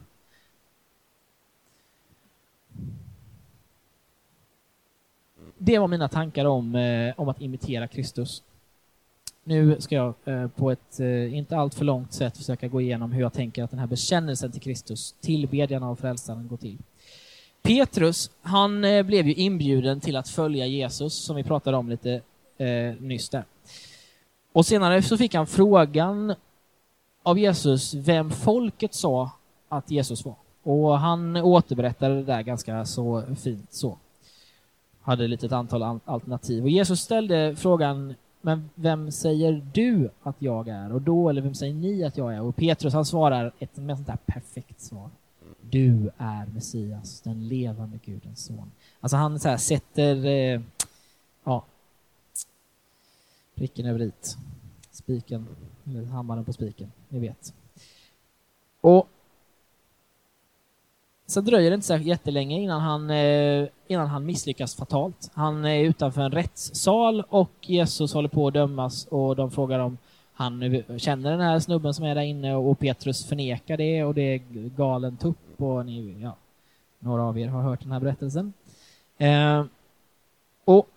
Det 5.57 5.79
var 5.79 5.87
mina 5.87 6.07
tankar 6.07 6.45
om, 6.45 6.75
eh, 6.75 7.13
om 7.17 7.29
att 7.29 7.41
imitera 7.41 7.87
Kristus. 7.87 8.43
Nu 9.43 9.81
ska 9.81 9.95
jag 9.95 10.13
eh, 10.25 10.47
på 10.47 10.71
ett 10.71 10.99
eh, 10.99 11.37
inte 11.37 11.57
alltför 11.57 11.85
långt 11.85 12.13
sätt 12.13 12.37
försöka 12.37 12.67
gå 12.67 12.81
igenom 12.81 13.11
hur 13.11 13.21
jag 13.21 13.33
tänker 13.33 13.63
att 13.63 13.71
den 13.71 13.79
här 13.79 13.87
bekännelsen 13.87 14.51
till 14.51 14.61
Kristus, 14.61 15.15
tillbedjan 15.21 15.83
av 15.83 15.95
frälsaren, 15.95 16.47
går 16.47 16.57
till. 16.57 16.77
Petrus, 17.61 18.31
han 18.41 18.83
eh, 18.83 19.03
blev 19.03 19.27
ju 19.27 19.33
inbjuden 19.33 19.99
till 19.99 20.15
att 20.15 20.29
följa 20.29 20.65
Jesus, 20.65 21.13
som 21.13 21.35
vi 21.35 21.43
pratade 21.43 21.77
om 21.77 21.89
lite 21.89 22.21
eh, 22.57 22.93
nyss 22.99 23.29
där. 23.29 23.43
Och 24.51 24.65
senare 24.65 25.01
så 25.01 25.17
fick 25.17 25.33
han 25.33 25.47
frågan 25.47 26.35
av 27.23 27.39
Jesus 27.39 27.93
vem 27.93 28.31
folket 28.31 28.93
sa 28.93 29.31
att 29.69 29.91
Jesus 29.91 30.25
var. 30.25 30.35
Och 30.63 30.99
han 30.99 31.37
återberättade 31.37 32.15
det 32.15 32.23
där 32.23 32.41
ganska 32.41 32.85
så 32.85 33.23
fint 33.43 33.73
så. 33.73 33.97
Hade 35.01 35.23
ett 35.23 35.29
litet 35.29 35.51
antal 35.51 35.99
alternativ. 36.05 36.63
Och 36.63 36.69
Jesus 36.69 36.99
ställde 36.99 37.55
frågan 37.55 38.15
men 38.41 38.69
vem 38.75 39.11
säger 39.11 39.65
du 39.73 40.09
att 40.23 40.35
jag 40.39 40.67
är? 40.67 40.93
Och 40.93 41.01
då, 41.01 41.29
eller 41.29 41.41
vem 41.41 41.53
säger 41.53 41.73
ni 41.73 42.03
att 42.03 42.17
jag 42.17 42.33
är? 42.35 42.41
Och 42.41 42.55
Petrus 42.55 42.93
han 42.93 43.05
svarar 43.05 43.51
ett 43.59 43.77
med 43.77 43.97
sånt 43.97 44.07
där 44.07 44.17
perfekt 44.25 44.81
svar. 44.81 45.09
Du 45.61 46.09
är 46.17 46.45
Messias, 46.45 47.21
den 47.21 47.47
levande 47.47 47.99
Gudens 48.05 48.45
son. 48.45 48.71
Alltså 48.99 49.17
han 49.17 49.39
så 49.39 49.49
här 49.49 49.57
sätter, 49.57 50.25
eh, 50.25 50.61
ja, 51.43 51.65
pricken 53.55 53.85
över 53.85 53.99
dit. 53.99 54.37
Spiken, 54.91 55.47
eller 55.85 56.05
hammaren 56.05 56.45
på 56.45 56.53
spiken, 56.53 56.91
ni 57.09 57.19
vet. 57.19 57.53
Och 58.81 59.09
Sen 61.31 61.45
dröjer 61.45 61.69
det 61.69 61.75
inte 61.75 61.87
så 61.87 61.97
jättelänge 61.97 62.61
innan 62.61 62.81
han, 62.81 63.09
eh, 63.09 63.67
innan 63.87 64.07
han 64.07 64.25
misslyckas 64.25 64.75
fatalt. 64.75 65.31
Han 65.33 65.65
är 65.65 65.83
utanför 65.83 66.21
en 66.21 66.31
rättssal 66.31 67.23
och 67.29 67.51
Jesus 67.61 68.13
håller 68.13 68.29
på 68.29 68.47
att 68.47 68.53
dömas 68.53 69.05
och 69.05 69.35
de 69.35 69.51
frågar 69.51 69.79
om 69.79 69.97
han 70.33 70.83
känner 70.97 71.31
den 71.31 71.39
här 71.39 71.59
snubben 71.59 71.93
som 71.93 72.05
är 72.05 72.15
där 72.15 72.21
inne 72.21 72.55
och 72.55 72.79
Petrus 72.79 73.25
förnekar 73.25 73.77
det 73.77 74.03
och 74.03 74.13
det 74.13 74.21
är 74.21 74.37
galen 74.77 75.17
tupp 75.17 75.61
och 75.61 75.85
ni, 75.85 76.15
ja, 76.21 76.35
några 76.99 77.23
av 77.23 77.39
er 77.39 77.47
har 77.47 77.61
hört 77.61 77.81
den 77.81 77.91
här 77.91 77.99
berättelsen. 77.99 78.53
Eh, 79.17 79.65
och 80.65 80.87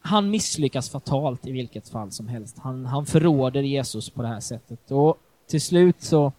han 0.00 0.30
misslyckas 0.30 0.90
fatalt 0.90 1.46
i 1.46 1.52
vilket 1.52 1.88
fall 1.88 2.10
som 2.10 2.28
helst. 2.28 2.58
Han, 2.58 2.86
han 2.86 3.06
förråder 3.06 3.62
Jesus 3.62 4.10
på 4.10 4.22
det 4.22 4.28
här 4.28 4.40
sättet 4.40 4.90
och 4.90 5.18
till 5.46 5.60
slut 5.60 6.02
så 6.02 6.32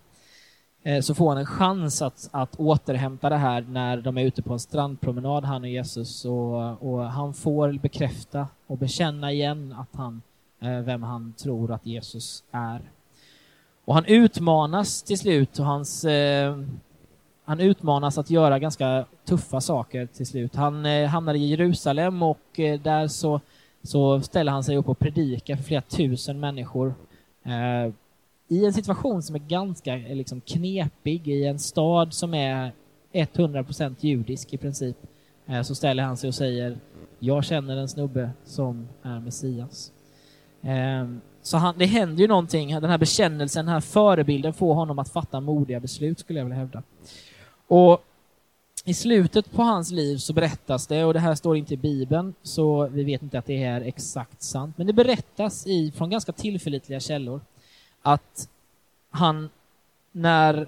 Eh, 0.83 1.01
så 1.01 1.15
får 1.15 1.29
han 1.29 1.37
en 1.37 1.45
chans 1.45 2.01
att, 2.01 2.29
att 2.31 2.55
återhämta 2.55 3.29
det 3.29 3.37
här 3.37 3.61
när 3.61 3.97
de 3.97 4.17
är 4.17 4.23
ute 4.23 4.41
på 4.41 4.53
en 4.53 4.59
strandpromenad, 4.59 5.45
han 5.45 5.61
och 5.61 5.69
Jesus. 5.69 6.25
Och, 6.25 6.83
och 6.83 7.03
han 7.03 7.33
får 7.33 7.73
bekräfta 7.73 8.47
och 8.67 8.77
bekänna 8.77 9.31
igen 9.31 9.75
att 9.77 9.95
han, 9.95 10.21
eh, 10.59 10.79
vem 10.79 11.03
han 11.03 11.33
tror 11.33 11.71
att 11.71 11.85
Jesus 11.85 12.43
är. 12.51 12.81
Och 13.85 13.93
han 13.93 14.05
utmanas 14.05 15.03
till 15.03 15.19
slut 15.19 15.59
och 15.59 15.65
hans, 15.65 16.05
eh, 16.05 16.57
han 17.45 17.59
utmanas 17.59 18.17
att 18.17 18.29
göra 18.29 18.59
ganska 18.59 19.05
tuffa 19.25 19.61
saker 19.61 20.05
till 20.05 20.25
slut. 20.25 20.55
Han 20.55 20.85
hamnar 20.85 21.33
i 21.33 21.45
Jerusalem 21.45 22.23
och 22.23 22.39
där 22.55 23.07
så, 23.07 23.41
så 23.83 24.21
ställer 24.21 24.51
han 24.51 24.63
sig 24.63 24.77
upp 24.77 24.89
och 24.89 24.99
predikar 24.99 25.55
för 25.55 25.63
flera 25.63 25.81
tusen 25.81 26.39
människor. 26.39 26.93
I 28.51 28.65
en 28.65 28.73
situation 28.73 29.23
som 29.23 29.35
är 29.35 29.39
ganska 29.39 29.97
eh, 29.97 30.15
liksom, 30.15 30.41
knepig, 30.41 31.27
i 31.27 31.45
en 31.45 31.59
stad 31.59 32.13
som 32.13 32.33
är 32.33 32.71
100% 33.13 33.95
judisk 33.99 34.53
i 34.53 34.57
princip, 34.57 34.97
eh, 35.47 35.61
så 35.61 35.75
ställer 35.75 36.03
han 36.03 36.17
sig 36.17 36.27
och 36.27 36.35
säger 36.35 36.77
jag 37.19 37.45
känner 37.45 37.77
en 37.77 37.89
snubbe 37.89 38.29
som 38.45 38.87
är 39.03 39.19
Messias. 39.19 39.91
Ehm, 40.61 41.21
så 41.41 41.57
han, 41.57 41.75
det 41.77 41.85
händer 41.85 42.21
ju 42.21 42.27
någonting, 42.27 42.69
den 42.69 42.89
här 42.89 42.97
bekännelsen, 42.97 43.65
den 43.65 43.73
här 43.73 43.81
förebilden 43.81 44.53
får 44.53 44.73
honom 44.73 44.99
att 44.99 45.09
fatta 45.09 45.39
modiga 45.39 45.79
beslut 45.79 46.19
skulle 46.19 46.39
jag 46.39 46.45
vilja 46.45 46.59
hävda. 46.59 46.83
Och 47.67 48.03
i 48.85 48.93
slutet 48.93 49.51
på 49.51 49.63
hans 49.63 49.91
liv 49.91 50.17
så 50.17 50.33
berättas 50.33 50.87
det, 50.87 51.03
och 51.03 51.13
det 51.13 51.19
här 51.19 51.35
står 51.35 51.57
inte 51.57 51.73
i 51.73 51.77
Bibeln, 51.77 52.33
så 52.43 52.87
vi 52.87 53.03
vet 53.03 53.21
inte 53.21 53.39
att 53.39 53.45
det 53.45 53.63
är 53.63 53.81
exakt 53.81 54.41
sant, 54.41 54.77
men 54.77 54.87
det 54.87 54.93
berättas 54.93 55.67
i, 55.67 55.91
från 55.91 56.09
ganska 56.09 56.31
tillförlitliga 56.31 56.99
källor 56.99 57.41
att 58.13 58.49
han, 59.09 59.49
när 60.11 60.67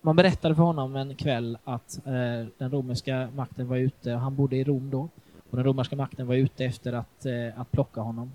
man 0.00 0.16
berättade 0.16 0.54
för 0.54 0.62
honom 0.62 0.96
en 0.96 1.14
kväll 1.14 1.58
att 1.64 2.06
eh, 2.06 2.46
den 2.58 2.70
romerska 2.70 3.28
makten 3.36 3.68
var 3.68 3.76
ute, 3.76 4.14
och 4.14 4.20
han 4.20 4.36
bodde 4.36 4.56
i 4.56 4.64
Rom 4.64 4.90
då, 4.90 5.08
och 5.50 5.56
den 5.56 5.64
romerska 5.64 5.96
makten 5.96 6.26
var 6.26 6.34
ute 6.34 6.64
efter 6.64 6.92
att, 6.92 7.26
eh, 7.26 7.60
att 7.60 7.70
plocka 7.70 8.00
honom. 8.00 8.32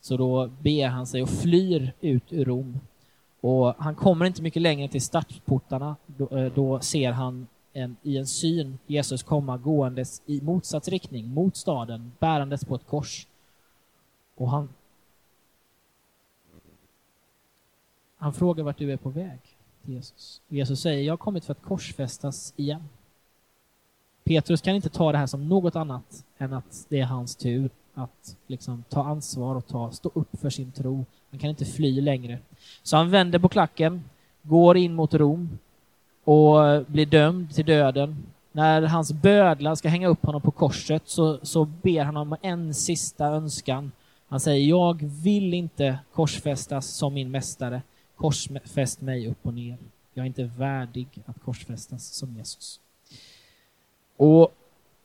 Så 0.00 0.16
då 0.16 0.50
ber 0.60 0.88
han 0.88 1.06
sig 1.06 1.22
och 1.22 1.30
flyr 1.30 1.92
ut 2.00 2.32
ur 2.32 2.44
Rom. 2.44 2.80
Och 3.40 3.74
han 3.78 3.94
kommer 3.94 4.26
inte 4.26 4.42
mycket 4.42 4.62
längre 4.62 4.88
till 4.88 5.02
stadsportarna. 5.02 5.96
Då, 6.06 6.38
eh, 6.38 6.52
då 6.52 6.80
ser 6.80 7.12
han 7.12 7.46
en, 7.72 7.96
i 8.02 8.16
en 8.16 8.26
syn 8.26 8.78
Jesus 8.86 9.22
komma 9.22 9.56
gåendes 9.56 10.22
i 10.26 10.40
motsatt 10.40 10.88
riktning, 10.88 11.34
mot 11.34 11.56
staden, 11.56 12.12
bärandes 12.18 12.64
på 12.64 12.74
ett 12.74 12.86
kors. 12.86 13.26
Och 14.36 14.50
han 14.50 14.68
Han 18.20 18.32
frågar 18.32 18.64
vart 18.64 18.78
du 18.78 18.92
är 18.92 18.96
på 18.96 19.08
väg 19.08 19.38
till 19.84 19.94
Jesus. 19.94 20.40
Jesus 20.48 20.80
säger, 20.80 21.02
jag 21.02 21.12
har 21.12 21.16
kommit 21.16 21.44
för 21.44 21.52
att 21.52 21.62
korsfästas 21.62 22.54
igen. 22.56 22.88
Petrus 24.24 24.60
kan 24.60 24.74
inte 24.74 24.88
ta 24.88 25.12
det 25.12 25.18
här 25.18 25.26
som 25.26 25.48
något 25.48 25.76
annat 25.76 26.24
än 26.38 26.52
att 26.52 26.86
det 26.88 27.00
är 27.00 27.04
hans 27.04 27.36
tur 27.36 27.70
att 27.94 28.36
liksom 28.46 28.84
ta 28.88 29.04
ansvar 29.04 29.54
och 29.54 29.66
ta, 29.66 29.90
stå 29.90 30.10
upp 30.14 30.40
för 30.40 30.50
sin 30.50 30.72
tro. 30.72 31.04
Han 31.30 31.40
kan 31.40 31.50
inte 31.50 31.64
fly 31.64 32.00
längre. 32.00 32.38
Så 32.82 32.96
han 32.96 33.10
vänder 33.10 33.38
på 33.38 33.48
klacken, 33.48 34.04
går 34.42 34.76
in 34.76 34.94
mot 34.94 35.14
Rom 35.14 35.58
och 36.24 36.84
blir 36.86 37.06
dömd 37.06 37.54
till 37.54 37.66
döden. 37.66 38.22
När 38.52 38.82
hans 38.82 39.12
bödlar 39.12 39.74
ska 39.74 39.88
hänga 39.88 40.08
upp 40.08 40.24
honom 40.24 40.40
på 40.40 40.50
korset 40.50 41.02
så, 41.06 41.38
så 41.42 41.64
ber 41.64 42.04
han 42.04 42.16
om 42.16 42.36
en 42.42 42.74
sista 42.74 43.26
önskan. 43.26 43.92
Han 44.28 44.40
säger, 44.40 44.68
jag 44.68 45.02
vill 45.02 45.54
inte 45.54 45.98
korsfästas 46.12 46.86
som 46.86 47.14
min 47.14 47.30
mästare, 47.30 47.82
Korsfäst 48.20 49.00
mig 49.00 49.28
upp 49.28 49.46
och 49.46 49.54
ner. 49.54 49.78
Jag 50.14 50.22
är 50.22 50.26
inte 50.26 50.44
värdig 50.44 51.08
att 51.26 51.40
korsfästas 51.44 52.04
som 52.04 52.36
Jesus. 52.36 52.80
Och 54.16 54.54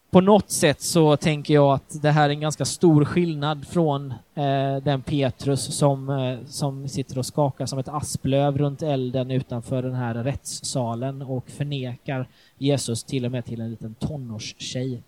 på 0.10 0.22
något 0.22 0.50
sätt 0.50 0.82
så 0.82 1.18
tänker 1.18 1.54
jag 1.54 1.74
att 1.74 2.02
det 2.02 2.12
här 2.12 2.30
är 2.30 2.34
en 2.34 2.40
ganska 2.40 2.66
stor 2.66 3.06
skillnad 3.06 3.68
från 3.68 4.12
eh, 4.36 4.78
den 4.84 5.02
Petrus 5.02 5.78
som, 5.78 6.10
eh, 6.10 6.40
som 6.48 6.88
sitter 6.88 7.18
och 7.18 7.26
skakar 7.26 7.66
som 7.66 7.80
ett 7.80 7.88
asplöv 7.88 8.58
runt 8.58 8.82
elden 8.82 9.32
utanför 9.32 9.84
den 9.84 9.94
här 9.94 10.14
rättssalen 10.14 11.22
och 11.22 11.50
förnekar 11.50 12.28
Jesus 12.58 13.04
till 13.04 13.26
och 13.26 13.32
med 13.32 13.46
till 13.46 13.62
en 13.62 13.72
liten 13.72 13.94
tonårstjej. 13.94 15.04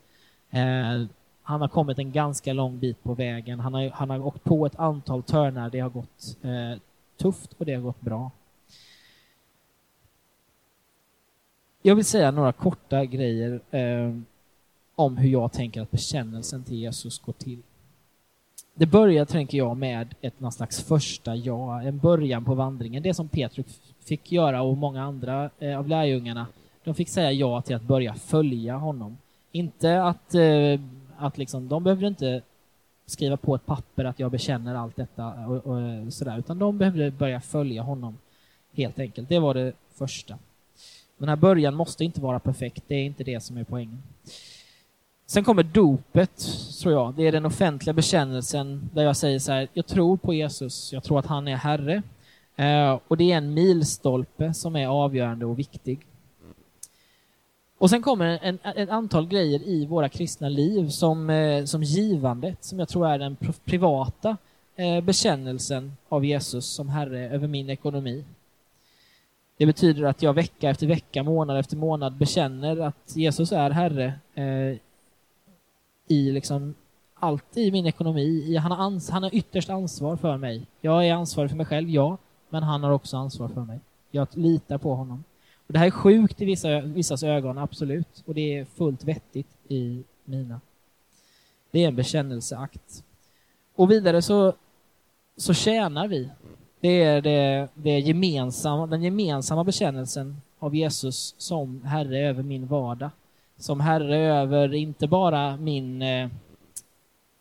Eh, 0.50 1.06
han 1.42 1.62
har 1.62 1.68
kommit 1.68 2.00
en 2.00 2.12
ganska 2.12 2.54
lång 2.54 2.80
bit 2.80 3.04
på 3.04 3.14
vägen. 3.14 3.60
Han 3.60 3.74
har, 3.74 3.90
han 3.90 4.10
har 4.10 4.26
åkt 4.26 4.44
på 4.44 4.66
ett 4.66 4.80
antal 4.80 5.24
törnar. 5.24 5.70
Det 5.70 5.80
har 5.80 5.90
gått 5.90 6.38
eh, 6.42 6.80
tufft 7.18 7.54
och 7.58 7.66
det 7.66 7.74
har 7.74 7.82
gått 7.82 8.02
bra. 8.02 8.32
Jag 11.82 11.96
vill 11.96 12.06
säga 12.06 12.32
några 12.32 12.52
korta 12.52 13.06
grejer 13.06 13.60
eh, 13.72 14.18
om 14.96 15.18
hur 15.18 15.30
jag 15.30 15.52
tänker 15.52 15.82
att 15.82 15.92
bekännelsen 15.92 16.64
till 16.64 16.78
Jesus 16.78 17.20
går 17.20 17.34
till. 17.34 17.62
Det 18.74 18.86
börjar, 18.86 19.26
tänker 19.26 19.58
jag, 19.58 19.78
med 19.78 20.16
ett 20.22 20.40
någon 20.40 20.52
slags 20.52 20.84
första 20.84 21.36
ja, 21.36 21.82
en 21.82 21.98
början 21.98 22.46
på 22.46 22.56
vandringen. 22.56 23.04
Det 23.04 23.14
som 23.14 23.28
Petrus 23.28 23.80
fick 24.00 24.32
göra 24.32 24.62
och 24.62 24.78
många 24.78 25.04
andra 25.04 25.50
eh, 25.60 25.80
av 25.80 25.88
lärjungarna, 25.88 26.48
de 26.84 26.96
fick 26.96 27.10
säga 27.10 27.32
ja 27.32 27.62
till 27.62 27.76
att 27.76 27.82
börja 27.82 28.14
följa 28.14 28.76
honom. 28.76 29.18
Inte 29.52 30.04
att 30.04 30.36
eh, 30.36 30.80
att 31.18 31.38
liksom, 31.38 31.68
de 31.68 31.84
behövde 31.84 32.08
inte 32.08 32.42
skriva 33.08 33.38
på 33.38 33.56
ett 33.56 33.66
papper 33.66 34.06
att 34.06 34.20
jag 34.20 34.32
bekänner 34.32 34.76
allt 34.76 34.96
detta 34.96 35.28
och, 35.28 35.56
och 35.56 36.14
sådär, 36.14 36.40
utan 36.40 36.60
de 36.60 36.78
behövde 36.78 37.12
börja 37.12 37.42
följa 37.42 37.82
honom 37.82 38.18
helt 38.74 39.00
enkelt. 39.00 39.30
Det 39.30 39.40
var 39.40 39.54
det 39.54 39.74
första. 39.96 40.38
Den 41.18 41.30
här 41.30 41.36
början 41.36 41.76
måste 41.76 42.04
inte 42.04 42.22
vara 42.22 42.40
perfekt, 42.40 42.84
det 42.88 42.96
är 42.96 43.04
inte 43.04 43.24
det 43.24 43.40
som 43.40 43.58
är 43.58 43.64
poängen. 43.64 44.04
Sen 45.26 45.44
kommer 45.44 45.64
dopet, 45.64 46.46
tror 46.82 46.94
jag. 46.94 47.14
Det 47.14 47.28
är 47.28 47.32
den 47.32 47.46
offentliga 47.46 47.94
bekännelsen 47.94 48.90
där 48.94 49.04
jag 49.04 49.18
säger 49.18 49.40
så 49.40 49.52
här, 49.52 49.68
jag 49.74 49.86
tror 49.86 50.18
på 50.18 50.34
Jesus, 50.34 50.94
jag 50.94 51.04
tror 51.04 51.20
att 51.20 51.26
han 51.26 51.48
är 51.48 51.56
Herre. 51.56 52.02
Eh, 52.56 53.00
och 53.08 53.18
det 53.18 53.32
är 53.32 53.38
en 53.38 53.54
milstolpe 53.54 54.54
som 54.54 54.76
är 54.76 54.88
avgörande 54.88 55.46
och 55.46 55.60
viktig. 55.60 56.06
Och 57.78 57.90
sen 57.90 58.02
kommer 58.02 58.40
en, 58.42 58.60
ett 58.64 58.90
antal 58.90 59.28
grejer 59.28 59.64
i 59.64 59.86
våra 59.86 60.10
kristna 60.10 60.50
liv 60.50 60.90
som, 60.90 61.30
eh, 61.30 61.66
som 61.66 61.84
givandet, 61.84 62.64
som 62.64 62.80
jag 62.80 62.90
tror 62.90 63.08
är 63.08 63.20
den 63.20 63.38
privata 63.66 64.38
eh, 64.76 65.02
bekännelsen 65.02 65.98
av 66.10 66.26
Jesus 66.26 66.66
som 66.66 66.90
Herre 66.90 67.30
över 67.30 67.48
min 67.48 67.70
ekonomi. 67.70 68.24
Det 69.58 69.66
betyder 69.66 70.04
att 70.04 70.22
jag 70.22 70.34
vecka 70.34 70.70
efter 70.70 70.88
vecka, 70.88 71.24
månad 71.24 71.60
efter 71.60 71.78
månad 71.78 72.14
bekänner 72.14 72.78
att 72.78 73.16
Jesus 73.16 73.52
är 73.52 73.70
Herre 73.70 74.14
eh, 74.36 74.78
i 76.08 76.32
liksom 76.32 76.76
allt 77.14 77.58
i 77.58 77.72
min 77.72 77.86
ekonomi. 77.86 78.56
Han 78.56 78.72
har, 78.72 78.86
ans 78.86 79.10
han 79.10 79.24
har 79.24 79.36
ytterst 79.36 79.70
ansvar 79.70 80.16
för 80.16 80.38
mig. 80.38 80.66
Jag 80.82 81.08
är 81.08 81.14
ansvarig 81.14 81.50
för 81.50 81.58
mig 81.58 81.66
själv, 81.66 81.90
ja, 81.90 82.18
men 82.50 82.64
han 82.64 82.84
har 82.84 82.92
också 82.92 83.18
ansvar 83.18 83.48
för 83.48 83.62
mig. 83.62 83.80
Jag 84.12 84.28
litar 84.32 84.78
på 84.78 84.96
honom. 84.96 85.24
Och 85.68 85.74
det 85.74 85.80
här 85.80 85.86
är 85.86 85.92
sjukt 85.92 86.42
i 86.42 86.46
vissa, 86.46 86.82
vissas 86.82 87.24
ögon, 87.24 87.58
absolut. 87.58 88.24
Och 88.26 88.34
det 88.34 88.58
är 88.58 88.66
fullt 88.66 89.04
vettigt 89.04 89.48
i 89.68 90.04
mina. 90.26 90.62
Det 91.72 91.84
är 91.84 91.88
en 91.88 91.96
bekännelseakt. 91.96 93.04
Och 93.76 93.92
vidare 93.92 94.22
så, 94.22 94.54
så 95.38 95.54
tjänar 95.54 96.08
vi. 96.08 96.30
Det 96.80 97.04
är 97.04 97.22
det, 97.22 97.68
det 97.74 98.00
gemensamma, 98.00 98.88
den 98.88 99.04
gemensamma 99.04 99.64
bekännelsen 99.64 100.42
av 100.60 100.76
Jesus 100.76 101.36
som 101.38 101.82
Herre 101.86 102.20
över 102.20 102.44
min 102.44 102.68
vardag. 102.68 103.10
Som 103.58 103.80
Herre 103.80 104.18
över 104.18 104.74
inte 104.74 105.08
bara 105.08 105.58
min... 105.58 106.02
Eh, 106.02 106.30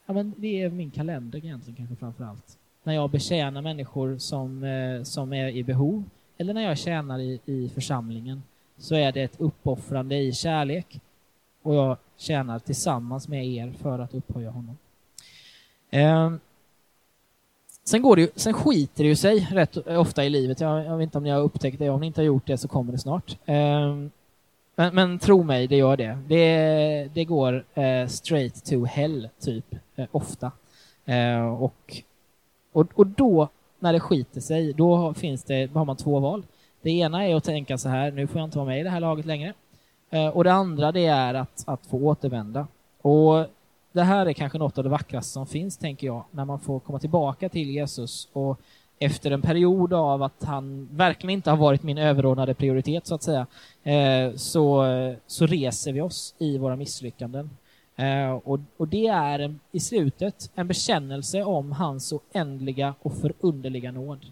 ja, 0.06 0.12
men 0.14 0.34
det 0.36 0.62
är 0.62 0.70
min 0.70 0.90
kalender 0.90 1.38
egentligen 1.38 1.76
kanske 1.76 1.96
framför 1.96 2.24
allt. 2.24 2.58
När 2.82 2.94
jag 2.94 3.10
betjänar 3.10 3.62
människor 3.62 4.18
som, 4.18 4.64
eh, 4.64 5.02
som 5.02 5.32
är 5.32 5.48
i 5.48 5.64
behov 5.64 6.04
eller 6.38 6.54
när 6.54 6.62
jag 6.62 6.78
tjänar 6.78 7.18
i, 7.18 7.40
i 7.44 7.68
församlingen 7.68 8.42
så 8.78 8.94
är 8.94 9.12
det 9.12 9.22
ett 9.22 9.40
uppoffrande 9.40 10.16
i 10.16 10.32
kärlek 10.32 11.00
och 11.62 11.74
jag 11.74 11.96
tjänar 12.16 12.58
tillsammans 12.58 13.28
med 13.28 13.46
er 13.46 13.72
för 13.82 13.98
att 13.98 14.14
upphöja 14.14 14.50
honom. 14.50 14.78
Eh, 15.90 16.32
sen, 17.84 18.02
går 18.02 18.16
det 18.16 18.22
ju, 18.22 18.28
sen 18.34 18.52
skiter 18.52 19.04
det 19.04 19.08
ju 19.08 19.16
sig 19.16 19.48
rätt 19.50 19.76
ofta 19.76 20.24
i 20.24 20.30
livet. 20.30 20.60
Jag, 20.60 20.84
jag 20.84 20.96
vet 20.96 21.02
inte 21.02 21.18
om 21.18 21.24
ni 21.24 21.30
har 21.30 21.40
upptäckt 21.40 21.78
det. 21.78 21.90
Om 21.90 22.00
ni 22.00 22.06
inte 22.06 22.20
har 22.20 22.26
gjort 22.26 22.46
det 22.46 22.58
så 22.58 22.68
kommer 22.68 22.92
det 22.92 22.98
snart. 22.98 23.38
Eh, 23.44 23.96
men, 24.74 24.94
men, 24.94 25.18
tro 25.18 25.42
mig, 25.42 25.66
det 25.66 25.76
gör 25.76 25.96
det. 25.96 26.18
Det, 26.28 27.10
det 27.14 27.24
går 27.24 27.64
eh, 27.74 28.06
straight 28.06 28.64
to 28.64 28.84
hell, 28.84 29.28
typ, 29.40 29.74
eh, 29.96 30.06
ofta. 30.10 30.52
Eh, 31.04 31.46
och, 31.46 32.02
och, 32.72 32.86
och 32.94 33.06
då 33.06 33.48
när 33.86 33.92
det 33.92 34.00
skiter 34.00 34.40
sig, 34.40 34.72
då 34.72 35.14
finns 35.14 35.44
det, 35.44 35.72
har 35.74 35.84
man 35.84 35.96
två 35.96 36.18
val. 36.20 36.46
Det 36.82 36.90
ena 36.90 37.24
är 37.26 37.34
att 37.34 37.44
tänka 37.44 37.78
så 37.78 37.88
här, 37.88 38.10
nu 38.10 38.26
får 38.26 38.38
jag 38.40 38.46
inte 38.46 38.58
vara 38.58 38.68
med 38.68 38.80
i 38.80 38.82
det 38.82 38.90
här 38.90 39.00
laget 39.00 39.26
längre. 39.26 39.52
Eh, 40.10 40.28
och 40.28 40.44
det 40.44 40.52
andra 40.52 40.92
det 40.92 41.06
är 41.06 41.34
att, 41.34 41.64
att 41.66 41.86
få 41.86 41.98
återvända. 41.98 42.66
Och 43.02 43.46
det 43.92 44.02
här 44.02 44.26
är 44.26 44.32
kanske 44.32 44.58
något 44.58 44.78
av 44.78 44.84
det 44.84 44.90
vackraste 44.90 45.32
som 45.32 45.46
finns, 45.46 45.76
tänker 45.76 46.06
jag, 46.06 46.24
när 46.30 46.44
man 46.44 46.60
får 46.60 46.80
komma 46.80 46.98
tillbaka 46.98 47.48
till 47.48 47.70
Jesus 47.70 48.28
och 48.32 48.60
efter 48.98 49.30
en 49.30 49.42
period 49.42 49.92
av 49.92 50.22
att 50.22 50.44
han 50.44 50.88
verkligen 50.92 51.34
inte 51.34 51.50
har 51.50 51.56
varit 51.56 51.82
min 51.82 51.98
överordnade 51.98 52.54
prioritet, 52.54 53.06
så 53.06 53.14
att 53.14 53.22
säga, 53.22 53.46
eh, 53.82 54.34
så, 54.34 54.84
så 55.26 55.46
reser 55.46 55.92
vi 55.92 56.00
oss 56.00 56.34
i 56.38 56.58
våra 56.58 56.76
misslyckanden. 56.76 57.50
Eh, 57.96 58.30
och, 58.30 58.60
och, 58.76 58.88
det 58.88 59.06
är 59.06 59.38
en, 59.38 59.60
i 59.72 59.80
slutet 59.80 60.50
en 60.54 60.66
bekännelse 60.66 61.42
om 61.42 61.72
hans 61.72 62.12
oändliga 62.12 62.94
och 63.02 63.16
förunderliga 63.16 63.92
nåd. 63.92 64.26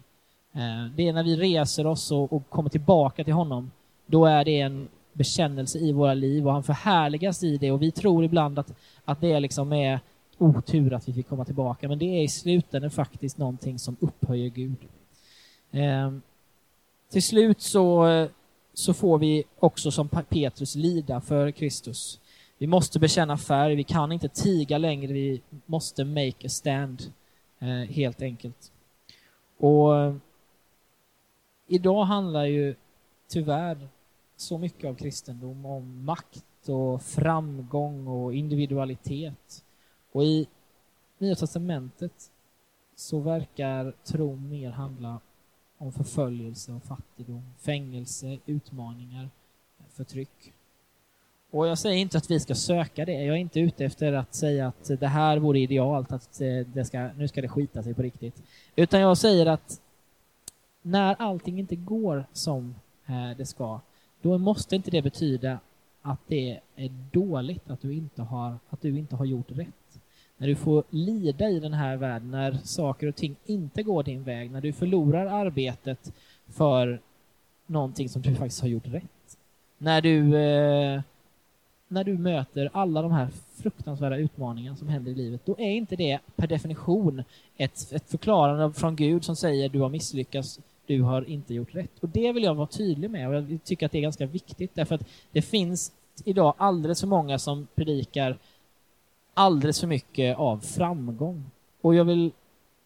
Eh, 0.53 0.85
det 0.95 1.07
är 1.07 1.13
när 1.13 1.23
vi 1.23 1.35
reser 1.35 1.87
oss 1.87 2.11
och, 2.11 2.33
och, 2.33 2.49
kommer 2.49 2.69
tillbaka 2.69 3.23
till 3.23 3.33
honom, 3.33 3.71
då 4.05 4.25
är 4.25 4.45
det 4.45 4.59
en 4.59 4.87
bekännelse 5.13 5.79
i 5.79 5.91
våra 5.91 6.13
liv 6.13 6.47
och 6.47 6.53
han 6.53 6.63
förhärligas 6.63 7.43
i 7.43 7.57
det 7.57 7.71
och 7.71 7.81
vi 7.81 7.91
tror 7.91 8.23
ibland 8.23 8.59
att, 8.59 8.73
att 9.05 9.21
det 9.21 9.39
liksom 9.39 9.73
är 9.73 9.99
otur 10.37 10.93
att 10.93 11.09
vi 11.09 11.13
fick 11.13 11.29
komma 11.29 11.45
tillbaka, 11.45 11.87
men 11.87 11.99
det 11.99 12.05
är 12.05 12.23
i 12.23 12.27
slutändan 12.27 12.91
faktiskt 12.91 13.37
någonting 13.37 13.79
som 13.79 13.97
upphöjer 13.99 14.49
Gud. 14.49 14.77
Eh, 15.71 16.11
till 17.11 17.23
slut 17.23 17.61
så, 17.61 18.07
så 18.73 18.93
får 18.93 19.17
vi 19.17 19.43
också 19.59 19.91
som 19.91 20.07
Petrus 20.07 20.75
lida 20.75 21.21
för 21.21 21.51
Kristus. 21.51 22.19
Vi 22.57 22.67
måste 22.67 22.99
bekänna 22.99 23.37
färg, 23.37 23.75
vi 23.75 23.83
kan 23.83 24.11
inte 24.11 24.29
tiga 24.29 24.77
längre, 24.77 25.13
vi 25.13 25.41
måste 25.65 26.05
make 26.05 26.45
a 26.45 26.49
stand, 26.49 27.13
eh, 27.59 27.67
helt 27.67 28.21
enkelt. 28.21 28.71
Och 29.57 29.97
eh, 29.97 30.15
idag 31.67 32.03
handlar 32.03 32.45
ju 32.45 32.75
tyvärr 33.27 33.87
så 34.35 34.57
mycket 34.57 34.89
av 34.89 34.95
kristendom 34.95 35.65
om 35.65 36.05
makt 36.05 36.69
och 36.69 37.01
framgång 37.01 38.07
och 38.07 38.33
individualitet. 38.33 39.65
Och 40.11 40.23
i 40.23 40.47
Nya 41.17 41.35
Testamentet 41.35 42.31
så 42.95 43.19
verkar 43.19 43.93
tron 44.03 44.49
mer 44.49 44.71
handla 44.71 45.19
om 45.77 45.91
förföljelse 45.91 46.71
och 46.71 46.83
fattigdom, 46.83 47.43
fängelse, 47.57 48.37
utmaningar, 48.45 49.29
förtryck. 49.89 50.53
Och 51.55 51.67
jag 51.67 51.77
säger 51.77 51.97
inte 51.97 52.17
att 52.17 52.31
vi 52.31 52.39
ska 52.39 52.55
söka 52.55 53.05
det. 53.05 53.11
Jag 53.11 53.35
är 53.35 53.39
inte 53.39 53.59
ute 53.59 53.85
efter 53.85 54.13
att 54.13 54.35
säga 54.35 54.67
att 54.67 54.91
det 54.99 55.07
här 55.07 55.37
vore 55.37 55.59
idealt, 55.59 56.11
att 56.11 56.41
eh, 56.41 56.67
det 56.73 56.85
ska, 56.85 57.09
nu 57.17 57.27
ska 57.27 57.41
det 57.41 57.47
skita 57.47 57.83
sig 57.83 57.93
på 57.93 58.01
riktigt. 58.01 58.43
Utan 58.75 58.99
jag 58.99 59.17
säger 59.17 59.45
att 59.45 59.81
när 60.81 61.15
allting 61.19 61.59
inte 61.59 61.75
går 61.75 62.25
som 62.33 62.75
eh, 63.05 63.37
det 63.37 63.45
ska, 63.45 63.79
då 64.21 64.37
måste 64.37 64.75
inte 64.75 64.91
det 64.91 65.01
betyda 65.01 65.59
att 66.01 66.19
det 66.27 66.59
är 66.75 66.89
dåligt 67.11 67.69
att 67.69 67.81
du 67.81 67.93
inte 67.93 68.21
har, 68.21 68.57
att 68.69 68.81
du 68.81 68.97
inte 68.97 69.15
har 69.15 69.25
gjort 69.25 69.51
rätt. 69.51 69.99
När 70.37 70.47
du 70.47 70.55
får 70.55 70.83
lida 70.89 71.49
i 71.49 71.59
den 71.59 71.73
här 71.73 71.97
världen, 71.97 72.31
när 72.31 72.57
saker 72.63 73.07
och 73.07 73.15
ting 73.15 73.35
inte 73.45 73.83
går 73.83 74.03
din 74.03 74.23
väg, 74.23 74.51
när 74.51 74.61
du 74.61 74.73
förlorar 74.73 75.25
arbetet 75.25 76.13
för 76.47 76.99
någonting 77.65 78.09
som 78.09 78.21
du 78.21 78.35
faktiskt 78.35 78.61
har 78.61 78.67
gjort 78.67 78.87
rätt. 78.87 79.37
När 79.77 80.01
du 80.01 80.37
eh, 80.37 81.01
när 81.87 82.03
du 82.03 82.17
möter 82.17 82.69
alla 82.73 83.01
de 83.01 83.11
här 83.11 83.27
fruktansvärda 83.55 84.17
utmaningarna 84.17 84.77
som 84.77 84.87
händer 84.87 85.11
i 85.11 85.15
livet, 85.15 85.41
då 85.45 85.55
är 85.57 85.71
inte 85.71 85.95
det 85.95 86.19
per 86.35 86.47
definition 86.47 87.23
ett, 87.57 87.91
ett 87.91 88.09
förklarande 88.09 88.73
från 88.73 88.95
Gud 88.95 89.25
som 89.25 89.35
säger 89.35 89.69
du 89.69 89.79
har 89.79 89.89
misslyckats, 89.89 90.59
du 90.85 91.01
har 91.01 91.29
inte 91.29 91.53
gjort 91.53 91.75
rätt. 91.75 91.99
Och 91.99 92.09
det 92.09 92.31
vill 92.31 92.43
jag 92.43 92.55
vara 92.55 92.67
tydlig 92.67 93.09
med 93.09 93.27
och 93.27 93.35
jag 93.35 93.59
tycker 93.63 93.85
att 93.85 93.91
det 93.91 93.97
är 93.97 94.01
ganska 94.01 94.25
viktigt 94.25 94.71
därför 94.73 94.95
att 94.95 95.07
det 95.31 95.41
finns 95.41 95.91
idag 96.23 96.53
alldeles 96.57 96.99
för 96.99 97.07
många 97.07 97.39
som 97.39 97.67
predikar 97.75 98.37
alldeles 99.33 99.79
för 99.79 99.87
mycket 99.87 100.37
av 100.37 100.57
framgång. 100.57 101.43
Och 101.81 101.95
jag 101.95 102.05
vill 102.05 102.31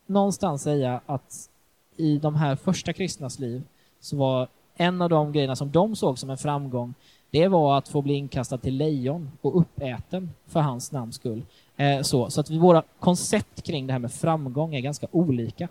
någonstans 0.06 0.62
säga 0.64 1.02
att 1.06 1.50
i 1.98 2.18
de 2.18 2.36
här 2.36 2.56
första 2.56 2.94
kristnas 2.94 3.40
liv 3.40 3.64
så 4.00 4.18
var 4.18 4.48
en 4.76 5.02
av 5.02 5.10
de 5.10 5.32
grejerna 5.32 5.56
som 5.56 5.72
de 5.72 5.96
såg 5.96 6.20
som 6.20 6.30
en 6.30 6.38
framgång 6.38 6.94
det 7.32 7.48
var 7.48 7.78
att 7.78 7.88
få 7.88 8.02
bli 8.02 8.14
inkastad 8.14 8.58
till 8.58 8.78
lejon 8.78 9.32
och 9.42 9.60
uppäten 9.60 10.30
för 10.48 10.60
hans 10.60 10.92
namns 10.92 11.16
skull. 11.16 11.42
Eh, 11.78 12.02
så, 12.02 12.30
så 12.30 12.42
att 12.42 12.50
våra 12.50 12.84
koncept 13.00 13.62
kring 13.62 13.88
det 13.88 13.94
här 13.94 14.00
med 14.00 14.14
framgång 14.14 14.76
är 14.76 14.80
ganska 14.80 15.08
olika. 15.12 15.68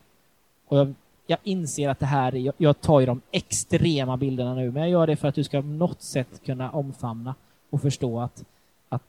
Och 0.67 0.79
jag, 0.79 0.95
jag 1.27 1.39
inser 1.43 1.89
att 1.89 1.99
det 1.99 2.07
här 2.07 2.33
jag, 2.33 2.55
jag 2.59 2.81
tar 2.81 3.01
ju 3.01 3.07
de 3.07 3.21
extrema 3.31 4.17
bilderna 4.17 4.55
nu, 4.55 4.71
men 4.71 4.83
jag 4.83 4.91
gör 4.91 5.07
det 5.07 5.17
för 5.17 5.29
att 5.29 5.35
du 5.35 5.45
ska 5.45 5.61
på 5.61 5.67
något 5.67 6.03
sätt 6.03 6.45
kunna 6.45 6.71
omfamna 6.71 7.35
och 7.71 7.83
förstå 7.83 8.21
att, 8.21 8.45
att 8.89 9.03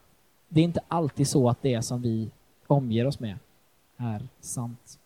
det 0.48 0.60
är 0.60 0.64
inte 0.64 0.80
alltid 0.88 1.28
så 1.28 1.48
att 1.48 1.62
det 1.62 1.82
som 1.82 2.02
vi 2.02 2.30
omger 2.66 3.06
oss 3.06 3.20
med 3.20 3.38
är 3.96 4.22
sant. 4.40 4.99